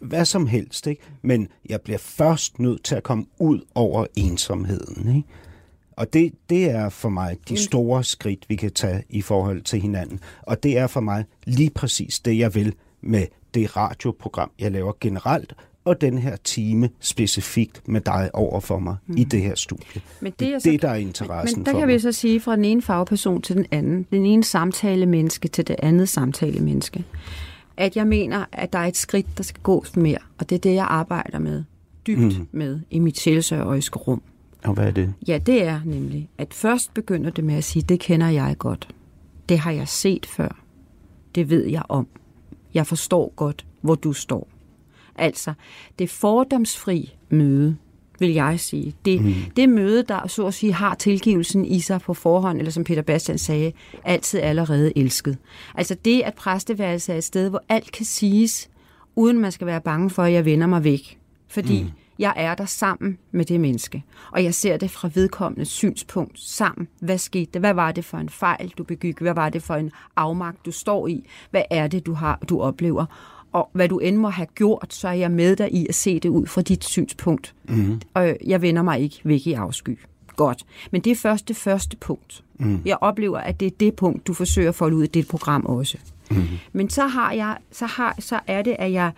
hvad 0.00 0.24
som 0.24 0.46
helst. 0.46 0.86
Ikke? 0.86 1.02
Men 1.22 1.48
jeg 1.68 1.80
bliver 1.80 1.98
først 1.98 2.58
nødt 2.58 2.84
til 2.84 2.94
at 2.94 3.02
komme 3.02 3.24
ud 3.38 3.60
over 3.74 4.06
ensomheden. 4.16 5.16
Ikke? 5.16 5.28
Og 5.96 6.12
det, 6.12 6.32
det 6.50 6.70
er 6.70 6.88
for 6.88 7.08
mig 7.08 7.36
de 7.48 7.56
store 7.56 8.04
skridt, 8.04 8.44
vi 8.48 8.56
kan 8.56 8.72
tage 8.72 9.02
i 9.10 9.22
forhold 9.22 9.62
til 9.62 9.80
hinanden. 9.80 10.20
Og 10.42 10.62
det 10.62 10.78
er 10.78 10.86
for 10.86 11.00
mig 11.00 11.24
lige 11.44 11.70
præcis 11.70 12.20
det, 12.20 12.38
jeg 12.38 12.54
vil 12.54 12.74
med 13.00 13.26
det 13.54 13.76
radioprogram, 13.76 14.50
jeg 14.58 14.72
laver 14.72 14.92
generelt, 15.00 15.54
og 15.84 16.00
den 16.00 16.18
her 16.18 16.36
time 16.36 16.88
specifikt 17.00 17.88
med 17.88 18.00
dig 18.00 18.30
over 18.32 18.60
for 18.60 18.78
mig 18.78 18.96
mm. 19.06 19.16
i 19.16 19.24
det 19.24 19.42
her 19.42 19.54
studie. 19.54 20.02
Men 20.20 20.32
det, 20.38 20.48
er 20.48 20.52
det, 20.52 20.62
så, 20.62 20.78
der 20.82 20.88
er 20.88 20.94
interessen 20.94 21.58
Men 21.58 21.66
der 21.66 21.72
for 21.72 21.78
kan 21.78 21.88
mig. 21.88 21.94
vi 21.94 21.98
så 21.98 22.12
sige 22.12 22.40
fra 22.40 22.56
den 22.56 22.64
ene 22.64 22.82
fagperson 22.82 23.42
til 23.42 23.56
den 23.56 23.66
anden, 23.70 24.06
den 24.10 24.26
ene 24.26 24.44
samtale 24.44 25.06
menneske 25.06 25.48
til 25.48 25.68
det 25.68 25.76
andet 25.78 26.08
samtale 26.08 26.60
menneske, 26.60 27.04
at 27.76 27.96
jeg 27.96 28.06
mener, 28.06 28.44
at 28.52 28.72
der 28.72 28.78
er 28.78 28.86
et 28.86 28.96
skridt, 28.96 29.26
der 29.36 29.42
skal 29.42 29.62
gås 29.62 29.96
mere, 29.96 30.18
og 30.38 30.50
det 30.50 30.54
er 30.54 30.60
det, 30.60 30.74
jeg 30.74 30.86
arbejder 30.88 31.38
med, 31.38 31.64
dybt 32.06 32.38
mm. 32.38 32.48
med 32.52 32.80
i 32.90 32.98
mit 32.98 33.18
sjælsøjøjske 33.18 33.98
rum. 33.98 34.22
Og 34.64 34.74
hvad 34.74 34.86
er 34.86 34.90
det? 34.90 35.14
Ja, 35.28 35.38
det 35.38 35.62
er 35.62 35.80
nemlig, 35.84 36.28
at 36.38 36.54
først 36.54 36.94
begynder 36.94 37.30
det 37.30 37.44
med 37.44 37.54
at 37.54 37.64
sige, 37.64 37.82
det 37.82 38.00
kender 38.00 38.28
jeg 38.28 38.54
godt. 38.58 38.88
Det 39.48 39.58
har 39.58 39.70
jeg 39.70 39.88
set 39.88 40.26
før. 40.26 40.60
Det 41.34 41.50
ved 41.50 41.66
jeg 41.66 41.82
om. 41.88 42.06
Jeg 42.74 42.86
forstår 42.86 43.32
godt, 43.36 43.66
hvor 43.80 43.94
du 43.94 44.12
står. 44.12 44.48
Altså, 45.16 45.52
det 45.98 46.10
fordomsfri 46.10 47.14
møde, 47.28 47.76
vil 48.18 48.32
jeg 48.32 48.60
sige. 48.60 48.94
Det, 49.04 49.24
mm. 49.24 49.34
det 49.56 49.68
møde, 49.68 50.02
der 50.02 50.26
så 50.26 50.46
at 50.46 50.54
sige 50.54 50.72
har 50.72 50.94
tilgivelsen 50.94 51.64
i 51.64 51.80
sig 51.80 52.00
på 52.00 52.14
forhånd, 52.14 52.58
eller 52.58 52.70
som 52.72 52.84
Peter 52.84 53.02
Bastian 53.02 53.38
sagde, 53.38 53.72
altid 54.04 54.40
allerede 54.40 54.98
elsket. 54.98 55.38
Altså 55.74 55.96
det, 56.04 56.22
at 56.22 56.34
præsteværelse 56.34 57.12
er 57.12 57.16
et 57.16 57.24
sted, 57.24 57.48
hvor 57.48 57.62
alt 57.68 57.92
kan 57.92 58.06
siges, 58.06 58.70
uden 59.16 59.38
man 59.38 59.52
skal 59.52 59.66
være 59.66 59.80
bange 59.80 60.10
for, 60.10 60.22
at 60.22 60.32
jeg 60.32 60.44
vender 60.44 60.66
mig 60.66 60.84
væk. 60.84 61.18
Fordi 61.48 61.82
mm. 61.82 61.90
Jeg 62.18 62.32
er 62.36 62.54
der 62.54 62.66
sammen 62.66 63.18
med 63.32 63.44
det 63.44 63.60
menneske, 63.60 64.04
og 64.32 64.44
jeg 64.44 64.54
ser 64.54 64.76
det 64.76 64.90
fra 64.90 65.10
vedkommende 65.14 65.64
synspunkt 65.64 66.40
sammen. 66.40 66.88
Hvad 67.00 67.18
skete 67.18 67.50
det? 67.54 67.62
Hvad 67.62 67.74
var 67.74 67.92
det 67.92 68.04
for 68.04 68.18
en 68.18 68.28
fejl, 68.28 68.72
du 68.78 68.84
begik? 68.84 69.18
Hvad 69.18 69.34
var 69.34 69.48
det 69.48 69.62
for 69.62 69.74
en 69.74 69.90
afmagt, 70.16 70.66
du 70.66 70.72
står 70.72 71.08
i? 71.08 71.26
Hvad 71.50 71.62
er 71.70 71.86
det, 71.86 72.06
du 72.06 72.12
har, 72.12 72.38
du 72.48 72.60
oplever? 72.60 73.06
og 73.54 73.70
hvad 73.72 73.88
du 73.88 73.98
end 73.98 74.16
må 74.16 74.28
have 74.28 74.46
gjort, 74.54 74.86
så 74.94 75.08
er 75.08 75.12
jeg 75.12 75.30
med 75.30 75.56
dig 75.56 75.74
i 75.74 75.86
at 75.88 75.94
se 75.94 76.20
det 76.20 76.28
ud 76.28 76.46
fra 76.46 76.62
dit 76.62 76.84
synspunkt. 76.84 77.54
Mm. 77.68 78.00
Og 78.14 78.36
jeg 78.46 78.62
vender 78.62 78.82
mig 78.82 79.00
ikke 79.00 79.20
væk 79.24 79.46
i 79.46 79.52
afsky. 79.52 79.98
Godt. 80.36 80.64
Men 80.90 81.00
det 81.00 81.10
er 81.10 81.16
først 81.16 81.48
det 81.48 81.56
første 81.56 81.96
punkt. 81.96 82.44
Mm. 82.58 82.82
Jeg 82.84 82.98
oplever, 83.00 83.38
at 83.38 83.60
det 83.60 83.66
er 83.66 83.70
det 83.80 83.94
punkt, 83.94 84.26
du 84.26 84.34
forsøger 84.34 84.68
at 84.68 84.74
folde 84.74 84.96
ud 84.96 85.04
i 85.04 85.06
dit 85.06 85.28
program 85.28 85.66
også. 85.66 85.98
Mm. 86.30 86.44
Men 86.72 86.90
så 86.90 87.06
har 87.06 87.32
jeg, 87.32 87.56
så 87.72 87.86
har, 87.86 88.16
så 88.18 88.40
er 88.46 88.62
det, 88.62 88.76
at 88.78 88.92
jeg 88.92 89.12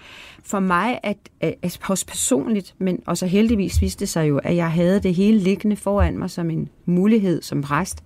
for 0.44 0.60
mig, 0.60 1.00
at, 1.02 1.16
at, 1.40 1.54
at 1.62 1.78
hos 1.82 2.04
personligt, 2.04 2.74
men 2.78 3.02
også 3.06 3.26
heldigvis 3.26 3.82
viste 3.82 4.00
det 4.00 4.08
sig 4.08 4.28
jo, 4.28 4.38
at 4.38 4.56
jeg 4.56 4.72
havde 4.72 5.00
det 5.00 5.14
hele 5.14 5.38
liggende 5.38 5.76
foran 5.76 6.18
mig 6.18 6.30
som 6.30 6.50
en 6.50 6.68
mulighed 6.84 7.42
som 7.42 7.62
præst, 7.62 8.04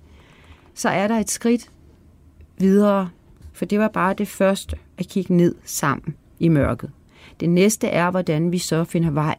så 0.75 0.89
er 0.89 1.09
der 1.09 1.19
et 1.19 1.31
skridt 1.31 1.71
videre, 2.59 3.09
for 3.53 3.65
det 3.65 3.79
var 3.79 3.89
bare 3.89 4.15
det 4.15 4.29
første 4.29 4.77
at 4.99 5.09
kigge 5.09 5.35
ned 5.35 5.55
sammen 5.65 6.15
i 6.39 6.49
mørket. 6.49 6.91
Det 7.41 7.51
næste 7.51 7.87
er, 7.89 8.11
hvordan 8.11 8.53
vi 8.53 8.59
så 8.59 8.85
finder 8.85 9.11
vej 9.11 9.37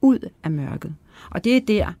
ud 0.00 0.18
af 0.44 0.50
mørket. 0.50 0.94
Og 1.30 1.44
det 1.44 1.56
er 1.56 1.60
der, 1.60 1.92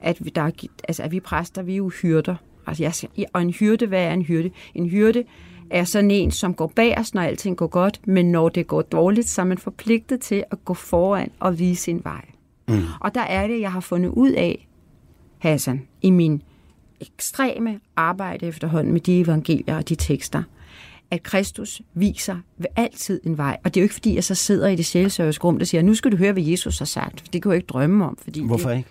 at 0.00 0.24
vi, 0.24 0.30
der, 0.30 0.50
altså, 0.88 1.02
at 1.02 1.12
vi 1.12 1.20
præster, 1.20 1.62
vi 1.62 1.72
er 1.72 1.76
jo 1.76 1.88
hyrder. 1.88 2.36
Altså, 2.66 3.08
jeg, 3.16 3.26
og 3.32 3.42
en 3.42 3.50
hyrde, 3.50 3.86
hvad 3.86 4.04
er 4.04 4.12
en 4.12 4.22
hyrde? 4.22 4.50
En 4.74 4.88
hyrde 4.88 5.24
er 5.72 5.84
sådan 5.84 6.10
en, 6.10 6.30
som 6.30 6.54
går 6.54 6.66
bag 6.66 6.98
os, 6.98 7.14
når 7.14 7.22
alting 7.22 7.56
går 7.56 7.66
godt, 7.66 8.00
men 8.06 8.32
når 8.32 8.48
det 8.48 8.66
går 8.66 8.82
dårligt, 8.82 9.28
så 9.28 9.40
er 9.40 9.46
man 9.46 9.58
forpligtet 9.58 10.20
til 10.20 10.44
at 10.50 10.64
gå 10.64 10.74
foran 10.74 11.30
og 11.40 11.58
vise 11.58 11.82
sin 11.82 12.00
vej. 12.04 12.24
Mm. 12.68 12.82
Og 13.00 13.14
der 13.14 13.20
er 13.20 13.46
det, 13.46 13.60
jeg 13.60 13.72
har 13.72 13.80
fundet 13.80 14.10
ud 14.10 14.30
af, 14.30 14.68
Hassan, 15.38 15.86
i 16.02 16.10
min 16.10 16.42
ekstreme 17.00 17.80
arbejde 17.96 18.46
efterhånden 18.46 18.92
med 18.92 19.00
de 19.00 19.20
evangelier 19.20 19.76
og 19.76 19.88
de 19.88 19.94
tekster, 19.94 20.42
at 21.12 21.22
Kristus 21.22 21.82
viser 21.94 22.36
ved 22.58 22.66
altid 22.76 23.20
en 23.24 23.38
vej. 23.38 23.56
Og 23.64 23.74
det 23.74 23.80
er 23.80 23.82
jo 23.82 23.84
ikke, 23.84 23.94
fordi 23.94 24.14
jeg 24.14 24.24
så 24.24 24.34
sidder 24.34 24.68
i 24.68 24.76
det 24.76 24.86
sjælsøgers 24.86 25.44
rum, 25.44 25.58
der 25.58 25.66
siger, 25.66 25.82
nu 25.82 25.94
skal 25.94 26.12
du 26.12 26.16
høre, 26.16 26.32
hvad 26.32 26.42
Jesus 26.42 26.78
har 26.78 26.84
sagt. 26.84 27.32
Det 27.32 27.42
kan 27.42 27.50
jeg 27.50 27.56
ikke 27.56 27.66
drømme 27.66 28.04
om. 28.04 28.18
Fordi 28.22 28.46
Hvorfor 28.46 28.68
det, 28.68 28.76
ikke? 28.76 28.88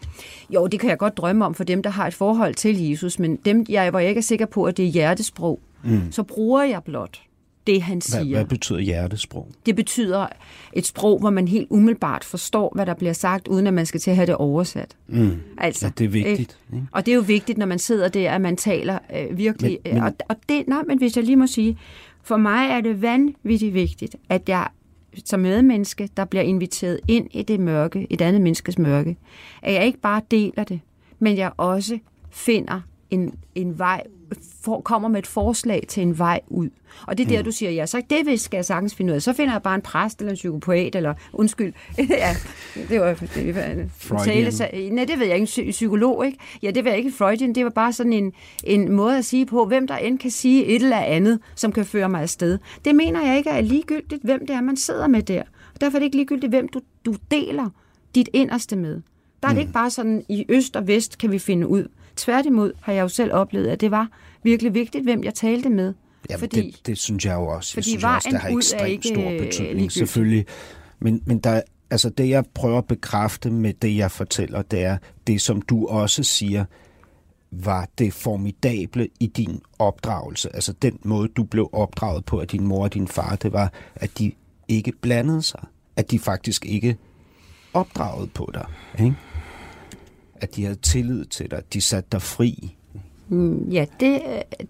Jo, 0.49 0.67
det 0.67 0.80
kan 0.80 0.89
jeg 0.89 0.97
godt 0.97 1.17
drømme 1.17 1.45
om 1.45 1.53
for 1.53 1.63
dem, 1.63 1.84
der 1.84 1.89
har 1.89 2.07
et 2.07 2.13
forhold 2.13 2.55
til 2.55 2.89
Jesus, 2.89 3.19
men 3.19 3.36
dem, 3.36 3.65
jeg, 3.69 3.89
hvor 3.89 3.99
jeg 3.99 4.09
ikke 4.09 4.19
er 4.19 4.24
sikker 4.24 4.45
på, 4.45 4.63
at 4.63 4.78
det 4.78 4.86
er 4.86 4.89
hjertesprog, 4.89 5.59
mm. 5.84 6.11
så 6.11 6.24
bruger 6.24 6.63
jeg 6.63 6.84
blot 6.84 7.22
det, 7.67 7.82
han 7.82 8.01
siger. 8.01 8.24
Hvad, 8.24 8.34
hvad 8.34 8.45
betyder 8.45 8.80
hjertesprog? 8.80 9.47
Det 9.65 9.76
betyder 9.76 10.28
et 10.74 10.86
sprog, 10.86 11.19
hvor 11.19 11.30
man 11.30 11.47
helt 11.47 11.67
umiddelbart 11.69 12.24
forstår, 12.24 12.72
hvad 12.76 12.86
der 12.86 12.93
bliver 12.93 13.13
sagt, 13.13 13.47
uden 13.47 13.67
at 13.67 13.74
man 13.74 13.86
skal 13.86 13.99
til 13.99 14.09
at 14.09 14.15
have 14.15 14.26
det 14.26 14.36
oversat. 14.36 14.95
Mm. 15.07 15.32
Altså, 15.57 15.86
ja, 15.86 15.91
det 15.97 16.05
er 16.05 16.09
vigtigt. 16.09 16.57
Ikke? 16.74 16.86
Og 16.91 17.05
det 17.05 17.11
er 17.11 17.15
jo 17.15 17.22
vigtigt, 17.22 17.57
når 17.57 17.65
man 17.65 17.80
sidder 17.80 18.07
der, 18.07 18.32
at 18.32 18.41
man 18.41 18.57
taler 18.57 18.99
øh, 19.15 19.38
virkelig. 19.38 19.80
Men, 19.86 19.93
men... 19.93 20.03
Og, 20.03 20.13
og 20.30 20.36
det, 20.49 20.67
nej, 20.67 20.82
men 20.88 20.97
hvis 20.97 21.15
jeg 21.15 21.26
lige 21.26 21.36
må 21.36 21.47
sige, 21.47 21.78
for 22.24 22.38
mig 22.38 22.69
er 22.69 22.82
det 22.82 23.01
vanvittigt 23.01 23.74
vigtigt, 23.74 24.15
at 24.30 24.49
jeg 24.49 24.67
som 25.26 25.39
medmenneske, 25.39 26.09
der 26.17 26.26
bliver 26.26 26.43
inviteret 26.43 26.99
ind 27.07 27.28
i 27.32 27.43
det 27.43 27.59
mørke, 27.59 28.07
et 28.09 28.22
andet 28.22 28.41
menneskes 28.41 28.80
mørke, 28.80 29.17
at 29.61 29.74
jeg 29.74 29.86
ikke 29.86 29.99
bare 29.99 30.22
deler 30.32 30.63
det, 30.63 30.80
men 31.19 31.38
jeg 31.38 31.51
også 31.57 31.99
finder 32.30 32.82
en, 33.09 33.34
en 33.55 33.80
vej, 33.80 34.03
for, 34.61 34.82
kommer 34.82 35.09
med 35.09 35.19
et 35.19 35.27
forslag 35.27 35.86
til 35.88 36.03
en 36.03 36.17
vej 36.17 36.39
ud. 36.47 36.69
Og 37.07 37.17
det 37.17 37.23
er 37.23 37.27
der, 37.27 37.38
mm. 37.38 37.45
du 37.45 37.51
siger, 37.51 37.71
ja, 37.71 37.86
så 37.86 38.01
det 38.09 38.41
skal 38.41 38.57
jeg 38.57 38.65
sagtens 38.65 38.95
finde 38.95 39.11
ud 39.11 39.15
af. 39.15 39.21
Så 39.21 39.34
finder 39.34 39.53
jeg 39.53 39.61
bare 39.61 39.75
en 39.75 39.82
præst 39.82 40.19
eller 40.19 40.32
en 40.32 40.36
psykopat, 40.36 40.95
eller 40.95 41.13
undskyld, 41.34 41.73
ja, 41.97 42.36
det 42.89 43.01
var 43.01 43.13
det, 43.36 43.55
var, 43.55 44.23
tale, 44.23 44.51
nej, 44.89 45.05
det 45.05 45.19
ved 45.19 45.27
jeg 45.27 45.38
ikke, 45.38 45.61
en 45.61 45.71
psykolog, 45.71 46.25
ikke? 46.25 46.38
Ja, 46.63 46.71
det 46.71 46.86
var 46.86 46.91
ikke 46.91 47.11
Freudian, 47.11 47.55
det 47.55 47.63
var 47.63 47.69
bare 47.69 47.93
sådan 47.93 48.13
en, 48.13 48.34
en 48.63 48.91
måde 48.91 49.17
at 49.17 49.25
sige 49.25 49.45
på, 49.45 49.65
hvem 49.65 49.88
der 49.88 49.97
end 49.97 50.19
kan 50.19 50.32
sige 50.32 50.65
et 50.65 50.82
eller 50.82 50.99
andet, 50.99 51.39
som 51.55 51.71
kan 51.71 51.86
føre 51.86 52.09
mig 52.09 52.21
afsted. 52.21 52.57
Det 52.86 52.95
mener 52.95 53.25
jeg 53.25 53.38
ikke 53.38 53.49
er 53.49 53.61
ligegyldigt, 53.61 54.23
hvem 54.23 54.47
det 54.47 54.55
er, 54.55 54.61
man 54.61 54.77
sidder 54.77 55.07
med 55.07 55.21
der. 55.21 55.41
Og 55.73 55.82
derfor 55.82 55.97
er 55.97 55.99
det 55.99 56.05
ikke 56.05 56.17
ligegyldigt, 56.17 56.51
hvem 56.51 56.67
du, 56.67 56.82
du 57.05 57.15
deler 57.32 57.69
dit 58.15 58.29
inderste 58.34 58.75
med. 58.75 59.01
Der 59.43 59.47
er 59.47 59.51
mm. 59.51 59.55
det 59.55 59.61
ikke 59.61 59.73
bare 59.73 59.89
sådan, 59.89 60.25
i 60.29 60.45
øst 60.49 60.75
og 60.75 60.88
vest 60.88 61.17
kan 61.17 61.32
vi 61.32 61.39
finde 61.39 61.67
ud. 61.67 61.88
Tværtimod 62.16 62.72
har 62.82 62.93
jeg 62.93 63.01
jo 63.01 63.07
selv 63.07 63.34
oplevet, 63.34 63.68
at 63.68 63.82
det 63.82 63.91
var 63.91 64.07
virkelig 64.43 64.74
vigtigt, 64.74 65.03
hvem 65.03 65.24
jeg 65.24 65.34
talte 65.34 65.70
med. 65.70 65.93
Jamen, 66.30 66.39
fordi, 66.39 66.62
det, 66.62 66.88
det 66.88 66.97
synes 66.97 67.26
jeg 67.26 67.34
jo 67.34 67.47
også. 67.47 67.74
Jeg 67.76 67.84
synes 67.84 68.03
også, 68.03 68.30
det 68.32 68.39
har 68.39 68.49
ekstremt 68.49 68.89
ikke 68.89 69.07
stor 69.07 69.16
betydning, 69.16 69.51
ligegyldigt. 69.57 69.93
selvfølgelig. 69.93 70.45
Men, 70.99 71.22
men 71.26 71.39
der, 71.39 71.62
altså 71.89 72.09
det, 72.09 72.30
jeg 72.30 72.45
prøver 72.53 72.78
at 72.78 72.86
bekræfte 72.86 73.51
med 73.51 73.74
det, 73.74 73.97
jeg 73.97 74.12
fortæller, 74.12 74.62
det 74.62 74.84
er 74.84 74.97
det, 75.28 75.41
som 75.41 75.62
du 75.62 75.88
også 75.88 76.24
siger, 76.24 76.66
var 77.51 77.88
det 77.97 78.14
formidable 78.14 79.07
i 79.20 79.28
din 79.28 79.62
opdragelse. 79.80 80.55
Altså 80.55 80.74
den 80.74 80.99
måde, 81.03 81.28
du 81.28 81.43
blev 81.43 81.70
opdraget 81.74 82.26
på 82.26 82.39
af 82.39 82.47
din 82.47 82.68
mor 82.68 82.84
og 82.84 82.93
din 82.93 83.07
far, 83.07 83.36
det 83.36 83.53
var, 83.53 83.74
at 83.95 84.18
de 84.18 84.32
ikke 84.68 84.91
blandede 85.01 85.41
sig. 85.41 85.64
At 85.95 86.12
de 86.12 86.20
faktisk 86.20 86.66
ikke 86.66 86.97
opdragede 87.74 88.28
på 88.28 88.51
dig. 88.53 88.66
Ikke? 88.99 89.16
At 90.41 90.55
de 90.55 90.63
havde 90.63 90.75
tillid 90.75 91.25
til 91.25 91.51
dig. 91.51 91.61
De 91.73 91.81
satte 91.81 92.07
dig 92.11 92.21
fri. 92.21 92.75
Mm, 93.29 93.69
ja, 93.69 93.85
det, 93.99 94.21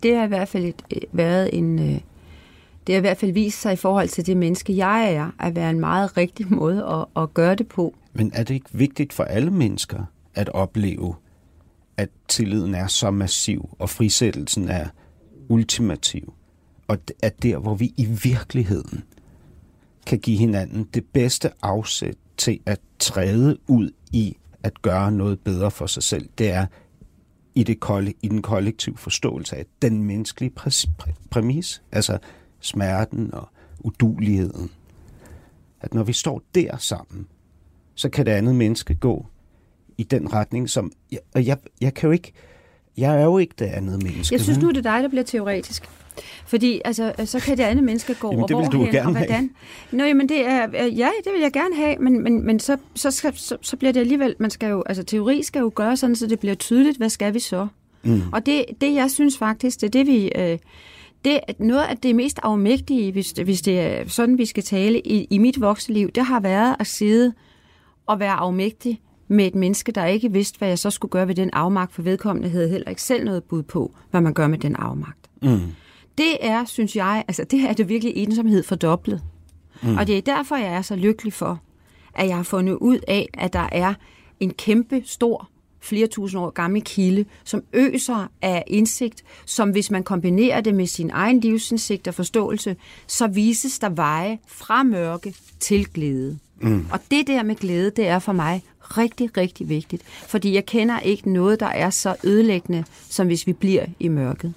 det 0.03 0.15
har 0.15 0.25
i 0.25 0.27
hvert 0.27 0.47
fald 0.47 0.65
et, 0.65 1.05
været 1.11 1.49
en... 1.53 1.79
Øh, 1.79 1.99
det 2.87 2.95
har 2.95 2.97
i 2.97 3.01
hvert 3.01 3.17
fald 3.17 3.31
vist 3.31 3.61
sig 3.61 3.73
i 3.73 3.75
forhold 3.75 4.07
til 4.07 4.25
det 4.25 4.37
menneske, 4.37 4.77
jeg 4.77 5.13
er, 5.13 5.31
at 5.39 5.55
være 5.55 5.69
en 5.69 5.79
meget 5.79 6.17
rigtig 6.17 6.53
måde 6.59 6.85
at, 6.85 7.23
at 7.23 7.33
gøre 7.33 7.55
det 7.55 7.67
på. 7.67 7.95
Men 8.13 8.31
er 8.33 8.43
det 8.43 8.53
ikke 8.53 8.69
vigtigt 8.71 9.13
for 9.13 9.23
alle 9.23 9.51
mennesker 9.51 10.03
at 10.33 10.49
opleve, 10.49 11.15
at 11.97 12.09
tilliden 12.27 12.75
er 12.75 12.87
så 12.87 13.11
massiv, 13.11 13.69
og 13.79 13.89
frisættelsen 13.89 14.69
er 14.69 14.87
ultimativ, 15.49 16.33
og 16.87 16.97
at 17.21 17.43
der, 17.43 17.57
hvor 17.57 17.75
vi 17.75 17.93
i 17.97 18.05
virkeligheden 18.05 19.03
kan 20.05 20.19
give 20.19 20.37
hinanden 20.37 20.83
det 20.93 21.05
bedste 21.13 21.49
afsæt 21.61 22.15
til 22.37 22.59
at 22.65 22.79
træde 22.99 23.57
ud 23.67 23.91
i 24.11 24.37
at 24.63 24.81
gøre 24.81 25.11
noget 25.11 25.39
bedre 25.39 25.71
for 25.71 25.85
sig 25.85 26.03
selv, 26.03 26.29
det 26.37 26.51
er 26.51 26.65
i, 27.55 27.63
det, 27.63 27.77
i 28.21 28.27
den 28.27 28.41
kollektive 28.41 28.97
forståelse 28.97 29.55
af 29.55 29.65
den 29.81 30.03
menneskelige 30.03 30.53
præ- 30.59 31.13
præmis, 31.29 31.81
altså 31.91 32.17
smerten 32.59 33.33
og 33.33 33.49
uduligheden. 33.79 34.71
At 35.81 35.93
når 35.93 36.03
vi 36.03 36.13
står 36.13 36.41
der 36.55 36.77
sammen, 36.77 37.27
så 37.95 38.09
kan 38.09 38.25
det 38.25 38.31
andet 38.31 38.55
menneske 38.55 38.95
gå 38.95 39.25
i 39.97 40.03
den 40.03 40.33
retning, 40.33 40.69
som... 40.69 40.91
Og 41.33 41.45
jeg, 41.45 41.57
jeg 41.81 41.93
kan 41.93 42.07
jo 42.07 42.11
ikke... 42.11 42.33
Jeg 42.97 43.19
er 43.19 43.23
jo 43.23 43.37
ikke 43.37 43.53
det 43.59 43.65
andet 43.65 44.03
menneske. 44.03 44.33
Jeg 44.33 44.41
synes 44.41 44.59
nu, 44.59 44.69
det 44.69 44.77
er 44.77 44.81
dig, 44.81 45.03
der 45.03 45.09
bliver 45.09 45.23
teoretisk. 45.23 45.89
Fordi 46.45 46.81
altså, 46.85 47.13
så 47.25 47.39
kan 47.39 47.57
det 47.57 47.63
andet 47.63 47.83
menneske 47.83 48.13
gå 48.13 48.31
jamen, 48.31 48.47
det 48.47 48.57
vil 48.57 48.65
du 48.65 48.87
gerne 48.91 49.07
og 49.07 49.17
hvordan. 49.17 49.51
Nå, 49.91 50.03
jamen 50.03 50.29
det 50.29 50.47
er, 50.47 50.85
ja, 50.85 51.09
det 51.23 51.33
vil 51.33 51.41
jeg 51.41 51.51
gerne 51.53 51.75
have, 51.75 51.95
men, 51.97 52.23
men, 52.23 52.45
men 52.45 52.59
så, 52.59 52.77
så, 52.95 53.11
skal, 53.11 53.33
så, 53.35 53.57
så 53.61 53.77
bliver 53.77 53.91
det 53.91 53.99
alligevel, 53.99 54.35
man 54.39 54.49
skal 54.49 54.69
jo, 54.69 54.83
altså 54.85 55.03
teori 55.03 55.43
skal 55.43 55.59
jo 55.59 55.71
gøre 55.75 55.97
sådan, 55.97 56.15
så 56.15 56.27
det 56.27 56.39
bliver 56.39 56.55
tydeligt, 56.55 56.97
hvad 56.97 57.09
skal 57.09 57.33
vi 57.33 57.39
så? 57.39 57.67
Mm. 58.03 58.21
Og 58.31 58.45
det, 58.45 58.65
det, 58.81 58.93
jeg 58.93 59.11
synes 59.11 59.37
faktisk, 59.37 59.81
det 59.81 59.87
er 59.87 59.91
det, 59.91 60.07
vi... 60.07 60.31
Øh, 60.35 60.57
det, 61.25 61.39
noget 61.59 61.83
af 61.83 61.97
det 61.97 62.15
mest 62.15 62.39
afmægtige, 62.43 63.11
hvis, 63.11 63.31
hvis 63.31 63.61
det 63.61 63.79
er 63.79 64.03
sådan, 64.07 64.37
vi 64.37 64.45
skal 64.45 64.63
tale 64.63 64.99
i, 64.99 65.27
i 65.29 65.37
mit 65.37 65.61
voksenliv, 65.61 66.11
det 66.11 66.25
har 66.25 66.39
været 66.39 66.75
at 66.79 66.87
sidde 66.87 67.33
og 68.05 68.19
være 68.19 68.31
afmægtig 68.31 69.01
med 69.27 69.47
et 69.47 69.55
menneske, 69.55 69.91
der 69.91 70.05
ikke 70.05 70.31
vidste, 70.31 70.57
hvad 70.57 70.67
jeg 70.67 70.79
så 70.79 70.89
skulle 70.89 71.11
gøre 71.11 71.27
ved 71.27 71.35
den 71.35 71.49
afmagt, 71.53 71.93
for 71.93 72.01
vedkommende 72.01 72.49
havde 72.49 72.69
heller 72.69 72.89
ikke 72.89 73.01
selv 73.01 73.25
noget 73.25 73.43
bud 73.43 73.63
på, 73.63 73.95
hvad 74.11 74.21
man 74.21 74.33
gør 74.33 74.47
med 74.47 74.57
den 74.57 74.75
afmagt. 74.75 75.29
Mm. 75.41 75.59
Det 76.17 76.37
er, 76.41 76.65
synes 76.65 76.95
jeg, 76.95 77.23
altså 77.27 77.43
det 77.43 77.59
er 77.59 77.73
det 77.73 77.89
virkelig 77.89 78.17
ensomhed 78.17 78.63
fordoblet. 78.63 79.21
Mm. 79.83 79.97
Og 79.97 80.07
det 80.07 80.17
er 80.17 80.21
derfor, 80.21 80.55
jeg 80.55 80.73
er 80.73 80.81
så 80.81 80.95
lykkelig 80.95 81.33
for, 81.33 81.61
at 82.15 82.27
jeg 82.27 82.35
har 82.35 82.43
fundet 82.43 82.73
ud 82.73 82.99
af, 83.07 83.29
at 83.33 83.53
der 83.53 83.69
er 83.71 83.93
en 84.39 84.53
kæmpe 84.53 85.01
stor 85.05 85.49
flere 85.81 86.07
tusind 86.07 86.41
år 86.41 86.49
gammel 86.49 86.81
kilde, 86.81 87.25
som 87.43 87.63
øser 87.73 88.31
af 88.41 88.63
indsigt, 88.67 89.23
som 89.45 89.69
hvis 89.69 89.91
man 89.91 90.03
kombinerer 90.03 90.61
det 90.61 90.75
med 90.75 90.87
sin 90.87 91.09
egen 91.13 91.39
livsindsigt 91.39 92.07
og 92.07 92.13
forståelse, 92.13 92.75
så 93.07 93.27
vises 93.27 93.79
der 93.79 93.89
veje 93.89 94.39
fra 94.47 94.83
mørke 94.83 95.35
til 95.59 95.87
glæde. 95.93 96.39
Mm. 96.59 96.85
Og 96.91 96.99
det 97.11 97.27
der 97.27 97.43
med 97.43 97.55
glæde, 97.55 97.91
det 97.95 98.07
er 98.07 98.19
for 98.19 98.33
mig 98.33 98.63
rigtig, 98.81 99.37
rigtig 99.37 99.69
vigtigt. 99.69 100.03
Fordi 100.05 100.53
jeg 100.53 100.65
kender 100.65 100.99
ikke 100.99 101.29
noget, 101.29 101.59
der 101.59 101.65
er 101.65 101.89
så 101.89 102.15
ødelæggende, 102.23 102.83
som 103.09 103.27
hvis 103.27 103.47
vi 103.47 103.53
bliver 103.53 103.85
i 103.99 104.07
mørket. 104.07 104.53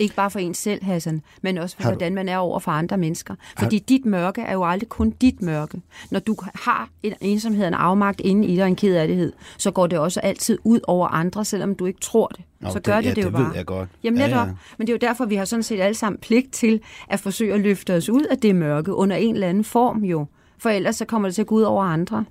Ikke 0.00 0.14
bare 0.14 0.30
for 0.30 0.38
en 0.38 0.54
selv, 0.54 0.84
Hassan, 0.84 1.22
men 1.42 1.58
også 1.58 1.76
for, 1.76 1.82
hvordan 1.82 2.14
man 2.14 2.28
er 2.28 2.36
over 2.36 2.58
for 2.58 2.70
andre 2.70 2.96
mennesker. 2.98 3.34
Fordi 3.58 3.76
har... 3.76 3.84
dit 3.88 4.04
mørke 4.04 4.40
er 4.42 4.52
jo 4.52 4.64
aldrig 4.64 4.88
kun 4.88 5.10
dit 5.10 5.42
mørke. 5.42 5.80
Når 6.10 6.20
du 6.20 6.36
har 6.54 6.88
en 7.02 7.14
ensomhed, 7.20 7.66
en 7.66 7.74
afmagt 7.74 8.20
inde 8.20 8.48
i 8.48 8.56
dig, 8.56 8.66
en 8.66 8.76
kedelighed, 8.76 9.32
så 9.58 9.70
går 9.70 9.86
det 9.86 9.98
også 9.98 10.20
altid 10.20 10.58
ud 10.64 10.80
over 10.86 11.08
andre, 11.08 11.44
selvom 11.44 11.74
du 11.74 11.86
ikke 11.86 12.00
tror 12.00 12.26
det. 12.26 12.44
Nå, 12.60 12.70
så 12.70 12.80
gør 12.80 12.96
det, 12.96 13.04
det, 13.04 13.10
ja, 13.10 13.14
det 13.14 13.22
jo 13.22 13.26
det 13.26 13.32
bare. 13.32 13.46
ved 13.48 13.54
jeg 13.56 13.66
godt. 13.66 13.88
Jamen 14.02 14.20
Ja, 14.20 14.26
netop. 14.26 14.46
ja. 14.46 14.52
Men 14.78 14.86
det 14.86 14.92
er 14.92 14.94
jo 14.94 15.08
derfor, 15.08 15.24
vi 15.26 15.34
har 15.34 15.44
sådan 15.44 15.62
set 15.62 15.80
alle 15.80 15.94
sammen 15.94 16.18
pligt 16.20 16.52
til 16.52 16.80
at 17.08 17.20
forsøge 17.20 17.54
at 17.54 17.60
løfte 17.60 17.96
os 17.96 18.08
ud 18.08 18.22
af 18.22 18.38
det 18.38 18.54
mørke 18.56 18.94
under 18.94 19.16
en 19.16 19.34
eller 19.34 19.48
anden 19.48 19.64
form 19.64 20.04
jo. 20.04 20.26
For 20.58 20.70
ellers 20.70 20.96
så 20.96 21.04
kommer 21.04 21.28
det 21.28 21.34
til 21.34 21.42
at 21.42 21.46
gå 21.46 21.54
ud 21.54 21.62
over 21.62 21.84
andre. 21.84 22.24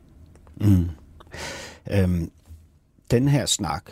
Øhm, 1.92 2.32
den 3.12 3.28
her 3.28 3.46
snak, 3.46 3.84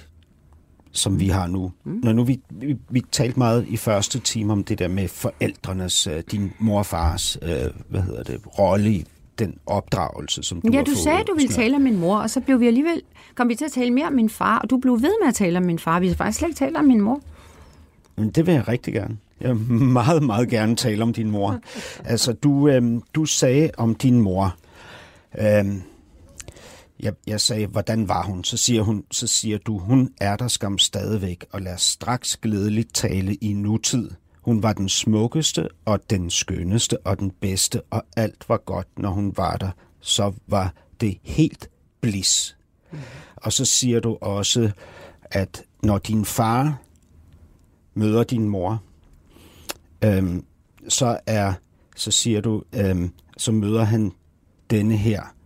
som 0.91 1.19
vi 1.19 1.27
har 1.27 1.47
nu, 1.47 1.71
mm. 1.83 1.99
når 2.03 2.13
nu 2.13 2.23
vi, 2.23 2.39
vi, 2.49 2.77
vi 2.89 3.01
talte 3.11 3.39
meget 3.39 3.65
i 3.69 3.77
første 3.77 4.19
time 4.19 4.53
om 4.53 4.63
det 4.63 4.79
der 4.79 4.87
med 4.87 5.07
forældrenes, 5.07 6.07
øh, 6.07 6.23
din 6.31 6.53
mor 6.59 6.79
og 6.79 6.85
fars, 6.85 7.37
øh, 7.41 7.49
hvad 7.89 8.01
hedder 8.01 8.23
det, 8.23 8.41
rolle 8.59 8.91
i 8.91 9.05
den 9.39 9.57
opdragelse, 9.65 10.43
som 10.43 10.61
du 10.61 10.69
ja, 10.73 10.79
du 10.79 10.85
fået. 10.85 10.97
sagde, 10.97 11.23
du 11.27 11.33
ville 11.35 11.53
tale 11.53 11.75
om 11.75 11.81
min 11.81 11.99
mor, 11.99 12.17
og 12.17 12.29
så 12.29 12.41
blev 12.41 12.59
vi 12.59 12.67
alligevel, 12.67 13.01
kom 13.35 13.49
vi 13.49 13.55
til 13.55 13.65
at 13.65 13.71
tale 13.71 13.91
mere 13.91 14.07
om 14.07 14.13
min 14.13 14.29
far, 14.29 14.59
og 14.59 14.69
du 14.69 14.77
blev 14.77 14.93
ved 14.93 15.13
med 15.21 15.27
at 15.27 15.35
tale 15.35 15.57
om 15.57 15.63
min 15.63 15.79
far. 15.79 15.99
Vi 15.99 16.07
har 16.07 16.15
faktisk 16.15 16.39
slet 16.39 16.49
ikke 16.49 16.59
talt 16.59 16.77
om 16.77 16.85
min 16.85 17.01
mor. 17.01 17.21
Men 18.15 18.29
det 18.29 18.45
vil 18.45 18.53
jeg 18.53 18.67
rigtig 18.67 18.93
gerne. 18.93 19.17
Jeg 19.41 19.49
vil 19.49 19.71
meget, 19.81 20.23
meget 20.23 20.49
gerne 20.49 20.75
tale 20.75 21.03
om 21.03 21.13
din 21.13 21.31
mor. 21.31 21.59
Altså, 22.05 22.33
du, 22.33 22.67
øhm, 22.67 23.01
du 23.15 23.25
sagde 23.25 23.69
om 23.77 23.95
din 23.95 24.21
mor, 24.21 24.55
øhm, 25.39 25.81
jeg, 26.99 27.13
jeg 27.27 27.41
sagde, 27.41 27.67
hvordan 27.67 28.07
var 28.07 28.23
hun? 28.23 28.43
Så 28.43 28.57
siger, 28.57 28.81
hun, 28.81 29.03
så 29.11 29.27
siger 29.27 29.57
du, 29.57 29.77
hun 29.77 30.13
er 30.21 30.35
der 30.35 30.47
skam 30.47 30.77
stadigvæk, 30.77 31.45
og 31.51 31.61
lad 31.61 31.73
os 31.73 31.81
straks 31.81 32.37
glædeligt 32.37 32.93
tale 32.93 33.35
i 33.35 33.53
nutid. 33.53 34.11
Hun 34.41 34.63
var 34.63 34.73
den 34.73 34.89
smukkeste 34.89 35.69
og 35.85 36.09
den 36.09 36.29
skønneste 36.29 36.97
og 36.97 37.19
den 37.19 37.31
bedste, 37.31 37.81
og 37.81 38.03
alt 38.15 38.49
var 38.49 38.57
godt, 38.57 38.87
når 38.99 39.09
hun 39.09 39.33
var 39.37 39.57
der. 39.57 39.71
Så 39.99 40.33
var 40.47 40.73
det 41.01 41.17
helt 41.23 41.69
blis. 42.01 42.57
Og 43.35 43.53
så 43.53 43.65
siger 43.65 43.99
du 43.99 44.17
også, 44.21 44.71
at 45.23 45.63
når 45.83 45.97
din 45.97 46.25
far 46.25 46.81
møder 47.93 48.23
din 48.23 48.49
mor, 48.49 48.83
øhm, 50.03 50.45
så 50.87 51.19
er, 51.25 51.53
så 51.95 52.11
siger 52.11 52.41
du, 52.41 52.63
øhm, 52.73 53.11
så 53.37 53.51
møder 53.51 53.83
han 53.83 54.11
denne 54.69 54.97
her 54.97 55.36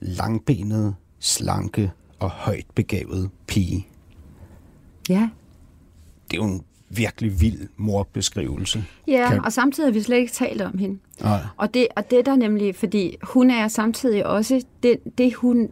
langbenede, 0.00 0.94
slanke 1.18 1.92
og 2.18 2.30
højt 2.30 2.66
begavede 2.74 3.30
pige. 3.46 3.86
Ja. 5.08 5.28
Det 6.30 6.36
er 6.36 6.42
jo 6.42 6.44
en 6.44 6.62
virkelig 6.88 7.40
vild 7.40 7.68
morbeskrivelse. 7.76 8.84
Ja, 9.06 9.28
Kan- 9.28 9.44
og 9.44 9.52
samtidig 9.52 9.86
har 9.86 9.92
vi 9.92 10.02
slet 10.02 10.16
ikke 10.16 10.32
talt 10.32 10.62
om 10.62 10.78
hende. 10.78 10.98
Nej. 11.20 11.40
Og 11.56 11.74
det, 11.74 11.86
og 11.96 12.10
det 12.10 12.18
er 12.18 12.22
der 12.22 12.36
nemlig, 12.36 12.76
fordi 12.76 13.16
hun 13.22 13.50
er 13.50 13.68
samtidig 13.68 14.26
også, 14.26 14.64
det, 14.82 14.96
det, 15.18 15.34
hun, 15.34 15.68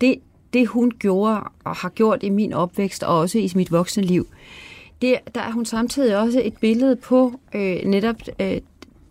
det, 0.00 0.14
det 0.52 0.66
hun 0.66 0.90
gjorde 0.90 1.40
og 1.64 1.76
har 1.76 1.88
gjort 1.88 2.22
i 2.22 2.28
min 2.30 2.52
opvækst, 2.52 3.02
og 3.02 3.18
også 3.18 3.38
i 3.38 3.52
mit 3.54 3.72
voksne 3.72 4.02
liv, 4.02 4.26
det, 5.02 5.18
der 5.34 5.40
er 5.40 5.50
hun 5.50 5.64
samtidig 5.64 6.18
også 6.18 6.42
et 6.44 6.56
billede 6.56 6.96
på 6.96 7.40
øh, 7.54 7.84
netop 7.84 8.16
øh, 8.40 8.60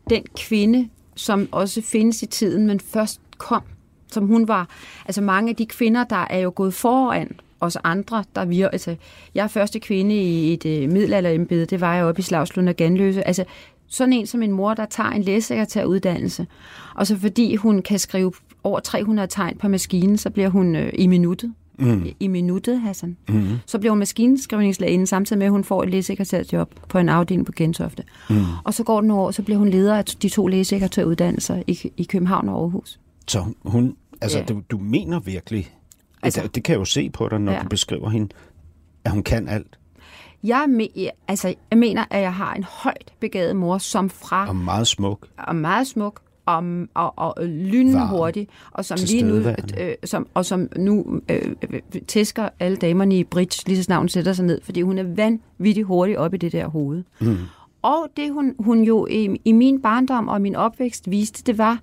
den 0.10 0.24
kvinde, 0.38 0.90
som 1.16 1.50
også 1.52 1.82
findes 1.82 2.24
i 2.24 2.26
tiden, 2.26 2.68
men 2.68 2.80
først 2.80 3.22
kom, 3.38 3.64
som 4.12 4.28
hun 4.28 4.48
var. 4.48 4.70
Altså 5.06 5.22
mange 5.22 5.50
af 5.50 5.56
de 5.56 5.66
kvinder, 5.66 6.04
der 6.04 6.26
er 6.30 6.40
jo 6.40 6.52
gået 6.56 6.74
foran 6.74 7.32
os 7.60 7.78
andre, 7.84 8.24
der 8.36 8.46
vi, 8.46 8.62
altså, 8.62 8.96
jeg 9.36 9.44
er 9.44 9.48
første 9.48 9.80
kvinde 9.80 10.16
i 10.16 10.54
et 10.54 10.66
øh, 10.66 10.92
middelalderembede, 10.92 11.66
det 11.66 11.82
var 11.82 11.96
jeg 11.96 12.06
oppe 12.06 12.20
i 12.20 12.24
Slagslund 12.24 12.70
og 12.70 12.76
Ganløse. 12.76 13.28
Altså, 13.28 13.46
sådan 13.88 14.14
en 14.14 14.28
som 14.28 14.42
en 14.42 14.52
mor, 14.52 14.74
der 14.74 14.86
tager 14.86 15.10
en 15.10 15.22
lægesekretæruddannelse, 15.22 16.48
og 16.96 17.08
så 17.08 17.18
fordi 17.18 17.56
hun 17.56 17.82
kan 17.82 18.00
skrive 18.00 18.32
over 18.64 18.80
300 18.80 19.28
tegn 19.28 19.58
på 19.58 19.68
maskinen, 19.68 20.18
så 20.18 20.30
bliver 20.30 20.50
hun 20.50 20.76
øh, 20.76 20.94
i 20.94 21.08
minuttet. 21.08 21.54
Mm. 21.80 22.06
I 22.20 22.28
minuttet, 22.28 22.82
Hassan. 22.82 23.18
Mm. 23.30 23.48
Så 23.66 23.80
bliver 23.80 23.92
hun 23.92 24.00
maskinskrivningslægen, 24.00 25.08
samtidig 25.08 25.38
med, 25.38 25.46
at 25.46 25.52
hun 25.52 25.64
får 25.64 25.84
et 25.84 25.90
lægesekretærjob 25.90 26.70
på 26.90 26.98
en 26.98 27.10
afdeling 27.10 27.46
på 27.46 27.52
Gentofte. 27.56 28.04
Mm. 28.30 28.36
Og 28.64 28.74
så 28.74 28.84
går 28.84 29.02
den 29.02 29.12
over, 29.12 29.32
så 29.32 29.42
bliver 29.42 29.58
hun 29.58 29.70
leder 29.70 29.96
af 29.96 30.06
de 30.06 30.30
to 30.30 30.48
lægesekretæruddannelser 30.48 31.64
i, 31.68 31.92
i 31.98 32.04
København 32.04 32.50
og 32.50 32.62
Aarhus. 32.62 33.00
Så 33.28 33.46
hun, 33.66 33.96
altså 34.22 34.38
Ja. 34.40 34.44
du, 34.46 34.62
du 34.72 34.78
mener 34.78 35.20
virkelig, 35.20 35.72
Altså- 36.24 36.42
det, 36.42 36.56
det 36.56 36.64
kan 36.64 36.74
jeg 36.74 36.80
jo 36.80 36.86
se 36.86 37.10
på 37.10 37.30
dig, 37.30 37.40
når 37.40 37.52
Ja. 37.52 37.60
du 37.64 37.68
beskriver 37.68 38.10
hende, 38.10 38.30
at 39.06 39.12
hun 39.12 39.24
kan 39.24 39.48
alt, 39.48 39.80
Jeg, 40.44 40.66
me, 40.70 40.88
altså, 41.28 41.54
jeg 41.72 41.80
mener, 41.80 42.06
at 42.10 42.22
jeg 42.22 42.34
har 42.34 42.54
en 42.54 42.64
højt 42.64 43.14
begavet 43.20 43.56
mor, 43.56 43.78
som 43.78 44.10
fra 44.10 44.48
og 44.48 44.56
meget 44.56 44.88
smuk. 44.88 45.28
er 45.48 45.54
meget 45.54 45.88
smuk 45.88 46.22
og, 46.46 46.64
og, 46.94 47.14
og 47.18 47.36
lynhurtig, 47.48 48.48
og 48.72 48.86
som 48.86 48.98
lige 49.08 49.24
nu, 49.24 49.36
øh, 49.80 49.94
som, 50.04 50.28
og 50.34 50.46
som 50.46 50.70
nu 50.78 51.22
øh, 51.32 51.56
øh, 51.70 51.82
tæsker 52.08 52.50
alle 52.60 52.78
damerne 52.78 53.18
i 53.20 53.24
bridge, 53.24 53.64
lige 53.68 53.78
så 53.78 53.84
snart 53.84 54.00
hun 54.00 54.10
sætter 54.10 54.34
sig 54.34 54.46
ned, 54.46 54.62
fordi 54.64 54.82
hun 54.82 54.98
er 54.98 55.04
vanvittigt 55.04 55.88
hurtig 55.88 56.20
op 56.20 56.34
i 56.34 56.38
det 56.38 56.52
der 56.52 56.68
hoved. 56.68 57.04
Mm. 57.22 57.38
Og 57.82 58.08
det 58.18 58.34
hun, 58.34 58.56
hun 58.60 58.84
jo 58.84 59.08
i, 59.10 59.38
i 59.46 59.52
min 59.52 59.82
barndom 59.82 60.28
og 60.28 60.42
min 60.42 60.56
opvækst 60.56 61.12
viste, 61.12 61.44
det 61.44 61.58
var, 61.58 61.80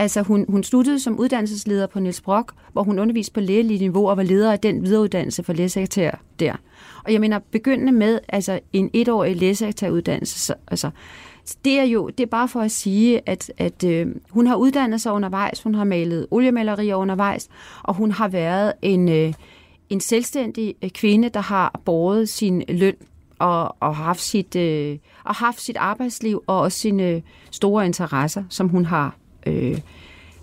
altså 0.00 0.22
hun, 0.22 0.44
hun 0.48 0.64
sluttede 0.64 1.00
som 1.00 1.18
uddannelsesleder 1.18 1.86
på 1.86 2.00
Niels 2.00 2.20
Brock, 2.20 2.52
hvor 2.72 2.82
hun 2.82 2.98
underviste 2.98 3.32
på 3.32 3.40
lægelig 3.40 3.78
niveau 3.78 4.08
og 4.08 4.16
var 4.16 4.22
leder 4.22 4.52
af 4.52 4.60
den 4.60 4.82
videreuddannelse 4.82 5.42
for 5.42 5.52
lægesekretær 5.52 6.10
der. 6.38 6.56
Og 7.04 7.12
jeg 7.12 7.20
mener, 7.20 7.38
begyndende 7.50 7.92
med 7.92 8.18
altså 8.28 8.60
en 8.72 8.90
etårig 8.92 9.36
lægesekretæruddannelse, 9.36 10.38
så, 10.38 10.54
altså, 10.68 10.90
det 11.64 11.78
er 11.78 11.84
jo 11.84 12.08
det 12.08 12.20
er 12.20 12.30
bare 12.30 12.48
for 12.48 12.60
at 12.60 12.70
sige, 12.70 13.20
at, 13.26 13.52
at 13.58 13.84
øh, 13.84 14.06
hun 14.30 14.46
har 14.46 14.56
uddannet 14.56 15.00
sig 15.00 15.12
undervejs, 15.12 15.62
hun 15.62 15.74
har 15.74 15.84
malet 15.84 16.26
oliemalerier 16.30 16.94
undervejs, 16.94 17.48
og 17.82 17.94
hun 17.94 18.10
har 18.10 18.28
været 18.28 18.72
en, 18.82 19.08
øh, 19.08 19.32
en 19.90 20.00
selvstændig 20.00 20.74
øh, 20.82 20.90
kvinde, 20.90 21.28
der 21.28 21.40
har 21.40 21.80
båret 21.84 22.28
sin 22.28 22.62
løn 22.68 22.96
og, 23.38 23.76
og 23.80 23.96
haft 23.96 24.20
sit, 24.20 24.56
øh, 24.56 24.98
og 25.24 25.34
haft 25.34 25.60
sit 25.60 25.76
arbejdsliv 25.76 26.42
og 26.46 26.60
også 26.60 26.78
sine 26.78 27.02
øh, 27.02 27.22
store 27.50 27.86
interesser, 27.86 28.44
som 28.48 28.68
hun 28.68 28.84
har 28.84 29.19
øh, 29.46 29.78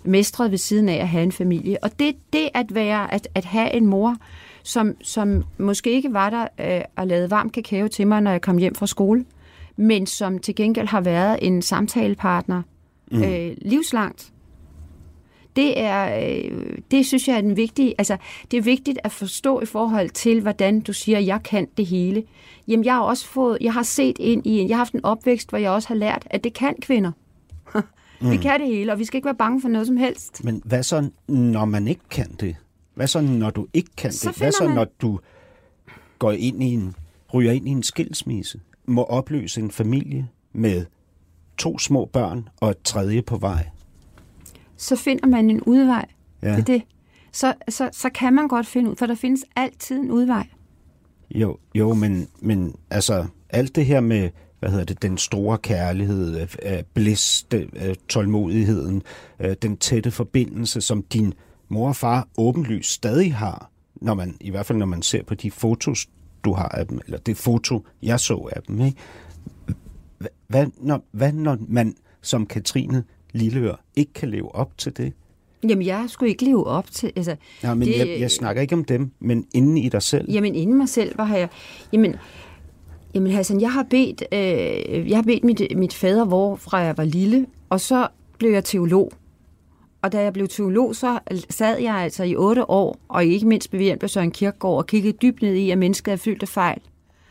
mestret 0.04 0.50
ved 0.50 0.58
siden 0.58 0.88
af 0.88 0.96
at 0.96 1.08
have 1.08 1.22
en 1.22 1.32
familie. 1.32 1.84
Og 1.84 1.98
det, 1.98 2.16
det 2.32 2.48
at 2.54 2.74
være, 2.74 3.14
at, 3.14 3.28
at 3.34 3.44
have 3.44 3.74
en 3.74 3.86
mor, 3.86 4.16
som, 4.62 4.94
som 5.02 5.44
måske 5.58 5.90
ikke 5.90 6.12
var 6.12 6.30
der 6.30 6.76
øh, 6.76 6.84
og 6.96 7.06
lavede 7.06 7.30
varm 7.30 7.50
kakao 7.50 7.88
til 7.88 8.06
mig, 8.06 8.20
når 8.20 8.30
jeg 8.30 8.40
kom 8.40 8.58
hjem 8.58 8.74
fra 8.74 8.86
skole, 8.86 9.24
men 9.76 10.06
som 10.06 10.38
til 10.38 10.54
gengæld 10.54 10.86
har 10.86 11.00
været 11.00 11.38
en 11.42 11.62
samtalepartner 11.62 12.62
mm. 13.10 13.22
øh, 13.22 13.56
livslangt. 13.62 14.32
Det 15.56 15.80
er, 15.80 16.20
øh, 16.20 16.78
det 16.90 17.06
synes 17.06 17.28
jeg 17.28 17.36
er 17.36 17.40
den 17.40 17.56
vigtige, 17.56 17.94
altså 17.98 18.16
det 18.50 18.56
er 18.56 18.62
vigtigt 18.62 18.98
at 19.04 19.12
forstå 19.12 19.60
i 19.60 19.66
forhold 19.66 20.10
til, 20.10 20.40
hvordan 20.40 20.80
du 20.80 20.92
siger, 20.92 21.18
jeg 21.18 21.42
kan 21.42 21.68
det 21.76 21.86
hele. 21.86 22.22
Jamen 22.68 22.84
jeg 22.84 22.94
har 22.94 23.00
også 23.00 23.26
fået, 23.26 23.58
jeg 23.60 23.72
har 23.72 23.82
set 23.82 24.16
ind 24.18 24.46
i 24.46 24.58
en, 24.58 24.68
jeg 24.68 24.76
har 24.76 24.80
haft 24.80 24.92
en 24.92 25.04
opvækst, 25.04 25.50
hvor 25.50 25.58
jeg 25.58 25.70
også 25.70 25.88
har 25.88 25.94
lært, 25.94 26.26
at 26.30 26.44
det 26.44 26.52
kan 26.52 26.74
kvinder. 26.82 27.12
vi 28.20 28.36
kan 28.36 28.60
det 28.60 28.68
hele, 28.68 28.92
og 28.92 28.98
vi 28.98 29.04
skal 29.04 29.18
ikke 29.18 29.26
være 29.26 29.34
bange 29.34 29.60
for 29.60 29.68
noget 29.68 29.86
som 29.86 29.96
helst. 29.96 30.44
Men 30.44 30.62
hvad 30.64 30.82
så, 30.82 31.10
når 31.28 31.64
man 31.64 31.88
ikke 31.88 32.08
kan 32.10 32.32
det? 32.40 32.56
Hvad 32.94 33.06
så, 33.06 33.20
når 33.20 33.50
du 33.50 33.66
ikke 33.74 33.90
kan 33.96 34.12
Så 34.12 34.28
det? 34.28 34.38
Hvad 34.38 34.52
så, 34.52 34.64
man- 34.64 34.74
når 34.74 34.86
du 35.02 35.20
går 36.18 36.32
ind 36.32 36.62
i 36.62 36.66
en, 36.74 36.94
ryger 37.34 37.52
ind 37.52 37.68
i 37.68 37.70
en 37.70 37.82
skilsmisse, 37.82 38.60
må 38.86 39.02
opløse 39.04 39.60
en 39.60 39.70
familie 39.70 40.28
med 40.52 40.84
to 41.58 41.78
små 41.78 42.04
børn 42.04 42.48
og 42.60 42.70
et 42.70 42.82
tredje 42.84 43.22
på 43.22 43.36
vej? 43.36 43.68
Så 44.76 44.96
finder 44.96 45.26
man 45.26 45.50
en 45.50 45.60
udvej. 45.60 46.06
Ja. 46.42 46.50
Det 46.50 46.58
er 46.58 46.64
det. 46.64 46.82
Så, 47.32 47.54
så, 47.68 47.88
så 47.92 48.10
kan 48.14 48.34
man 48.34 48.48
godt 48.48 48.66
finde 48.66 48.90
ud, 48.90 48.96
for 48.96 49.06
der 49.06 49.14
findes 49.14 49.44
altid 49.56 49.96
en 49.96 50.10
udvej. 50.10 50.46
Jo, 51.30 51.56
jo 51.74 51.94
men, 51.94 52.28
men 52.40 52.74
altså, 52.90 53.26
alt 53.50 53.76
det 53.76 53.86
her 53.86 54.00
med, 54.00 54.30
hvad 54.60 54.70
hedder 54.70 54.84
det, 54.84 55.02
den 55.02 55.18
store 55.18 55.58
kærlighed, 55.58 56.40
øh, 56.40 56.56
øh, 56.72 56.82
bliss, 56.94 57.42
det, 57.42 57.70
øh, 57.86 57.94
tålmodigheden, 58.08 59.02
øh, 59.40 59.56
den 59.62 59.76
tætte 59.76 60.10
forbindelse, 60.10 60.80
som 60.80 61.02
din 61.02 61.34
mor 61.68 61.88
og 61.88 61.96
far 61.96 62.28
åbenlyst 62.38 62.90
stadig 62.92 63.34
har, 63.34 63.70
når 63.94 64.14
man, 64.14 64.36
i 64.40 64.50
hvert 64.50 64.66
fald 64.66 64.78
når 64.78 64.86
man 64.86 65.02
ser 65.02 65.22
på 65.22 65.34
de 65.34 65.50
fotos, 65.50 66.06
du 66.44 66.52
har 66.52 66.68
af 66.68 66.86
dem, 66.86 67.00
eller 67.06 67.18
det 67.18 67.36
foto, 67.36 67.86
jeg 68.02 68.20
så 68.20 68.48
af 68.52 68.62
dem, 68.62 68.80
ikke? 68.80 68.96
Hva- 70.24 70.44
Hvad 70.48 70.66
når, 70.80 71.04
hvad 71.12 71.32
når 71.32 71.56
man 71.68 71.94
som 72.22 72.46
Katrine 72.46 73.04
Lilleør 73.32 73.84
ikke 73.96 74.12
kan 74.12 74.28
leve 74.30 74.54
op 74.54 74.78
til 74.78 74.96
det? 74.96 75.12
Jamen, 75.68 75.86
jeg 75.86 76.04
skulle 76.08 76.30
ikke 76.30 76.44
leve 76.44 76.66
op 76.66 76.90
til... 76.90 77.12
Altså, 77.16 77.36
Nej, 77.62 77.74
men 77.74 77.88
det- 77.88 77.98
jeg, 77.98 78.20
jeg 78.20 78.30
snakker 78.30 78.62
ikke 78.62 78.74
om 78.74 78.84
dem, 78.84 79.10
men 79.20 79.46
inde 79.54 79.80
i 79.80 79.88
dig 79.88 80.02
selv. 80.02 80.30
Jamen, 80.32 80.54
inden 80.54 80.76
mig 80.76 80.88
selv, 80.88 81.14
hvor 81.14 81.24
har 81.24 81.36
jeg... 81.36 81.48
Jamen, 81.92 82.16
jamen 83.18 83.32
Hassan, 83.32 83.60
jeg 83.60 83.72
har 83.72 83.82
bedt, 83.82 84.22
øh, 84.32 85.10
jeg 85.10 85.16
har 85.16 85.22
bedt 85.22 85.44
mit, 85.44 85.62
mit 85.76 85.94
fader, 85.94 86.24
hvor 86.24 86.56
fra 86.56 86.78
jeg 86.78 86.96
var 86.96 87.04
lille, 87.04 87.46
og 87.68 87.80
så 87.80 88.08
blev 88.38 88.50
jeg 88.50 88.64
teolog. 88.64 89.12
Og 90.02 90.12
da 90.12 90.22
jeg 90.22 90.32
blev 90.32 90.48
teolog, 90.48 90.96
så 90.96 91.18
sad 91.50 91.78
jeg 91.78 91.94
altså 91.94 92.24
i 92.24 92.36
otte 92.36 92.70
år, 92.70 92.98
og 93.08 93.24
ikke 93.24 93.46
mindst 93.46 93.72
ved 93.72 93.80
hjælp 93.80 94.02
af 94.02 94.10
Søren 94.10 94.30
Kierkegaard, 94.30 94.76
og 94.76 94.86
kiggede 94.86 95.16
dybt 95.22 95.42
ned 95.42 95.54
i, 95.54 95.70
at 95.70 95.78
mennesket 95.78 96.12
er 96.12 96.16
fyldt 96.16 96.42
af 96.42 96.48
fejl. 96.48 96.78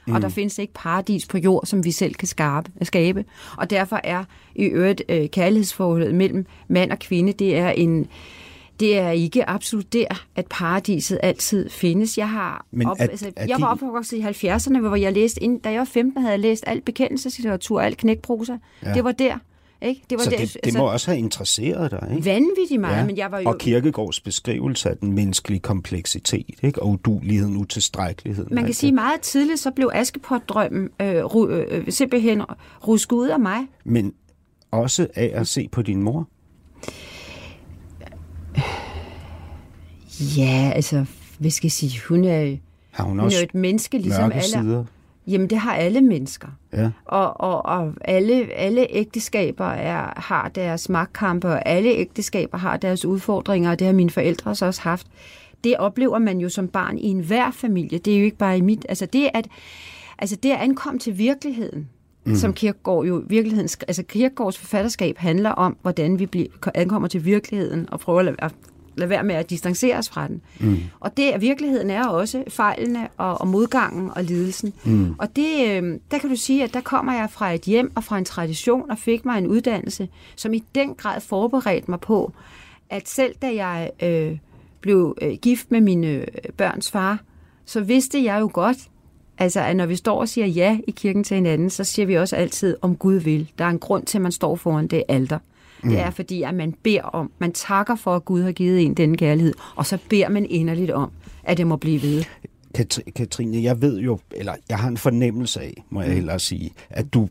Mm. 0.08 0.14
Og 0.14 0.22
der 0.22 0.30
findes 0.30 0.60
ikke 0.60 0.74
paradis 0.74 1.28
på 1.28 1.38
jord, 1.38 1.66
som 1.66 1.84
vi 1.86 1.92
selv 1.92 2.14
kan 2.14 2.28
skabe. 2.28 2.72
skabe. 2.82 3.26
Og 3.58 3.70
derfor 3.70 4.00
er 4.04 4.24
i 4.56 4.64
øvrigt 4.64 5.02
øh, 5.10 5.30
kærlighedsforholdet 5.30 6.16
mellem 6.16 6.46
mand 6.68 6.92
og 6.92 7.00
kvinde, 7.00 7.34
det 7.34 7.58
er 7.58 7.70
en... 7.70 8.08
Det 8.80 8.98
er 8.98 9.10
ikke 9.10 9.50
absolut 9.50 9.94
der, 9.94 10.26
at 10.36 10.46
paradiset 10.50 11.20
altid 11.24 11.70
findes. 11.70 12.18
Jeg 12.18 12.30
har 12.30 12.66
Men 12.72 12.88
op, 12.88 12.98
er- 13.00 13.04
altså, 13.04 13.32
er 13.36 13.46
jeg 13.46 13.62
var 13.62 13.74
din- 13.76 13.84
opvokset 13.88 14.18
i 14.18 14.22
70'erne, 14.48 14.80
hvor 14.80 14.96
jeg 14.96 15.14
læste, 15.14 15.44
ind, 15.44 15.62
da 15.62 15.70
jeg 15.72 15.80
var 15.80 15.86
15, 15.86 16.22
havde 16.22 16.32
jeg 16.32 16.40
læst 16.40 16.64
alt 16.68 16.86
bekendelseslitteratur, 16.86 17.82
alt 17.82 17.98
knækprosa. 17.98 18.58
Ja. 18.86 18.94
Det 18.94 19.04
var 19.04 19.12
der. 19.12 19.38
Ikke? 19.82 20.02
Det 20.10 20.18
var 20.18 20.24
Så 20.24 20.30
der, 20.30 20.38
det, 20.38 20.58
det 20.64 20.78
må 20.78 20.92
også 20.92 21.12
have 21.12 21.18
interesseret 21.20 21.92
dig, 21.92 22.08
ikke? 22.12 22.26
vanvittigt 22.26 22.82
meget, 22.82 22.98
ja. 22.98 23.06
men 23.06 23.18
jeg 23.18 23.32
var 23.32 23.40
jo... 23.40 23.50
Og 23.50 23.58
Kierkegaards 23.58 24.20
beskrivelse 24.20 24.90
af 24.90 24.98
den 24.98 25.14
menneskelige 25.14 25.60
kompleksitet, 25.60 26.56
ikke? 26.64 26.82
og 26.82 26.90
uduligheden, 26.90 27.58
utilstrækkeligheden. 27.58 28.56
Man 28.56 28.66
kan 28.66 28.74
sige 28.74 28.88
det. 28.88 28.96
meget 28.96 29.22
tidligt, 29.22 29.60
så 29.60 29.72
blev 29.72 29.90
Askepot-drømmen 29.94 30.90
øh, 31.02 31.24
ru- 31.26 31.48
øh, 31.50 31.92
simpelthen 31.92 32.42
rusket 32.88 33.16
ud 33.16 33.28
af 33.28 33.40
mig. 33.40 33.58
Men 33.86 34.14
også 34.72 35.08
af 35.16 35.32
at 35.34 35.48
se 35.48 35.70
på 35.72 35.82
din 35.82 36.04
mor. 36.04 36.28
Ja, 40.20 40.72
altså, 40.76 41.06
hvad 41.40 41.52
skal 41.52 41.66
jeg 41.66 41.72
sige, 41.72 42.02
hun 42.10 42.24
er, 42.24 42.56
Har 42.92 43.04
hun, 43.04 43.12
hun 43.12 43.20
er 43.20 43.24
også 43.24 43.38
jo 43.38 43.44
et 43.44 43.56
menneske, 43.56 43.98
ligesom 43.98 44.32
alle. 44.32 44.44
sider? 44.44 44.84
Jamen, 45.28 45.50
det 45.50 45.58
har 45.58 45.74
alle 45.74 46.02
mennesker. 46.02 46.48
Ja. 46.74 46.90
Og, 47.06 47.42
og, 47.42 47.66
og 47.66 47.94
alle, 48.02 48.54
alle 48.54 48.88
ægteskaber 48.90 49.66
er, 49.66 50.14
har 50.16 50.50
deres 50.50 50.90
magtkampe, 50.90 51.48
og 51.48 51.70
alle 51.70 51.90
ægteskaber 51.90 52.58
har 52.58 52.78
deres 52.78 53.06
udfordringer, 53.06 53.72
og 53.72 53.80
det 53.80 53.88
har 53.88 53.94
mine 53.94 54.10
forældre 54.10 54.56
så 54.56 54.66
også 54.66 54.82
haft. 54.82 55.08
Det 55.64 55.78
oplever 55.78 56.20
man 56.20 56.40
jo 56.40 56.50
som 56.50 56.68
barn 56.68 56.98
i 56.98 57.06
enhver 57.06 57.52
familie. 57.52 57.98
Det 57.98 58.14
er 58.14 58.20
jo 58.20 58.26
ikke 58.26 58.38
bare 58.38 58.58
i 58.58 58.62
mit... 58.62 58.86
Altså 58.90 59.06
det 59.06 59.30
at, 59.34 59.48
altså 60.20 60.36
det 60.36 60.52
at 60.52 60.58
ankomme 60.58 61.00
til 61.00 61.18
virkeligheden, 61.18 61.90
mm. 62.26 62.36
som 62.36 62.54
Kierkegaard 62.54 63.06
jo 63.06 63.24
virkeligheden... 63.28 63.70
Altså 63.88 64.04
Kierkegaards 64.04 64.58
forfatterskab 64.58 65.18
handler 65.18 65.50
om, 65.50 65.78
hvordan 65.82 66.20
vi 66.20 66.26
bliver, 66.26 66.48
ankommer 66.76 67.08
til 67.08 67.26
virkeligheden, 67.26 67.90
og 67.92 68.00
prøver 68.00 68.34
at 68.40 68.54
lade, 68.98 69.10
være 69.10 69.24
med 69.24 69.36
at 69.36 69.50
distancere 69.50 69.98
os 69.98 70.10
fra 70.10 70.28
den. 70.28 70.42
Mm. 70.60 70.78
Og 71.00 71.18
det, 71.18 71.42
virkeligheden 71.42 71.90
er 71.90 72.08
også 72.08 72.44
fejlene 72.48 73.08
og, 73.18 73.42
og 73.42 73.48
modgangen 73.48 74.12
og 74.16 74.24
lidelsen. 74.24 74.74
Mm. 74.86 75.16
Og 75.18 75.36
det, 75.36 75.68
øh, 75.68 76.00
der 76.12 76.18
kan 76.18 76.30
du 76.30 76.36
sige, 76.36 76.64
at 76.64 76.74
der 76.74 76.82
kommer 76.82 77.14
jeg 77.14 77.30
fra 77.32 77.54
et 77.54 77.62
hjem 77.62 77.92
og 77.96 78.04
fra 78.04 78.18
en 78.18 78.26
tradition 78.26 78.92
og 78.92 78.98
fik 78.98 79.26
mig 79.26 79.38
en 79.38 79.48
uddannelse, 79.48 80.10
som 80.36 80.54
i 80.54 80.64
den 80.76 80.96
grad 80.96 81.22
forberedte 81.22 81.92
mig 81.92 82.00
på, 82.00 82.34
at 82.90 83.10
selv 83.10 83.36
da 83.42 83.56
jeg 83.56 83.92
øh, 84.04 84.38
blev 84.82 85.18
øh, 85.22 85.34
gift 85.42 85.72
med 85.72 85.82
mine 85.82 86.08
øh, 86.08 86.28
børns 86.58 86.92
far, 86.92 87.20
så 87.66 87.82
vidste 87.82 88.24
jeg 88.24 88.42
jo 88.42 88.50
godt, 88.54 88.78
altså 89.38 89.60
at 89.60 89.76
når 89.76 89.86
vi 89.86 89.96
står 89.96 90.20
og 90.20 90.30
siger 90.30 90.48
ja 90.48 90.78
i 90.88 90.92
kirken 90.92 91.24
til 91.24 91.36
hinanden, 91.36 91.70
så 91.70 91.84
siger 91.84 92.06
vi 92.06 92.16
også 92.16 92.36
altid, 92.36 92.78
om 92.82 92.96
Gud 92.96 93.16
vil. 93.16 93.52
Der 93.58 93.66
er 93.66 93.70
en 93.70 93.80
grund 93.80 94.06
til, 94.06 94.18
at 94.18 94.22
man 94.22 94.32
står 94.32 94.56
foran 94.56 94.88
det 94.88 95.04
alter. 95.08 95.40
Det 95.84 96.00
er 96.00 96.10
fordi, 96.10 96.44
at 96.44 96.54
man 96.56 96.74
beder 96.84 97.02
om, 97.02 97.32
man 97.40 97.52
takker 97.52 97.96
for, 97.96 98.16
at 98.16 98.26
Gud 98.26 98.42
har 98.42 98.52
givet 98.52 98.82
en 98.82 98.94
denne 98.94 99.18
kærlighed, 99.18 99.54
og 99.76 99.86
så 99.86 99.98
beder 100.10 100.30
man 100.30 100.46
inderligt 100.46 100.92
om, 100.92 101.12
at 101.44 101.58
det 101.58 101.68
må 101.68 101.76
blive 101.76 102.02
ved. 102.02 102.24
Katri- 102.78 103.12
Katrine, 103.16 103.64
jeg 103.64 103.82
ved 103.82 104.00
jo, 104.00 104.20
eller 104.32 104.54
jeg 104.70 104.78
har 104.80 104.88
en 104.88 104.98
fornemmelse 104.98 105.62
af, 105.62 105.84
må 105.90 106.02
jeg 106.02 106.14
hellere 106.14 106.40
sige, 106.40 106.72
at 106.90 107.14
du 107.14 107.30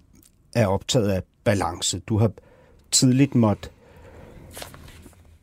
er 0.54 0.66
optaget 0.66 1.08
af 1.08 1.22
balance. 1.44 1.98
Du 1.98 2.18
har 2.18 2.30
tidligt 2.90 3.34
måtte 3.34 3.68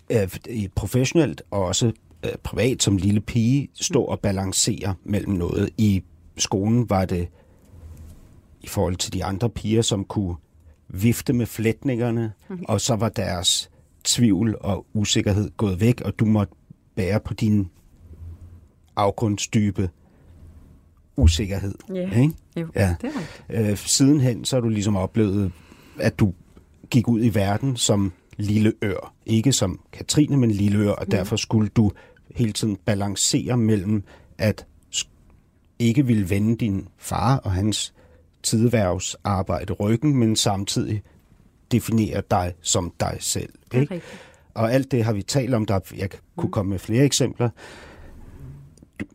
øh, 0.10 0.30
professionelt 0.76 1.42
og 1.52 1.66
også 1.66 1.92
øh, 2.26 2.32
privat 2.44 2.84
som 2.84 2.98
lille 2.98 3.22
pige 3.22 3.68
stå 3.74 4.04
og 4.04 4.20
balancere 4.20 4.96
mellem 5.04 5.34
noget. 5.34 5.70
I 5.78 6.04
skolen 6.38 6.90
var 6.90 7.06
det 7.06 7.28
i 8.62 8.68
forhold 8.68 8.96
til 8.96 9.14
de 9.14 9.24
andre 9.24 9.50
piger, 9.50 9.82
som 9.82 10.04
kunne 10.06 10.36
vifte 10.94 11.34
med 11.34 11.46
flætningerne, 11.46 12.34
og 12.68 12.82
så 12.82 12.96
var 12.96 13.10
deres 13.10 13.70
tvivl 14.04 14.56
og 14.62 14.86
usikkerhed 14.94 15.52
gået 15.58 15.82
væk, 15.82 16.02
og 16.02 16.20
du 16.20 16.26
måtte 16.26 16.54
bære 16.96 17.20
på 17.20 17.34
din 17.34 17.68
afgrundsdybe 18.96 19.90
usikkerhed. 21.18 21.76
Ja. 21.94 22.22
Ikke? 22.22 22.34
Jo, 22.60 22.68
Ja. 22.76 22.96
det 23.02 23.08
er 23.16 23.20
rigtigt. 23.50 23.72
Øh, 23.72 23.78
sidenhen 23.78 24.46
så 24.46 24.56
har 24.56 24.62
du 24.62 24.70
ligesom 24.70 24.96
oplevet, 24.96 25.52
at 26.00 26.20
du 26.20 26.34
gik 26.90 27.08
ud 27.08 27.24
i 27.24 27.36
verden 27.36 27.76
som 27.78 28.12
lille 28.38 28.74
ør. 28.84 29.14
Ikke 29.26 29.52
som 29.54 29.80
Katrine, 29.94 30.38
men 30.38 30.52
lille 30.52 30.78
ør, 30.80 30.92
og 30.92 31.12
derfor 31.12 31.36
skulle 31.36 31.70
du 31.70 31.92
hele 32.36 32.52
tiden 32.54 32.76
balancere 32.86 33.58
mellem 33.58 34.04
at 34.38 34.66
ikke 35.80 36.06
ville 36.06 36.30
vende 36.30 36.58
din 36.58 36.88
far 36.98 37.38
og 37.38 37.52
hans 37.52 37.93
tideværvsarbejde 38.44 39.74
ryggen, 39.74 40.16
men 40.16 40.36
samtidig 40.36 41.02
definere 41.72 42.22
dig 42.32 42.54
som 42.62 42.94
dig 43.00 43.18
selv. 43.20 43.54
Ikke? 43.74 44.02
Og 44.54 44.74
alt 44.74 44.92
det 44.92 45.04
har 45.04 45.14
vi 45.14 45.22
talt 45.22 45.54
om. 45.54 45.66
Der, 45.66 45.80
jeg 45.98 46.10
kunne 46.38 46.52
komme 46.52 46.70
med 46.70 46.80
flere 46.80 47.04
eksempler. 47.04 47.50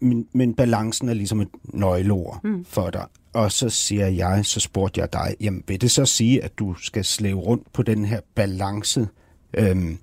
Men, 0.00 0.28
men 0.32 0.54
balancen 0.54 1.08
er 1.08 1.14
ligesom 1.14 1.40
et 1.40 1.48
nøgleord 1.64 2.40
mm. 2.44 2.64
for 2.64 2.90
dig. 2.90 3.06
Og 3.32 3.52
så 3.52 3.68
siger 3.68 4.06
jeg, 4.06 4.46
så 4.46 4.60
spurgte 4.60 5.00
jeg 5.00 5.12
dig, 5.12 5.36
jamen 5.40 5.64
vil 5.66 5.80
det 5.80 5.90
så 5.90 6.04
sige, 6.04 6.44
at 6.44 6.58
du 6.58 6.74
skal 6.74 7.04
slæve 7.04 7.40
rundt 7.40 7.72
på 7.72 7.82
den 7.82 8.04
her 8.04 8.20
balance 8.34 9.08
øhm, 9.54 9.98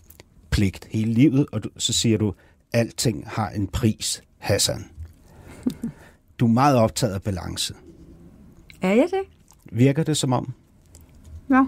pligt 0.50 0.88
hele 0.92 1.14
livet? 1.14 1.46
Og 1.52 1.64
du, 1.64 1.70
så 1.78 1.94
siger 1.94 2.18
du, 2.18 2.34
alting 2.74 3.24
har 3.28 3.50
en 3.50 3.68
pris, 3.68 4.24
Hassan. 4.38 4.86
Du 6.40 6.46
er 6.46 6.50
meget 6.52 6.78
optaget 6.78 7.14
af 7.14 7.22
balance. 7.22 7.74
Er 8.86 8.94
jeg 8.94 9.08
det? 9.12 9.22
Virker 9.78 10.04
det 10.04 10.18
som 10.18 10.34
om? 10.34 10.54
Ja. 11.50 11.64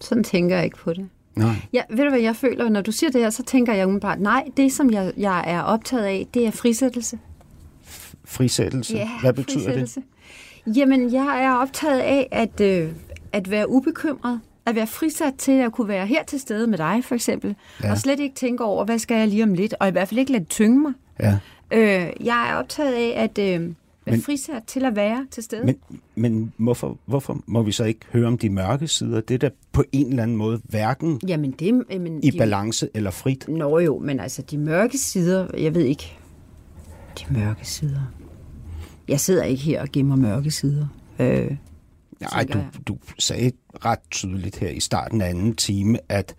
Sådan 0.00 0.24
tænker 0.24 0.56
jeg 0.56 0.64
ikke 0.64 0.76
på 0.76 0.92
det. 0.92 1.08
Nej. 1.36 1.54
Ja, 1.72 1.82
ved 1.90 2.04
du 2.04 2.10
hvad 2.10 2.20
jeg 2.20 2.36
føler, 2.36 2.68
når 2.68 2.80
du 2.80 2.92
siger 2.92 3.10
det 3.10 3.20
her, 3.20 3.30
så 3.30 3.42
tænker 3.42 3.72
jeg 3.72 3.86
umiddelbart, 3.86 4.20
nej, 4.20 4.44
det 4.56 4.72
som 4.72 4.90
jeg, 4.90 5.12
jeg 5.16 5.44
er 5.46 5.60
optaget 5.62 6.04
af, 6.04 6.26
det 6.34 6.46
er 6.46 6.50
frisættelse. 6.50 7.18
Frisættelse. 8.24 8.96
Ja, 8.96 9.08
Hvad 9.20 9.32
betyder 9.32 9.58
frisættelse. 9.64 10.02
Jamen, 10.66 11.12
jeg 11.12 11.44
er 11.44 11.52
optaget 11.54 12.00
af 12.00 12.28
at, 12.32 12.60
øh, 12.60 12.92
at 13.32 13.50
være 13.50 13.70
ubekymret, 13.70 14.40
at 14.66 14.74
være 14.74 14.86
frisat 14.86 15.34
til 15.38 15.52
at 15.52 15.72
kunne 15.72 15.88
være 15.88 16.06
her 16.06 16.24
til 16.24 16.40
stede 16.40 16.66
med 16.66 16.78
dig, 16.78 17.04
for 17.04 17.14
eksempel, 17.14 17.54
Ja. 17.82 17.90
og 17.90 17.98
slet 17.98 18.20
ikke 18.20 18.34
tænke 18.34 18.64
over, 18.64 18.84
hvad 18.84 18.98
skal 18.98 19.16
jeg 19.16 19.28
lige 19.28 19.42
om 19.42 19.54
lidt, 19.54 19.74
og 19.80 19.88
i 19.88 19.90
hvert 19.90 20.08
fald 20.08 20.18
ikke 20.20 20.32
lade 20.32 20.42
det 20.44 20.50
tynge 20.50 20.78
mig. 20.80 20.92
det? 21.20 21.24
Ja. 21.24 21.38
Øh, 22.06 22.26
jeg 22.26 22.50
er 22.50 22.54
optaget 22.54 22.94
af 22.94 23.12
at 23.16 23.38
øh, 23.38 23.68
Men- 24.06 24.22
frisat 24.22 24.62
til 24.66 24.84
at 24.84 24.96
være 24.96 25.26
til 25.30 25.42
stede. 25.42 25.64
Men, 25.66 25.76
men 26.14 26.52
hvorfor, 26.56 26.98
hvorfor 27.06 27.42
må 27.46 27.62
vi 27.62 27.72
så 27.72 27.84
ikke 27.84 28.00
høre 28.12 28.26
om 28.26 28.38
de 28.38 28.50
mørke 28.50 28.88
sider? 28.88 29.20
Det 29.20 29.34
er 29.34 29.38
da 29.38 29.50
på 29.72 29.84
en 29.92 30.06
eller 30.10 30.22
anden 30.22 30.36
måde 30.36 30.60
hverken 30.64 31.20
Jamen, 31.28 31.50
det... 31.50 31.84
Jamen, 31.90 32.22
i 32.24 32.30
de- 32.30 32.38
balance 32.38 32.88
eller 32.94 33.10
frit. 33.10 33.48
Nå 33.48 33.78
jo, 33.78 33.98
men 33.98 34.20
altså 34.20 34.42
de 34.42 34.58
mørke 34.58 34.98
sider, 34.98 35.46
jeg 35.58 35.74
ved 35.74 35.82
ikke. 35.84 36.18
De 37.18 37.24
mørke 37.34 37.68
sider. 37.68 38.12
Jeg 39.08 39.20
sidder 39.20 39.44
ikke 39.44 39.62
her 39.62 39.82
og 39.82 39.88
gemmer 39.92 40.16
mørke 40.16 40.50
sider. 40.50 40.86
Øh, 41.18 41.56
Nej, 42.20 42.44
du, 42.52 42.58
du 42.88 42.98
sagde 43.18 43.52
ret 43.84 43.98
tydeligt 44.10 44.56
her 44.56 44.68
i 44.68 44.80
starten 44.80 45.20
af 45.20 45.28
anden 45.28 45.54
time, 45.54 45.98
at 46.08 46.34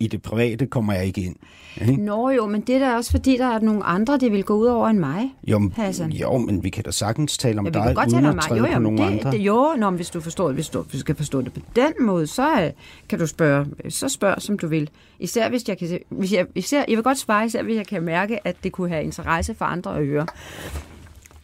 i 0.00 0.06
det 0.08 0.22
private 0.22 0.66
kommer 0.66 0.92
jeg 0.92 1.04
ikke 1.06 1.20
ind. 1.20 1.36
Ikke? 1.80 1.96
Nå 1.96 2.30
jo, 2.30 2.46
men 2.46 2.60
det 2.60 2.74
er 2.74 2.78
da 2.78 2.94
også 2.96 3.10
fordi, 3.10 3.36
der 3.38 3.46
er 3.46 3.58
nogle 3.58 3.84
andre, 3.84 4.18
det 4.18 4.32
vil 4.32 4.44
gå 4.44 4.54
ud 4.54 4.66
over 4.66 4.88
end 4.88 4.98
mig. 4.98 5.34
Jo, 5.48 5.58
men- 5.58 5.72
Hassan. 5.76 6.10
jo, 6.12 6.38
men 6.38 6.64
vi 6.64 6.70
kan 6.70 6.84
da 6.84 6.90
sagtens 6.90 7.38
tale 7.38 7.58
om 7.58 7.64
Ja, 7.66 7.70
dig, 7.70 7.82
kan 7.82 7.94
godt 7.94 8.06
uden 8.06 8.14
tale 8.14 8.26
at 8.26 8.30
om 8.30 8.34
mig. 8.34 8.42
træde 8.44 8.60
Jo, 8.60 8.66
på 8.66 8.72
jo, 8.72 8.78
men 8.78 8.82
nogle 8.82 8.98
det, 9.12 9.18
andre. 9.18 9.30
det, 9.30 9.38
jo, 9.38 9.74
nå, 9.78 9.90
hvis 9.90 10.10
du 10.10 10.20
forstår 10.20 10.52
hvis 10.52 10.68
du 10.68 10.82
hvis 10.82 10.92
du 10.92 10.98
skal 10.98 11.14
forstå 11.14 11.40
det 11.42 11.52
på 11.52 11.60
den 11.76 11.92
måde, 12.00 12.26
så 12.26 12.62
øh, 12.64 12.70
kan 13.08 13.18
du 13.18 13.26
spørge, 13.26 13.66
så 13.88 14.08
spørg 14.08 14.42
som 14.42 14.58
du 14.58 14.66
vil. 14.66 14.90
Især 15.18 15.48
hvis 15.48 15.68
jeg 15.68 15.78
kan, 15.78 15.98
hvis 16.08 16.32
jeg, 16.32 16.46
især, 16.54 16.84
jeg 16.88 16.96
vil 16.96 17.02
godt 17.04 17.18
svare, 17.18 17.46
især 17.46 17.62
hvis 17.62 17.76
jeg 17.76 17.86
kan 17.86 18.02
mærke, 18.02 18.46
at 18.46 18.56
det 18.64 18.72
kunne 18.72 18.88
have 18.88 19.04
interesse 19.04 19.54
for 19.54 19.64
andre 19.64 19.98
at 19.98 20.06
høre. 20.06 20.26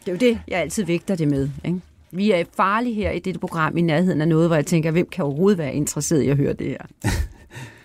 Det 0.06 0.08
er 0.08 0.12
jo 0.12 0.18
det, 0.18 0.40
jeg 0.48 0.60
altid 0.60 0.84
vægter 0.84 1.14
det 1.14 1.28
med. 1.28 1.48
Ikke? 1.64 1.80
Vi 2.10 2.30
er 2.30 2.44
farlige 2.56 2.94
her 2.94 3.10
i 3.10 3.18
dette 3.18 3.40
program 3.40 3.76
i 3.76 3.80
nærheden 3.82 4.20
af 4.20 4.28
noget, 4.28 4.48
hvor 4.48 4.56
jeg 4.56 4.66
tænker, 4.66 4.90
hvem 4.90 5.08
kan 5.12 5.24
overhovedet 5.24 5.58
være 5.58 5.74
interesseret 5.74 6.22
i 6.22 6.28
at 6.28 6.36
høre 6.36 6.52
det 6.52 6.66
her? 6.66 7.10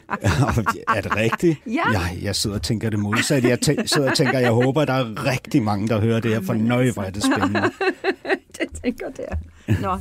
er 0.97 1.01
det 1.01 1.15
rigtigt? 1.15 1.59
Ja. 1.67 1.89
Jeg, 1.91 2.17
jeg 2.21 2.35
sidder 2.35 2.55
og 2.55 2.61
tænker 2.61 2.89
det 2.89 2.99
modsatte. 2.99 3.49
Jeg 3.49 3.57
tæ- 3.67 3.85
sidder 3.87 4.09
og 4.11 4.17
tænker, 4.17 4.39
jeg 4.39 4.51
håber, 4.51 4.81
at 4.81 4.87
der 4.87 4.93
er 4.93 5.25
rigtig 5.31 5.63
mange, 5.63 5.87
der 5.87 5.99
hører 6.01 6.19
det 6.19 6.31
her, 6.31 6.41
for 6.41 6.53
nøje, 6.53 6.91
hvor 6.91 7.03
er 7.03 7.09
det 7.09 7.23
spændende. 7.23 7.61
det 8.59 8.67
tænker 8.83 9.05
der. 9.17 9.35
Nå. 9.81 9.97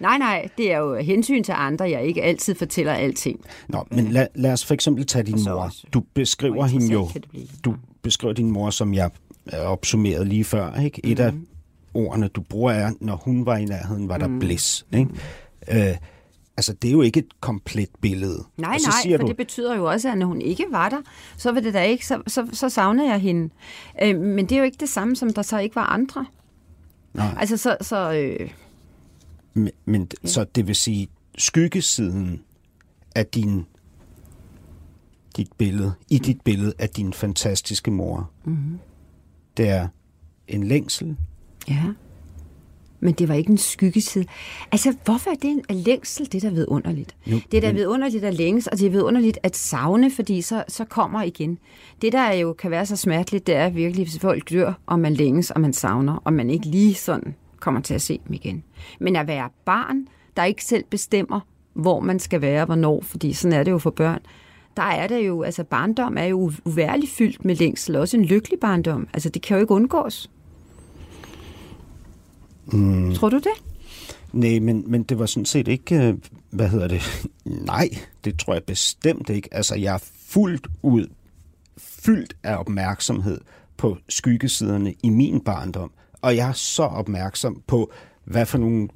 Nej, 0.00 0.18
nej, 0.18 0.48
det 0.58 0.72
er 0.72 0.78
jo 0.78 0.96
hensyn 0.96 1.42
til 1.44 1.52
andre, 1.56 1.90
jeg 1.90 2.02
ikke 2.04 2.22
altid 2.22 2.54
fortæller 2.54 2.92
alting. 2.92 3.40
Nå, 3.68 3.84
men 3.90 4.08
lad, 4.08 4.26
lad 4.34 4.52
os 4.52 4.64
for 4.64 4.74
eksempel 4.74 5.06
tage 5.06 5.22
din 5.24 5.38
mor. 5.44 5.72
Du 5.92 6.02
beskriver 6.14 6.66
hende 6.66 6.92
jo, 6.92 7.08
du 7.64 7.74
beskriver 8.02 8.34
din 8.34 8.50
mor, 8.50 8.70
som 8.70 8.94
jeg 8.94 9.10
øh, 9.54 9.60
opsummerede 9.60 10.24
lige 10.24 10.44
før. 10.44 10.80
Ikke? 10.80 11.00
Et 11.06 11.20
af 11.20 11.32
Mhm. 11.32 11.46
ordene, 11.94 12.28
du 12.28 12.40
bruger, 12.40 12.72
er, 12.72 12.90
når 13.00 13.16
hun 13.16 13.46
var 13.46 13.56
i 13.56 13.64
nærheden, 13.64 14.08
var 14.08 14.18
der 14.18 14.26
Mhm. 14.28 14.38
blæs. 14.38 14.86
Ikke? 14.92 15.10
Øh, 15.90 15.96
altså, 16.58 16.72
det 16.72 16.88
er 16.88 16.92
jo 16.92 17.02
ikke 17.02 17.20
et 17.20 17.40
komplet 17.40 17.88
billede. 18.00 18.44
Nej, 18.56 18.74
og 18.74 18.80
så 18.80 18.88
nej, 18.88 19.02
siger 19.02 19.18
for 19.18 19.22
du, 19.22 19.28
det 19.28 19.36
betyder 19.36 19.76
jo 19.76 19.84
også, 19.84 20.08
at 20.08 20.18
når 20.18 20.26
hun 20.26 20.40
ikke 20.40 20.66
var 20.70 20.88
der, 20.88 21.00
så 21.36 21.52
var 21.52 21.60
det 21.60 21.74
da 21.74 21.82
ikke, 21.82 22.06
så, 22.06 22.22
så, 22.26 22.48
så 22.52 22.68
savner 22.68 23.04
jeg 23.04 23.18
hende. 23.18 23.50
Øh, 24.02 24.20
men 24.20 24.46
det 24.46 24.52
er 24.52 24.58
jo 24.58 24.64
ikke 24.64 24.76
det 24.80 24.88
samme, 24.88 25.16
som 25.16 25.32
der 25.32 25.42
så 25.42 25.58
ikke 25.58 25.76
var 25.76 25.86
andre. 25.86 26.26
Nej. 27.14 27.34
Altså, 27.38 27.56
så, 27.56 27.76
så 27.80 28.12
øh, 28.12 28.50
Men, 29.54 29.70
men 29.84 30.08
så 30.24 30.44
det 30.44 30.66
vil 30.66 30.76
sige, 30.76 31.08
skyggesiden 31.38 32.42
af 33.14 33.26
din, 33.26 33.66
dit 35.36 35.52
billede, 35.58 35.92
i 36.10 36.18
dit 36.18 36.40
billede 36.40 36.72
af 36.78 36.88
din 36.88 37.12
fantastiske 37.12 37.90
mor, 37.90 38.30
mm-hmm. 38.44 38.78
det 39.56 39.68
er 39.68 39.88
en 40.48 40.64
længsel, 40.64 41.16
ja. 41.68 41.82
Men 43.00 43.14
det 43.14 43.28
var 43.28 43.34
ikke 43.34 43.50
en 43.50 43.58
skyggeside. 43.58 44.24
Altså, 44.72 44.94
hvorfor 45.04 45.30
er 45.30 45.34
det 45.34 45.50
en 45.50 45.64
længsel, 45.70 46.32
det 46.32 46.42
der 46.42 46.48
er 46.48 46.52
vidunderligt? 46.52 47.16
Nu- 47.26 47.40
det 47.52 47.56
er 47.56 47.60
da 47.60 47.66
men- 47.66 47.76
vidunderligt 47.76 48.24
at 48.24 48.34
længes, 48.34 48.66
og 48.66 48.78
det 48.78 48.86
er 48.86 48.90
vidunderligt 48.90 49.38
at 49.42 49.56
savne, 49.56 50.10
fordi 50.10 50.42
så, 50.42 50.64
så 50.68 50.84
kommer 50.84 51.22
igen. 51.22 51.58
Det, 52.02 52.12
der 52.12 52.32
jo 52.32 52.52
kan 52.52 52.70
være 52.70 52.86
så 52.86 52.96
smerteligt, 52.96 53.46
det 53.46 53.54
er 53.54 53.68
virkelig, 53.70 54.04
hvis 54.06 54.18
folk 54.18 54.50
dør, 54.50 54.72
og 54.86 55.00
man 55.00 55.14
længes, 55.14 55.50
og 55.50 55.60
man 55.60 55.72
savner, 55.72 56.22
og 56.24 56.32
man 56.32 56.50
ikke 56.50 56.66
lige 56.66 56.94
sådan 56.94 57.34
kommer 57.60 57.80
til 57.80 57.94
at 57.94 58.02
se 58.02 58.20
dem 58.26 58.34
igen. 58.34 58.62
Men 59.00 59.16
at 59.16 59.26
være 59.26 59.48
barn, 59.64 60.06
der 60.36 60.44
ikke 60.44 60.64
selv 60.64 60.84
bestemmer, 60.90 61.40
hvor 61.74 62.00
man 62.00 62.18
skal 62.18 62.40
være, 62.40 62.64
hvornår, 62.64 63.02
fordi 63.02 63.32
sådan 63.32 63.58
er 63.58 63.62
det 63.62 63.70
jo 63.70 63.78
for 63.78 63.90
børn, 63.90 64.18
der 64.76 64.82
er 64.84 65.06
det 65.06 65.26
jo, 65.26 65.42
altså 65.42 65.64
barndom 65.64 66.16
er 66.18 66.24
jo 66.24 66.52
uværligt 66.64 67.12
fyldt 67.12 67.44
med 67.44 67.56
længsel, 67.56 67.96
også 67.96 68.16
en 68.16 68.24
lykkelig 68.24 68.60
barndom. 68.60 69.08
Altså 69.12 69.28
det 69.28 69.42
kan 69.42 69.56
jo 69.56 69.60
ikke 69.60 69.74
undgås. 69.74 70.30
Mm. 72.72 73.14
Tror 73.14 73.28
du 73.28 73.36
det? 73.36 73.64
Nej, 74.32 74.58
men, 74.58 74.84
men 74.86 75.02
det 75.02 75.18
var 75.18 75.26
sådan 75.26 75.44
set 75.44 75.68
ikke, 75.68 75.94
øh, 76.08 76.14
hvad 76.50 76.68
hedder 76.68 76.88
det, 76.88 77.26
nej, 77.66 77.88
det 78.24 78.38
tror 78.38 78.52
jeg 78.52 78.62
bestemt 78.64 79.30
ikke. 79.30 79.48
Altså, 79.54 79.74
jeg 79.74 79.94
er 79.94 80.04
fuldt 80.26 80.66
ud, 80.82 81.06
fyldt 81.78 82.36
af 82.42 82.56
opmærksomhed 82.56 83.40
på 83.76 83.96
skyggesiderne 84.08 84.94
i 85.02 85.08
min 85.08 85.40
barndom, 85.40 85.90
og 86.22 86.36
jeg 86.36 86.48
er 86.48 86.52
så 86.52 86.82
opmærksom 86.82 87.62
på, 87.66 87.90
hvad 88.24 88.46
for 88.46 88.58
nogle 88.58 88.88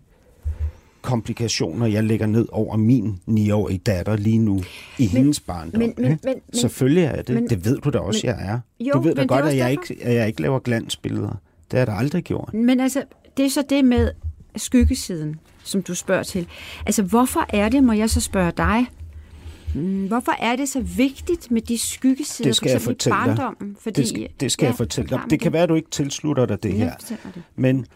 komplikationer, 1.03 1.87
jeg 1.87 2.05
lægger 2.05 2.27
ned 2.27 2.47
over 2.53 2.77
min 2.77 3.20
9-årige 3.31 3.79
datter 3.79 4.16
lige 4.16 4.39
nu 4.39 4.59
i 4.99 5.03
men, 5.07 5.09
hendes 5.09 5.41
barndom. 5.41 5.79
men- 5.79 5.95
men- 5.99 6.18
men- 6.25 6.41
Selvfølgelig 6.53 7.05
er 7.05 7.23
det. 7.23 7.35
men- 7.35 7.49
det 7.49 7.64
ved 7.64 7.79
du 7.79 7.91
da 7.91 7.99
også, 7.99 8.20
men- 8.27 8.37
jeg 8.37 8.47
er. 8.53 8.59
Jo, 8.81 8.93
du 8.95 9.01
ved 9.01 9.14
da 9.14 9.25
godt, 9.25 9.45
at 9.45 9.57
jeg, 9.57 9.70
derfor. 9.70 9.93
ikke, 9.95 10.05
at 10.05 10.14
jeg 10.14 10.27
ikke 10.27 10.43
laver 10.43 10.59
glansbilleder. 10.59 11.29
Det 11.31 11.39
har 11.73 11.79
jeg 11.79 11.87
da 11.87 11.93
aldrig 11.93 12.25
gjort. 12.25 12.55
Men 12.55 12.81
altså, 12.81 13.03
det 13.37 13.45
er 13.45 13.51
så 13.51 13.62
det 13.70 13.85
med 13.85 14.11
skyggesiden, 14.57 15.41
som 15.64 15.83
du 15.83 15.95
spørger 15.95 16.22
til. 16.22 16.47
Altså, 16.87 17.03
hvorfor 17.03 17.47
er 17.49 17.68
det, 17.68 17.85
må 17.85 17.93
jeg 17.93 18.11
så 18.11 18.20
spørge 18.20 18.53
dig, 18.57 18.87
mm, 19.74 20.07
hvorfor 20.07 20.33
er 20.39 20.57
det 20.57 20.68
så 20.68 20.80
vigtigt 20.80 21.51
med 21.51 21.62
de 21.62 21.78
skyggesider, 21.78 22.49
Det 22.49 22.57
skal 22.57 22.68
for 22.68 22.74
jeg 22.74 22.83
fortælle 22.83 23.14
barndommen? 23.14 23.76
Fordi, 23.80 24.01
Det 24.01 24.09
skal, 24.09 24.28
det 24.41 24.53
skal 24.53 24.64
ja, 24.64 24.70
jeg 24.70 24.76
fortælle 24.76 25.11
dig. 25.11 25.20
Det 25.30 25.41
kan 25.41 25.53
være, 25.53 25.62
at 25.62 25.68
du 25.68 25.74
ikke 25.74 25.91
tilslutter 25.91 26.47
dig 26.47 26.62
det 26.62 26.72
her. 26.72 26.95
det. 26.97 27.18
Men 27.57 27.87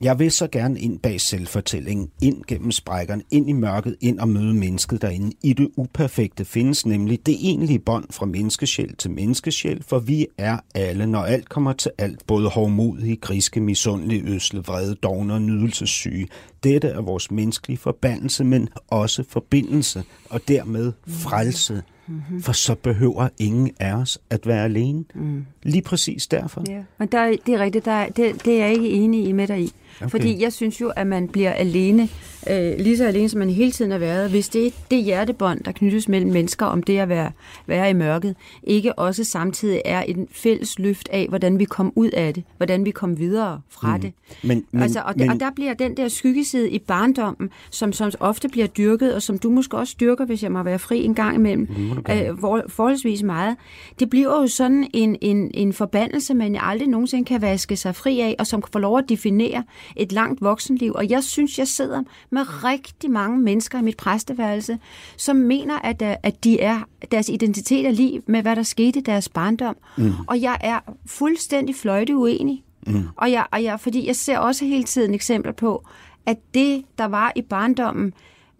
jeg 0.00 0.18
vil 0.18 0.30
så 0.30 0.46
gerne 0.52 0.80
ind 0.80 0.98
bag 0.98 1.20
selvfortællingen, 1.20 2.10
ind 2.22 2.42
gennem 2.46 2.70
sprækkerne, 2.72 3.22
ind 3.30 3.48
i 3.48 3.52
mørket, 3.52 3.96
ind 4.00 4.18
og 4.18 4.28
møde 4.28 4.54
mennesket 4.54 5.02
derinde. 5.02 5.32
I 5.42 5.52
det 5.52 5.68
uperfekte 5.76 6.44
findes 6.44 6.86
nemlig 6.86 7.26
det 7.26 7.36
egentlige 7.40 7.78
bånd 7.78 8.04
fra 8.10 8.26
menneskesjæl 8.26 8.96
til 8.96 9.10
menneskesjæl, 9.10 9.82
for 9.88 9.98
vi 9.98 10.26
er 10.38 10.58
alle, 10.74 11.06
når 11.06 11.20
alt 11.22 11.48
kommer 11.48 11.72
til 11.72 11.90
alt, 11.98 12.26
både 12.26 12.48
hårdmodige, 12.48 13.16
griske, 13.16 13.60
misundelige, 13.60 14.22
øsle, 14.22 14.60
vrede, 14.60 14.94
dogne 14.94 15.34
og 15.34 15.42
nydelsessyge. 15.42 16.28
Dette 16.62 16.88
er 16.88 17.00
vores 17.00 17.30
menneskelige 17.30 17.78
forbandelse, 17.78 18.44
men 18.44 18.68
også 18.88 19.24
forbindelse, 19.28 20.02
og 20.30 20.40
dermed 20.48 20.92
frelse. 21.08 21.82
Mm-hmm. 22.08 22.42
For 22.42 22.52
så 22.52 22.74
behøver 22.74 23.28
ingen 23.38 23.70
af 23.80 23.92
os 23.94 24.18
at 24.30 24.46
være 24.46 24.64
alene. 24.64 25.04
Mm. 25.14 25.44
Lige 25.62 25.82
præcis 25.82 26.26
derfor. 26.26 26.64
Ja, 26.68 26.82
men 26.98 27.08
der, 27.12 27.18
er- 27.18 27.36
det 27.46 27.54
er 27.54 27.58
rigtigt, 27.58 27.84
der, 27.84 27.92
er- 27.92 28.08
det, 28.08 28.44
det 28.44 28.54
er 28.54 28.58
jeg 28.66 28.72
ikke 28.74 28.88
enig 28.90 29.28
i 29.28 29.32
med 29.32 29.46
dig 29.48 29.60
i. 29.60 29.72
Okay. 30.00 30.10
Fordi 30.10 30.42
jeg 30.42 30.52
synes 30.52 30.80
jo, 30.80 30.92
at 30.96 31.06
man 31.06 31.28
bliver 31.28 31.52
alene, 31.52 32.08
øh, 32.50 32.78
lige 32.78 32.96
så 32.96 33.06
alene, 33.06 33.28
som 33.28 33.38
man 33.38 33.50
hele 33.50 33.72
tiden 33.72 33.90
har 33.90 33.98
været, 33.98 34.30
hvis 34.30 34.48
det 34.48 34.66
er 34.66 34.70
det 34.90 35.04
hjertebånd, 35.04 35.60
der 35.64 35.72
knyttes 35.72 36.08
mellem 36.08 36.32
mennesker 36.32 36.66
om 36.66 36.82
det 36.82 36.98
at 36.98 37.08
være, 37.08 37.32
være 37.66 37.90
i 37.90 37.92
mørket, 37.92 38.36
ikke 38.62 38.98
også 38.98 39.24
samtidig 39.24 39.82
er 39.84 40.02
en 40.02 40.28
fælles 40.32 40.78
løft 40.78 41.08
af, 41.12 41.26
hvordan 41.28 41.58
vi 41.58 41.64
kom 41.64 41.92
ud 41.96 42.10
af 42.10 42.34
det, 42.34 42.44
hvordan 42.56 42.84
vi 42.84 42.90
kom 42.90 43.18
videre 43.18 43.60
fra 43.68 43.96
mm. 43.96 44.02
det. 44.02 44.12
Men, 44.42 44.64
men, 44.72 44.82
altså, 44.82 45.00
og, 45.00 45.14
men, 45.16 45.30
og 45.30 45.40
der 45.40 45.50
bliver 45.54 45.74
den 45.74 45.96
der 45.96 46.08
skyggeside 46.08 46.70
i 46.70 46.78
barndommen, 46.78 47.50
som, 47.70 47.92
som 47.92 48.10
ofte 48.20 48.48
bliver 48.48 48.66
dyrket, 48.66 49.14
og 49.14 49.22
som 49.22 49.38
du 49.38 49.50
måske 49.50 49.76
også 49.76 49.96
dyrker, 50.00 50.24
hvis 50.24 50.42
jeg 50.42 50.52
må 50.52 50.62
være 50.62 50.78
fri 50.78 51.04
en 51.04 51.14
gang 51.14 51.36
imellem, 51.36 51.68
øh, 52.10 52.38
for, 52.40 52.64
forholdsvis 52.68 53.22
meget. 53.22 53.56
Det 53.98 54.10
bliver 54.10 54.40
jo 54.40 54.46
sådan 54.46 54.90
en, 54.94 55.16
en, 55.20 55.50
en 55.54 55.72
forbandelse, 55.72 56.34
man 56.34 56.58
aldrig 56.60 56.88
nogensinde 56.88 57.24
kan 57.24 57.42
vaske 57.42 57.76
sig 57.76 57.94
fri 57.94 58.20
af, 58.20 58.36
og 58.38 58.46
som 58.46 58.62
får 58.72 58.80
lov 58.80 58.98
at 58.98 59.04
definere 59.08 59.64
et 59.96 60.12
langt 60.12 60.40
voksenliv. 60.42 60.92
Og 60.94 61.10
jeg 61.10 61.24
synes, 61.24 61.58
jeg 61.58 61.68
sidder 61.68 62.02
med 62.30 62.64
rigtig 62.64 63.10
mange 63.10 63.38
mennesker 63.38 63.78
i 63.78 63.82
mit 63.82 63.96
præsteværelse, 63.96 64.78
som 65.16 65.36
mener, 65.36 65.78
at, 65.78 66.02
øh, 66.02 66.14
at 66.22 66.44
de 66.44 66.60
er, 66.60 66.80
deres 67.12 67.28
identitet 67.28 67.86
er 67.86 67.90
lige 67.90 68.22
med, 68.26 68.42
hvad 68.42 68.56
der 68.56 68.62
skete 68.62 68.98
i 68.98 69.02
deres 69.02 69.28
barndom. 69.28 69.76
Mm. 69.96 70.12
Og 70.26 70.40
jeg 70.40 70.56
er 70.60 70.78
fuldstændig 71.06 71.74
fløjte 71.74 72.16
uenig. 72.16 72.64
Mm. 72.86 73.02
Og, 73.16 73.30
jeg, 73.30 73.46
og 73.52 73.62
jeg, 73.62 73.80
fordi 73.80 74.06
jeg 74.06 74.16
ser 74.16 74.38
også 74.38 74.64
hele 74.64 74.84
tiden 74.84 75.14
eksempler 75.14 75.52
på, 75.52 75.84
at 76.26 76.36
det, 76.54 76.84
der 76.98 77.04
var 77.04 77.32
i 77.36 77.42
barndommen, 77.42 78.12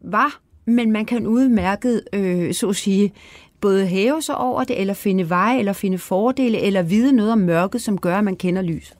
var, 0.04 0.40
men 0.64 0.92
man 0.92 1.06
kan 1.06 1.26
udmærket, 1.26 2.02
øh, 2.12 2.54
så 2.54 2.68
at 2.68 2.76
sige, 2.76 3.12
både 3.60 3.86
hæve 3.86 4.22
sig 4.22 4.36
over 4.36 4.64
det, 4.64 4.80
eller 4.80 4.94
finde 4.94 5.30
veje, 5.30 5.58
eller 5.58 5.72
finde 5.72 5.98
fordele, 5.98 6.60
eller 6.60 6.82
vide 6.82 7.12
noget 7.12 7.32
om 7.32 7.38
mørket, 7.38 7.82
som 7.82 7.98
gør, 7.98 8.18
at 8.18 8.24
man 8.24 8.36
kender 8.36 8.62
lys. 8.62 8.94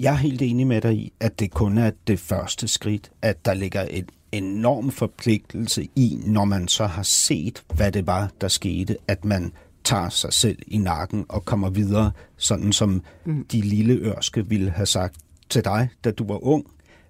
Jeg 0.00 0.12
er 0.12 0.16
helt 0.16 0.42
enig 0.42 0.66
med 0.66 0.80
dig 0.80 0.94
i, 0.94 1.12
at 1.20 1.38
det 1.40 1.50
kun 1.50 1.78
er 1.78 1.90
det 2.06 2.18
første 2.20 2.68
skridt, 2.68 3.10
at 3.22 3.44
der 3.44 3.54
ligger 3.54 3.82
en 3.82 4.04
enorm 4.32 4.90
forpligtelse 4.90 5.88
i, 5.96 6.18
når 6.26 6.44
man 6.44 6.68
så 6.68 6.86
har 6.86 7.02
set, 7.02 7.64
hvad 7.74 7.92
det 7.92 8.06
var, 8.06 8.30
der 8.40 8.48
skete, 8.48 8.96
at 9.08 9.24
man 9.24 9.52
tager 9.84 10.08
sig 10.08 10.32
selv 10.32 10.58
i 10.66 10.78
nakken 10.78 11.26
og 11.28 11.44
kommer 11.44 11.70
videre, 11.70 12.10
sådan 12.36 12.72
som 12.72 13.02
mm. 13.24 13.44
de 13.52 13.60
lille 13.60 13.94
ørske 13.94 14.48
ville 14.48 14.70
have 14.70 14.86
sagt 14.86 15.16
til 15.48 15.64
dig, 15.64 15.88
da 16.04 16.10
du 16.10 16.26
var 16.26 16.44
ung. 16.44 16.66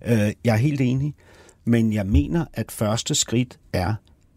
Øh, 0.07 0.33
Jeg 0.45 0.53
er 0.53 0.57
helt 0.57 0.81
enig, 0.81 1.15
men 1.65 1.93
jeg 1.93 2.07
mener, 2.07 2.45
at 2.53 2.73
første 2.73 3.15
skridt 3.15 3.59
er, 3.73 3.95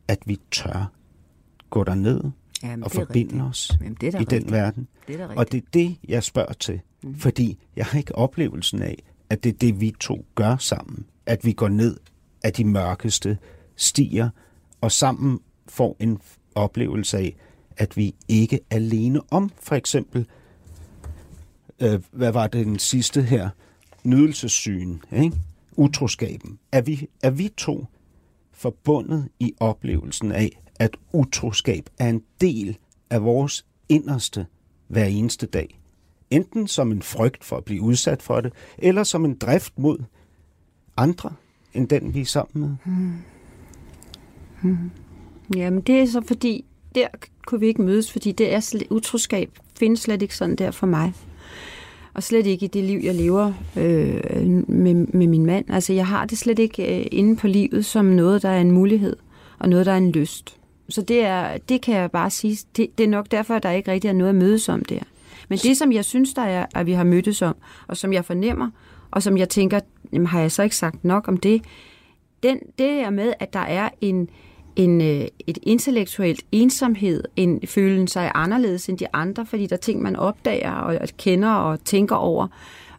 at 0.07 0.19
vi 0.25 0.39
tør 0.51 0.91
gå 1.69 1.83
derned 1.83 2.21
Jamen, 2.63 2.83
og 2.83 2.91
forbinde 2.91 3.33
rigtigt. 3.33 3.41
os 3.49 3.71
Jamen, 3.81 3.97
det 4.01 4.15
er 4.15 4.19
i 4.19 4.23
den 4.23 4.33
rigtigt. 4.33 4.51
verden. 4.51 4.87
Det 5.07 5.19
er 5.21 5.27
Og 5.27 5.51
det 5.51 5.57
er 5.57 5.67
det, 5.73 5.97
jeg 6.07 6.23
spørger 6.23 6.53
til. 6.53 6.81
Mm. 7.03 7.15
Fordi 7.15 7.57
jeg 7.75 7.85
har 7.85 7.97
ikke 7.99 8.15
oplevelsen 8.15 8.81
af, 8.81 9.03
at 9.29 9.43
det 9.43 9.53
er 9.53 9.57
det, 9.57 9.81
vi 9.81 9.93
to 9.99 10.25
gør 10.35 10.57
sammen. 10.57 11.05
At 11.25 11.45
vi 11.45 11.51
går 11.51 11.67
ned 11.67 11.97
af 12.43 12.53
de 12.53 12.63
mørkeste 12.65 13.37
stier, 13.75 14.29
og 14.81 14.91
sammen 14.91 15.39
får 15.67 15.95
en 15.99 16.17
oplevelse 16.55 17.17
af, 17.17 17.35
at 17.77 17.97
vi 17.97 18.15
ikke 18.27 18.59
er 18.69 18.75
alene 18.75 19.21
om, 19.31 19.51
for 19.59 19.75
eksempel, 19.75 20.27
øh, 21.79 21.99
hvad 22.11 22.31
var 22.31 22.47
det 22.47 22.65
den 22.65 22.79
sidste 22.79 23.21
her? 23.21 23.49
Nydelsessygen, 24.03 25.01
ikke? 25.11 25.35
utroskaben. 25.75 26.59
Er 26.71 26.81
vi, 26.81 27.07
er 27.23 27.29
vi 27.29 27.49
to 27.57 27.85
forbundet 28.53 29.29
i 29.39 29.53
oplevelsen 29.59 30.31
af, 30.31 30.61
at 30.79 30.97
utroskab 31.13 31.89
er 31.99 32.09
en 32.09 32.23
del 32.41 32.77
af 33.09 33.23
vores 33.23 33.65
inderste 33.89 34.45
hver 34.87 35.05
eneste 35.05 35.45
dag. 35.45 35.79
Enten 36.29 36.67
som 36.67 36.91
en 36.91 37.01
frygt 37.01 37.43
for 37.43 37.57
at 37.57 37.63
blive 37.63 37.81
udsat 37.81 38.21
for 38.21 38.41
det, 38.41 38.53
eller 38.77 39.03
som 39.03 39.25
en 39.25 39.37
drift 39.37 39.79
mod 39.79 39.97
andre 40.97 41.33
end 41.73 41.87
den, 41.87 42.13
vi 42.13 42.21
er 42.21 42.25
sammen 42.25 42.61
med. 42.61 42.75
Hmm. 42.85 43.13
Hmm. 44.61 44.91
Jamen, 45.55 45.81
det 45.81 45.99
er 45.99 46.05
så 46.05 46.21
fordi, 46.27 46.65
der 46.95 47.07
kunne 47.45 47.59
vi 47.59 47.67
ikke 47.67 47.81
mødes, 47.81 48.11
fordi 48.11 48.31
det 48.31 48.53
er 48.53 48.59
slet, 48.59 48.83
utroskab 48.89 49.59
findes 49.79 49.99
slet 49.99 50.21
ikke 50.21 50.35
sådan 50.35 50.55
der 50.55 50.71
for 50.71 50.87
mig. 50.87 51.13
Og 52.13 52.23
slet 52.23 52.45
ikke 52.45 52.65
i 52.65 52.67
det 52.67 52.83
liv, 52.83 52.99
jeg 53.03 53.15
lever 53.15 53.53
øh, 53.77 54.69
med, 54.69 54.93
med 54.93 55.27
min 55.27 55.45
mand. 55.45 55.65
Altså, 55.69 55.93
jeg 55.93 56.07
har 56.07 56.25
det 56.25 56.37
slet 56.37 56.59
ikke 56.59 56.99
øh, 56.99 57.07
inde 57.11 57.35
på 57.35 57.47
livet 57.47 57.85
som 57.85 58.05
noget, 58.05 58.41
der 58.41 58.49
er 58.49 58.61
en 58.61 58.71
mulighed, 58.71 59.15
og 59.59 59.69
noget, 59.69 59.85
der 59.85 59.91
er 59.91 59.97
en 59.97 60.11
lyst. 60.11 60.56
Så 60.89 61.01
det, 61.01 61.23
er, 61.23 61.57
det 61.57 61.81
kan 61.81 61.95
jeg 61.95 62.11
bare 62.11 62.29
sige, 62.29 62.57
det, 62.77 62.97
det 62.97 63.03
er 63.03 63.07
nok 63.07 63.31
derfor, 63.31 63.55
at 63.55 63.63
der 63.63 63.71
ikke 63.71 63.91
rigtig 63.91 64.09
er 64.09 64.13
noget 64.13 64.29
at 64.29 64.35
mødes 64.35 64.69
om 64.69 64.85
der. 64.85 64.99
Men 65.49 65.57
det, 65.57 65.77
som 65.77 65.91
jeg 65.91 66.05
synes, 66.05 66.33
der 66.33 66.41
er, 66.41 66.65
at 66.75 66.85
vi 66.85 66.93
har 66.93 67.03
mødtes 67.03 67.41
om, 67.41 67.55
og 67.87 67.97
som 67.97 68.13
jeg 68.13 68.25
fornemmer, 68.25 68.69
og 69.11 69.23
som 69.23 69.37
jeg 69.37 69.49
tænker, 69.49 69.79
jamen 70.13 70.27
har 70.27 70.39
jeg 70.39 70.51
så 70.51 70.63
ikke 70.63 70.75
sagt 70.75 71.03
nok 71.03 71.27
om 71.27 71.37
det? 71.37 71.61
Den, 72.43 72.59
det 72.79 72.91
er 72.91 73.09
med, 73.09 73.33
at 73.39 73.53
der 73.53 73.59
er 73.59 73.89
en, 74.01 74.29
en, 74.75 75.01
øh, 75.01 75.27
et 75.47 75.57
intellektuelt 75.63 76.41
ensomhed, 76.51 77.23
en 77.35 77.61
følelse 77.67 78.13
sig 78.13 78.31
anderledes 78.35 78.89
end 78.89 78.97
de 78.97 79.07
andre, 79.13 79.45
fordi 79.45 79.67
der 79.67 79.75
er 79.75 79.79
ting, 79.79 80.01
man 80.01 80.15
opdager 80.15 80.71
og 80.71 81.07
kender 81.17 81.49
og 81.49 81.83
tænker 81.83 82.15
over, 82.15 82.47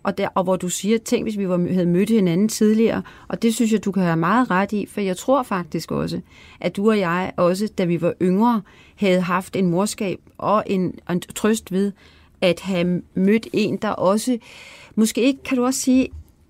og, 0.08 0.18
der, 0.18 0.28
og 0.34 0.44
hvor 0.44 0.56
du 0.56 0.68
siger, 0.68 0.98
tænk 0.98 1.24
hvis 1.24 1.38
vi 1.38 1.48
var, 1.48 1.72
havde 1.72 1.86
mødt 1.86 2.10
hinanden 2.10 2.48
tidligere, 2.48 3.02
og 3.28 3.42
det 3.42 3.54
synes 3.54 3.72
jeg, 3.72 3.84
du 3.84 3.92
kan 3.92 4.02
have 4.02 4.16
meget 4.16 4.50
ret 4.50 4.72
i, 4.72 4.86
for 4.86 5.00
jeg 5.00 5.16
tror 5.16 5.42
faktisk 5.42 5.90
også, 5.90 6.20
at 6.60 6.76
du 6.76 6.90
og 6.90 6.98
jeg 6.98 7.32
også, 7.36 7.68
da 7.78 7.84
vi 7.84 8.00
var 8.00 8.14
yngre, 8.22 8.62
havde 8.96 9.20
haft 9.20 9.56
en 9.56 9.66
morskab 9.66 10.20
og 10.38 10.64
en, 10.66 10.94
en 11.10 11.20
trøst 11.20 11.72
ved 11.72 11.92
at 12.40 12.60
have 12.60 13.02
mødt 13.14 13.46
en, 13.52 13.76
der 13.76 13.88
også, 13.88 14.38
måske 14.94 15.22
ikke, 15.22 15.42
kan 15.42 15.56
du 15.56 15.64
også 15.64 15.80
sige, 15.80 16.08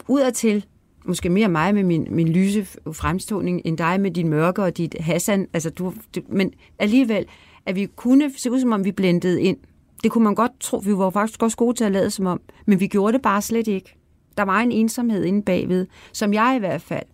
udadtil, 0.08 0.64
måske 1.04 1.28
mere 1.28 1.48
mig 1.48 1.74
med 1.74 1.82
min, 1.82 2.06
min 2.10 2.28
lyse 2.28 2.64
fremståning, 2.92 3.62
end 3.64 3.78
dig 3.78 4.00
med 4.00 4.10
din 4.10 4.28
mørke 4.28 4.62
og 4.62 4.76
dit 4.76 4.96
Hassan, 5.00 5.48
altså 5.52 5.70
du, 5.70 5.94
du, 6.14 6.20
men 6.28 6.52
alligevel, 6.78 7.26
at 7.66 7.76
vi 7.76 7.88
kunne 7.96 8.30
se 8.36 8.50
ud 8.50 8.60
som 8.60 8.72
om 8.72 8.84
vi 8.84 8.92
blendede 8.92 9.42
ind. 9.42 9.56
Det 10.02 10.10
kunne 10.10 10.24
man 10.24 10.34
godt 10.34 10.52
tro, 10.60 10.78
vi 10.78 10.96
var 10.96 11.10
faktisk 11.10 11.42
også 11.42 11.56
gode 11.56 11.76
til 11.76 11.84
at 11.84 11.92
lade 11.92 12.10
som 12.10 12.26
om, 12.26 12.40
men 12.66 12.80
vi 12.80 12.86
gjorde 12.86 13.12
det 13.12 13.22
bare 13.22 13.42
slet 13.42 13.66
ikke. 13.68 13.94
Der 14.36 14.42
var 14.42 14.60
en 14.60 14.72
ensomhed 14.72 15.24
inde 15.24 15.42
bagved, 15.42 15.86
som 16.12 16.34
jeg 16.34 16.54
i 16.56 16.58
hvert 16.58 16.82
fald 16.82 17.06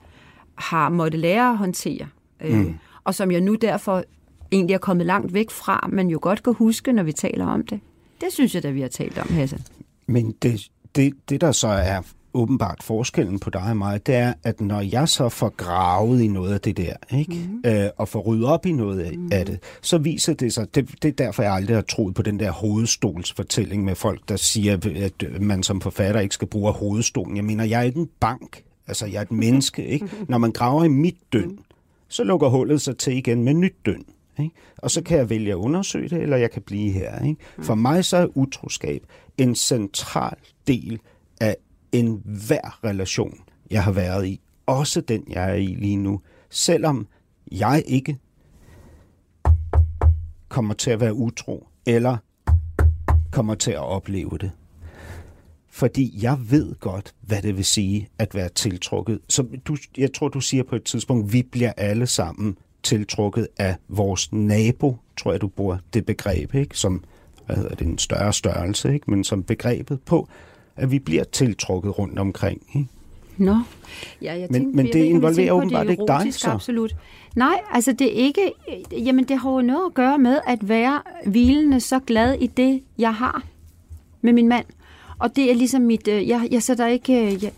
har 0.55 0.89
måttet 0.89 1.21
lære 1.21 1.51
at 1.51 1.59
håndtere, 1.59 2.07
øh, 2.41 2.57
mm. 2.57 2.75
og 3.05 3.15
som 3.15 3.31
jeg 3.31 3.41
nu 3.41 3.55
derfor 3.55 4.05
egentlig 4.53 4.75
er 4.75 4.79
kommet 4.79 5.07
langt 5.07 5.35
væk 5.35 5.51
fra, 5.51 5.89
men 5.93 6.11
jo 6.11 6.19
godt 6.23 6.43
kan 6.43 6.55
huske, 6.55 6.93
når 6.93 7.03
vi 7.03 7.13
taler 7.13 7.47
om 7.47 7.67
det. 7.67 7.81
Det 8.21 8.33
synes 8.33 8.55
jeg 8.55 8.63
da, 8.63 8.71
vi 8.71 8.81
har 8.81 8.89
talt 8.89 9.19
om, 9.19 9.29
Hassan. 9.29 9.61
Men 10.07 10.35
det, 10.43 10.69
det, 10.97 11.15
det 11.29 11.41
der 11.41 11.53
så 11.53 11.69
er 11.69 12.03
åbenbart 12.35 12.83
forskellen 12.83 13.39
på 13.39 13.51
dig 13.51 13.63
og 13.63 13.77
mig, 13.77 14.07
det 14.07 14.15
er, 14.15 14.35
at 14.43 14.61
når 14.61 14.81
jeg 14.81 15.09
så 15.09 15.29
får 15.29 15.49
gravet 15.57 16.21
i 16.21 16.29
noget 16.29 16.55
af 16.55 16.61
det 16.61 16.77
der, 16.77 16.93
ikke? 17.17 17.49
Mm. 17.65 17.71
Øh, 17.71 17.91
og 17.97 18.09
får 18.09 18.21
ryddet 18.21 18.47
op 18.47 18.67
i 18.67 18.73
noget 18.73 19.01
af, 19.01 19.19
mm. 19.19 19.29
af 19.33 19.47
det, 19.47 19.59
så 19.83 19.99
viser 19.99 20.35
det 20.35 20.53
sig, 20.53 20.75
det, 20.75 21.03
det 21.03 21.09
er 21.09 21.25
derfor, 21.25 21.43
jeg 21.43 21.53
aldrig 21.53 21.77
har 21.77 21.83
troet 21.83 22.15
på 22.15 22.23
den 22.23 22.41
der 22.41 22.51
hovedstolsfortælling 22.51 23.85
med 23.85 23.95
folk, 23.95 24.29
der 24.29 24.37
siger, 24.37 24.79
at 24.97 25.41
man 25.41 25.63
som 25.63 25.81
forfatter 25.81 26.21
ikke 26.21 26.35
skal 26.35 26.49
bruge 26.49 26.73
hovedstolen. 26.73 27.37
Jeg 27.37 27.45
mener, 27.45 27.65
jeg 27.65 27.81
er 27.81 27.85
ikke 27.85 28.01
en 28.01 28.11
bank, 28.21 28.63
altså 28.87 29.07
jeg 29.07 29.17
er 29.17 29.23
et 29.23 29.33
menneske. 29.45 29.87
Ikke? 29.87 30.09
Når 30.29 30.39
man 30.39 30.53
graver 30.53 30.85
i 30.85 30.89
mit 30.89 31.17
døn, 31.33 31.59
så 32.09 32.25
lukker 32.25 32.49
hullet 32.49 32.81
sig 32.81 32.97
til 32.97 33.17
igen 33.17 33.45
med 33.45 33.55
nyt 33.55 33.77
døn. 33.87 34.05
Ikke? 34.39 34.55
Og 34.79 34.91
så 34.91 35.03
kan 35.03 35.19
jeg 35.19 35.31
vælge 35.31 35.51
at 35.51 35.57
undersøge 35.57 36.09
det, 36.09 36.23
eller 36.23 36.37
jeg 36.37 36.51
kan 36.51 36.63
blive 36.63 36.93
her. 36.93 37.25
Ikke? 37.25 37.41
For 37.59 37.75
mig 37.75 38.05
så 38.05 38.17
er 38.17 38.27
utroskab 38.35 39.03
en 39.39 39.55
central 39.55 40.37
del 40.67 41.01
af 41.41 41.57
end 41.95 42.21
hver 42.25 42.85
relation, 42.85 43.41
jeg 43.71 43.85
har 43.85 43.93
været 43.93 44.27
i. 44.27 44.41
Også 44.67 45.01
den, 45.01 45.25
jeg 45.29 45.51
er 45.51 45.55
i 45.55 45.67
lige 45.67 45.97
nu. 45.97 46.21
Selvom 46.51 47.07
jeg 47.53 47.83
ikke 47.87 48.19
kommer 50.49 50.75
til 50.75 50.91
at 50.91 51.01
være 51.01 51.15
utro, 51.15 51.69
eller 51.87 52.17
kommer 53.33 53.55
til 53.55 53.71
at 53.71 53.79
opleve 53.79 54.39
det. 54.41 54.51
Fordi 55.69 56.19
jeg 56.23 56.39
ved 56.51 56.75
godt, 56.75 57.15
hvad 57.21 57.43
det 57.43 57.57
vil 57.57 57.65
sige 57.65 58.09
at 58.19 58.35
være 58.35 58.49
tiltrukket. 58.49 59.21
Så 59.29 59.43
du, 59.67 59.77
jeg 59.99 60.13
tror, 60.13 60.29
du 60.29 60.41
siger 60.41 60.63
på 60.63 60.77
et 60.77 60.85
tidspunkt, 60.85 61.33
vi 61.33 61.43
bliver 61.43 61.73
alle 61.77 62.07
sammen 62.07 62.59
tiltrukket 62.83 63.49
af 63.57 63.77
vores 63.89 64.33
nabo, 64.33 64.97
tror 65.17 65.33
jeg, 65.33 65.41
du 65.41 65.49
bruger 65.49 65.79
det 65.95 66.07
begreb, 66.07 66.55
ikke? 66.55 66.79
som 66.79 67.05
hvad 67.47 67.57
hedder 67.57 67.75
det, 67.75 67.87
en 67.87 67.99
større 67.99 68.33
størrelse, 68.33 68.95
ikke? 68.95 69.11
men 69.11 69.25
som 69.25 69.43
begrebet 69.43 70.01
på, 70.01 70.29
at 70.77 70.91
vi 70.91 70.99
bliver 70.99 71.25
tiltrukket 71.25 71.99
rundt 71.99 72.19
omkring. 72.19 72.63
Ikke? 72.75 72.89
Nå, 73.37 73.57
ja, 74.23 74.33
jeg 74.33 74.47
men, 74.51 74.61
tænkte, 74.61 74.77
men 74.77 74.87
jeg 74.87 74.95
det 74.95 75.05
involverer 75.05 75.53
åbenbart 75.53 75.87
det 75.87 75.93
ikke 75.93 76.05
dig, 76.09 76.35
så. 76.35 76.51
Absolut. 76.51 76.97
Nej, 77.37 77.61
altså 77.73 77.93
det 77.93 78.07
er 78.07 78.25
ikke, 78.25 78.53
jamen 78.93 79.25
det 79.25 79.39
har 79.39 79.51
jo 79.51 79.63
noget 79.63 79.87
at 79.87 79.95
gøre 79.95 80.19
med 80.19 80.41
at 80.47 80.69
være 80.69 81.03
hvilende 81.27 81.81
så 81.81 81.99
glad 81.99 82.35
i 82.41 82.47
det, 82.47 82.83
jeg 82.99 83.15
har 83.15 83.43
med 84.21 84.33
min 84.33 84.49
mand. 84.49 84.67
Og 85.19 85.37
det 85.37 85.51
er 85.51 85.55
ligesom 85.55 85.83
mit, 85.83 86.09
øh, 86.09 86.29
jeg, 86.29 86.49
jeg 86.51 86.63
sætter 86.63 86.87
ikke, 86.87 87.27
øh, 87.27 87.45
jeg, 87.45 87.53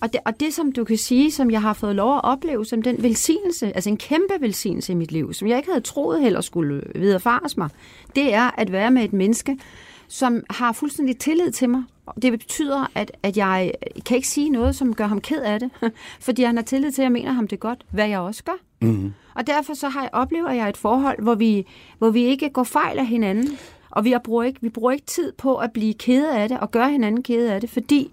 og 0.00 0.12
det, 0.12 0.20
og 0.24 0.40
det, 0.40 0.54
som 0.54 0.72
du 0.72 0.84
kan 0.84 0.96
sige, 0.96 1.30
som 1.30 1.50
jeg 1.50 1.62
har 1.62 1.72
fået 1.72 1.96
lov 1.96 2.14
at 2.14 2.24
opleve 2.24 2.66
som 2.66 2.82
den 2.82 3.02
velsignelse, 3.02 3.66
altså 3.74 3.90
en 3.90 3.96
kæmpe 3.96 4.34
velsignelse 4.40 4.92
i 4.92 4.94
mit 4.94 5.12
liv, 5.12 5.34
som 5.34 5.48
jeg 5.48 5.56
ikke 5.56 5.70
havde 5.70 5.84
troet 5.84 6.20
heller 6.20 6.40
skulle 6.40 6.82
viderefares 6.94 7.56
mig, 7.56 7.68
det 8.16 8.34
er 8.34 8.50
at 8.58 8.72
være 8.72 8.90
med 8.90 9.04
et 9.04 9.12
menneske, 9.12 9.58
som 10.12 10.42
har 10.50 10.72
fuldstændig 10.72 11.18
tillid 11.18 11.50
til 11.50 11.70
mig. 11.70 11.82
Det 12.22 12.32
betyder, 12.32 12.90
at, 12.94 13.12
at 13.22 13.36
jeg 13.36 13.72
kan 14.06 14.16
ikke 14.16 14.28
sige 14.28 14.50
noget, 14.50 14.76
som 14.76 14.94
gør 14.94 15.06
ham 15.06 15.20
ked 15.20 15.42
af 15.42 15.60
det, 15.60 15.70
fordi 16.26 16.42
han 16.42 16.56
har 16.56 16.62
tillid 16.62 16.92
til, 16.92 17.02
at 17.02 17.04
jeg 17.04 17.12
mener 17.12 17.32
ham 17.32 17.48
det 17.48 17.60
godt, 17.60 17.84
hvad 17.90 18.08
jeg 18.08 18.18
også 18.18 18.44
gør. 18.44 18.52
Mm-hmm. 18.80 19.12
Og 19.34 19.46
derfor 19.46 19.74
så 19.74 19.88
har 19.88 20.00
jeg, 20.00 20.10
oplever 20.12 20.50
jeg 20.50 20.68
et 20.68 20.76
forhold, 20.76 21.22
hvor 21.22 21.34
vi, 21.34 21.66
hvor 21.98 22.10
vi 22.10 22.24
ikke 22.24 22.50
går 22.50 22.64
fejl 22.64 22.98
af 22.98 23.06
hinanden, 23.06 23.48
og 23.90 24.04
vi 24.04 24.14
bruger, 24.24 24.42
ikke, 24.42 24.60
vi 24.62 24.68
bruger 24.68 24.92
ikke 24.92 25.06
tid 25.06 25.32
på 25.32 25.56
at 25.56 25.72
blive 25.72 25.94
kede 25.94 26.38
af 26.38 26.48
det, 26.48 26.60
og 26.60 26.70
gøre 26.70 26.90
hinanden 26.90 27.22
kede 27.22 27.52
af 27.52 27.60
det, 27.60 27.70
fordi 27.70 28.10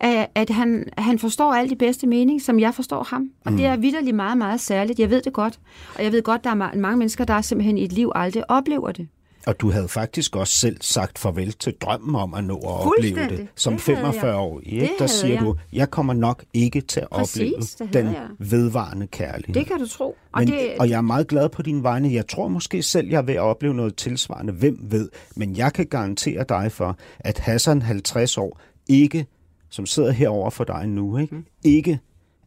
at, 0.00 0.26
at 0.34 0.50
han, 0.50 0.88
han 0.98 1.18
forstår 1.18 1.52
alt 1.52 1.72
i 1.72 1.74
bedste 1.74 2.06
mening, 2.06 2.42
som 2.42 2.60
jeg 2.60 2.74
forstår 2.74 3.02
ham. 3.02 3.30
Og 3.44 3.52
mm. 3.52 3.56
det 3.56 3.66
er 3.66 3.76
vidderligt 3.76 4.16
meget, 4.16 4.38
meget 4.38 4.60
særligt. 4.60 4.98
Jeg 4.98 5.10
ved 5.10 5.22
det 5.22 5.32
godt. 5.32 5.60
Og 5.96 6.04
jeg 6.04 6.12
ved 6.12 6.22
godt, 6.22 6.44
der 6.44 6.50
er 6.50 6.76
mange 6.76 6.96
mennesker, 6.96 7.24
der 7.24 7.40
simpelthen 7.40 7.78
i 7.78 7.84
et 7.84 7.92
liv 7.92 8.12
aldrig 8.14 8.50
oplever 8.50 8.92
det. 8.92 9.08
Og 9.46 9.60
du 9.60 9.70
havde 9.70 9.88
faktisk 9.88 10.36
også 10.36 10.54
selv 10.54 10.76
sagt 10.80 11.18
farvel 11.18 11.52
til 11.52 11.72
drømmen 11.80 12.14
om 12.16 12.34
at 12.34 12.44
nå 12.44 12.56
at 12.56 12.64
opleve 12.86 13.28
det. 13.28 13.48
Som 13.54 13.72
Det 13.72 13.82
havde 13.82 13.96
45 13.96 14.26
jeg. 14.30 14.36
år, 14.38 14.60
ikke? 14.62 14.80
Det 14.86 14.90
der 14.98 15.06
siger 15.06 15.34
jeg. 15.34 15.42
du, 15.42 15.56
jeg 15.72 15.90
kommer 15.90 16.12
nok 16.12 16.44
ikke 16.54 16.80
til 16.80 17.00
at 17.00 17.08
Præcis, 17.10 17.74
opleve 17.80 18.02
den 18.04 18.14
jeg. 18.14 18.26
vedvarende 18.38 19.06
kærlighed. 19.06 19.54
Det 19.54 19.66
kan 19.66 19.78
du 19.78 19.86
tro. 19.88 20.16
Og 20.32 20.38
Men, 20.40 20.48
det, 20.48 20.70
og 20.78 20.88
jeg 20.90 20.96
er 20.96 21.00
meget 21.00 21.28
glad 21.28 21.48
på 21.48 21.62
din 21.62 21.82
vegne. 21.82 22.12
Jeg 22.12 22.28
tror 22.28 22.48
måske 22.48 22.82
selv, 22.82 23.08
jeg 23.08 23.18
er 23.18 23.22
ved 23.22 23.34
at 23.34 23.40
opleve 23.40 23.74
noget 23.74 23.96
tilsvarende. 23.96 24.52
Hvem 24.52 24.78
ved? 24.82 25.08
Men 25.36 25.56
jeg 25.56 25.72
kan 25.72 25.86
garantere 25.86 26.44
dig 26.48 26.72
for, 26.72 26.96
at 27.18 27.38
Hassan 27.38 27.82
50 27.82 28.38
år 28.38 28.60
ikke, 28.88 29.26
som 29.70 29.86
sidder 29.86 30.10
herover 30.10 30.50
for 30.50 30.64
dig 30.64 30.86
nu, 30.88 31.16
ikke, 31.18 31.34
Mm. 31.34 31.44
ikke 31.64 31.98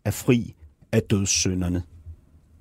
er 0.06 0.12
fri 0.12 0.54
af 0.92 1.02
dødssynderne, 1.02 1.84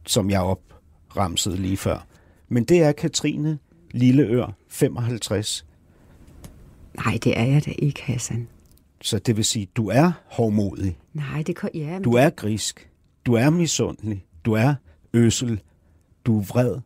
som 0.06 0.30
jeg 0.30 0.40
opremsede 0.40 1.56
lige 1.56 1.76
før. 1.76 2.06
Men 2.48 2.64
det 2.64 2.82
er 2.82 2.92
Katrine 2.92 3.58
Lilleør, 3.92 4.52
55. 4.68 5.66
Nej, 7.04 7.18
det 7.24 7.38
er 7.38 7.44
jeg 7.44 7.64
da 7.66 7.70
ikke, 7.78 8.02
Hassan. 8.02 8.48
Så 9.02 9.18
det 9.18 9.36
vil 9.36 9.44
sige, 9.44 9.66
du 9.76 9.88
er 9.88 10.12
hårdmodig, 10.26 10.98
Nej, 11.12 11.42
det 11.42 11.56
kan... 11.56 11.70
Ja, 11.74 11.92
men 11.92 12.02
du 12.02 12.12
er 12.12 12.30
grisk, 12.30 12.90
du 13.26 13.34
er 13.34 13.50
misundelig, 13.50 14.24
du 14.44 14.52
er 14.52 14.74
øsel, 15.14 15.60
du 16.24 16.38
er 16.38 16.42
vred, 16.42 16.76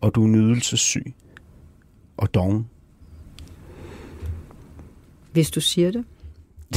og 0.00 0.14
du 0.14 0.22
er 0.24 0.28
nydelsessyg 0.28 1.14
og 2.16 2.34
doven. 2.34 2.68
Hvis 5.32 5.50
du 5.50 5.60
siger 5.60 5.90
det. 5.90 6.04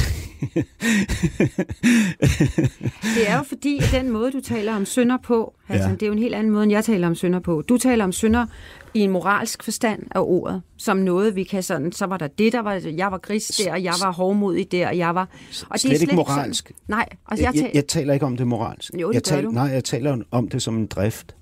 det 3.16 3.28
er 3.30 3.36
jo 3.36 3.42
fordi, 3.42 3.78
at 3.78 3.88
den 3.92 4.10
måde, 4.10 4.32
du 4.32 4.40
taler 4.40 4.74
om 4.76 4.84
synder 4.86 5.16
på, 5.22 5.54
altså, 5.68 5.88
Ja. 5.88 5.94
det 5.94 6.02
er 6.02 6.06
jo 6.06 6.12
en 6.12 6.18
helt 6.18 6.34
anden 6.34 6.52
måde, 6.52 6.62
end 6.62 6.72
jeg 6.72 6.84
taler 6.84 7.06
om 7.06 7.14
synder 7.14 7.38
på. 7.40 7.62
Du 7.62 7.76
taler 7.78 8.04
om 8.04 8.12
synder 8.12 8.46
i 8.94 9.00
en 9.00 9.10
moralsk 9.10 9.62
forstand 9.62 10.02
af 10.10 10.20
ordet, 10.20 10.62
som 10.76 10.96
noget, 10.96 11.36
vi 11.36 11.44
kan 11.44 11.62
sådan, 11.62 11.92
så 11.92 12.06
var 12.06 12.16
der 12.16 12.26
det, 12.26 12.52
der 12.52 12.60
var, 12.60 12.82
jeg 12.96 13.12
var 13.12 13.18
gris 13.18 13.46
der, 13.46 13.72
og 13.72 13.82
jeg 13.82 13.94
var 14.02 14.12
hårdmodig 14.12 14.72
der, 14.72 14.88
og 14.88 14.98
jeg 14.98 15.14
var... 15.14 15.28
Og 15.68 15.80
Slet 15.80 16.02
ikke 16.02 16.14
moralsk. 16.14 16.66
Sådan, 16.66 16.76
nej, 16.88 17.08
altså 17.28 17.44
Jeg, 17.44 17.54
jeg, 17.54 17.70
jeg, 17.74 17.86
taler, 17.86 18.14
ikke 18.14 18.26
om 18.26 18.36
det 18.36 18.46
moralsk. 18.46 18.94
Jo, 19.00 19.08
det 19.08 19.14
jeg 19.14 19.22
taler, 19.22 19.42
du. 19.42 19.50
Nej, 19.50 19.64
jeg 19.64 19.84
taler 19.84 20.18
om 20.30 20.48
det 20.48 20.62
som 20.62 20.76
en 20.76 20.86
drift. 20.86 21.36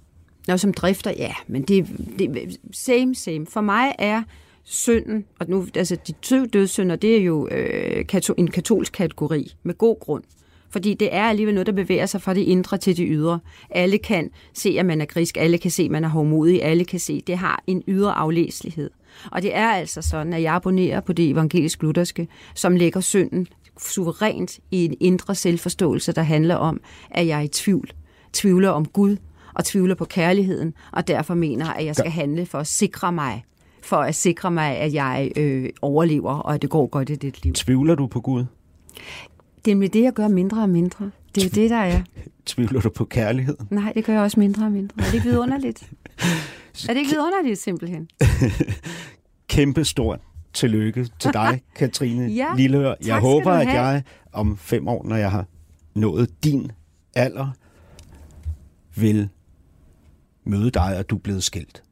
Nå, 0.49 0.57
som 0.57 0.73
drifter, 0.73 1.11
ja, 1.11 1.33
men 1.47 1.63
det, 1.63 1.87
det 2.19 2.57
same, 2.73 3.15
same. 3.15 3.47
For 3.47 3.61
mig 3.61 3.95
er 3.99 4.23
synden, 4.65 5.25
og 5.41 5.47
nu, 5.49 5.67
altså 5.75 5.97
de 6.07 6.13
to 6.13 6.45
dødssynder, 6.47 6.97
det 6.97 7.17
er 7.17 7.21
jo 7.21 7.49
øh, 7.51 8.07
kato, 8.07 8.35
en 8.39 8.51
katolsk 8.51 8.93
kategori, 8.93 9.55
med 9.63 9.75
god 9.75 10.01
grund. 10.01 10.25
Fordi 10.71 10.95
det 10.95 11.15
er 11.15 11.23
alligevel 11.23 11.55
noget, 11.55 11.67
der 11.67 11.73
bevæger 11.73 12.07
sig 12.07 12.23
fra 12.23 12.35
det 12.35 12.41
indre 12.41 12.79
til 12.79 12.97
det 12.97 13.07
ydre. 13.09 13.41
Alle 13.71 13.99
kan 13.99 14.31
se, 14.55 14.77
at 14.79 14.87
man 14.87 15.01
er 15.01 15.05
grisk, 15.05 15.37
alle 15.37 15.59
kan 15.59 15.71
se, 15.71 15.83
at 15.83 15.91
man 15.91 16.05
er 16.05 16.09
hårdmodig, 16.09 16.63
alle 16.63 16.85
kan 16.85 17.01
se, 17.01 17.13
at 17.13 17.27
det 17.27 17.39
har 17.39 17.63
en 17.67 17.83
ydre 17.89 18.13
aflæselighed. 18.13 18.91
Og 19.33 19.43
det 19.43 19.57
er 19.57 19.69
altså 19.69 20.03
sådan, 20.03 20.33
at 20.33 20.43
jeg 20.43 20.55
abonnerer 20.55 21.01
på 21.01 21.13
det 21.13 21.31
evangelisk-lutherske, 21.31 22.29
som 22.55 22.77
lægger 22.77 23.01
synden 23.01 23.47
suverænt 23.79 24.59
i 24.71 24.85
en 24.85 24.95
indre 25.01 25.35
selvforståelse, 25.35 26.13
der 26.13 26.23
handler 26.23 26.55
om, 26.55 26.81
at 27.11 27.27
jeg 27.27 27.39
er 27.39 27.43
i 27.43 27.49
tvivl. 27.49 27.91
Tvivler 28.33 28.69
om 28.69 28.85
Gud, 28.85 29.17
og 29.55 29.65
tvivler 29.65 29.95
på 29.95 30.05
kærligheden, 30.05 30.75
og 30.93 31.09
derfor 31.09 31.35
mener, 31.35 31.73
at 31.73 31.85
jeg 31.85 31.95
skal 31.97 32.11
handle 32.11 32.47
for 32.47 32.59
at 32.59 32.67
sikre 32.67 33.13
mig, 33.13 33.45
for 33.83 33.97
at 33.97 34.15
sikre 34.15 34.51
mig, 34.51 34.77
at 34.77 34.95
jeg 34.95 35.33
øh, 35.37 35.71
overlever, 35.83 36.33
og 36.33 36.55
at 36.55 36.63
det 36.63 36.71
går 36.71 36.87
godt 36.87 37.11
i 37.11 37.15
dit 37.15 37.45
liv. 37.45 37.53
Tvivler 37.53 37.95
du 37.95 38.07
på 38.07 38.21
Gud? 38.21 38.45
Det 39.69 39.73
er 39.73 39.77
med 39.77 39.89
det, 39.89 40.03
jeg 40.03 40.13
gør 40.13 40.29
mindre 40.29 40.63
og 40.63 40.69
mindre. 40.69 41.11
Det 41.35 41.43
er 41.43 41.47
jo 41.47 41.63
det, 41.63 41.71
der 41.71 41.77
er. 41.77 42.03
Tvivler 42.47 42.81
du 42.81 42.91
på 42.91 43.05
kærligheden? 43.05 43.69
Nej, 43.71 43.93
det 43.93 44.05
gør 44.05 44.13
jeg 44.13 44.23
også 44.23 44.41
mindre 44.41 44.65
og 44.65 44.73
mindre. 44.73 44.95
Er 44.99 45.05
det 45.05 45.15
ikke 45.15 45.27
vidunderligt? 45.27 45.91
Er 46.89 46.93
det 46.93 46.97
ikke 46.97 47.11
vidunderligt, 47.11 47.59
simpelthen? 47.59 48.09
Kæmpestort 49.49 50.21
tillykke 50.53 51.09
til 51.19 51.33
dig, 51.33 51.63
Katrine 51.77 52.27
Ja, 52.27 52.47
Lillehør. 52.57 52.89
tak 52.95 52.99
Jeg 53.01 53.07
skal 53.07 53.21
håber, 53.21 53.53
at 53.53 53.67
jeg 53.67 54.03
om 54.33 54.57
fem 54.57 54.89
år, 54.89 55.05
når 55.05 55.17
jeg 55.17 55.31
har 55.31 55.47
nået 55.95 56.45
din 56.45 56.71
alder, 57.15 57.49
vil 58.97 59.29
møde 60.45 60.71
dig, 60.71 60.97
og 60.99 61.11
du 61.11 61.15
er 61.17 61.21
blevet 61.21 61.43
skilt. 61.43 61.83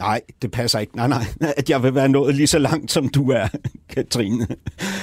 Nej, 0.00 0.20
det 0.42 0.50
passer 0.50 0.78
ikke. 0.78 0.96
Nej, 0.96 1.08
nej, 1.08 1.24
at 1.56 1.70
jeg 1.70 1.82
vil 1.82 1.94
være 1.94 2.08
nået 2.08 2.34
lige 2.34 2.46
så 2.46 2.58
langt, 2.58 2.92
som 2.92 3.08
du 3.08 3.30
er, 3.30 3.48
Katrine. 3.88 4.46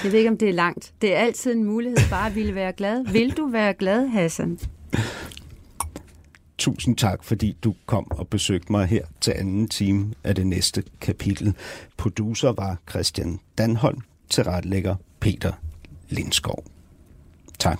Jeg 0.04 0.12
ved 0.12 0.20
ikke, 0.20 0.30
om 0.30 0.38
det 0.38 0.50
er 0.50 0.54
langt. 0.54 0.94
Det 1.02 1.16
er 1.16 1.20
altid 1.20 1.54
en 1.54 1.64
mulighed 1.64 1.98
bare 2.10 2.28
at 2.28 2.36
ville 2.36 2.56
være 2.56 2.74
glad. 2.74 3.06
Vil 3.12 3.38
du 3.38 3.48
være 3.48 3.74
glad, 3.74 4.08
Hassan? 4.08 4.60
Tusind 6.58 6.98
tak, 6.98 7.24
fordi 7.24 7.58
du 7.64 7.74
kom 7.86 8.12
og 8.12 8.28
besøgte 8.28 8.72
mig 8.72 8.86
her 8.88 9.06
til 9.22 9.34
anden 9.36 9.68
time 9.68 10.14
af 10.24 10.36
det 10.36 10.48
næste 10.48 10.84
kapitel. 11.02 11.56
Producer 11.98 12.52
var 12.52 12.78
Christian 12.90 13.40
Danholm, 13.58 14.02
tilrettelægger 14.30 14.96
Peter 15.20 15.52
Lindskov. 16.10 16.64
Tak. 17.60 17.80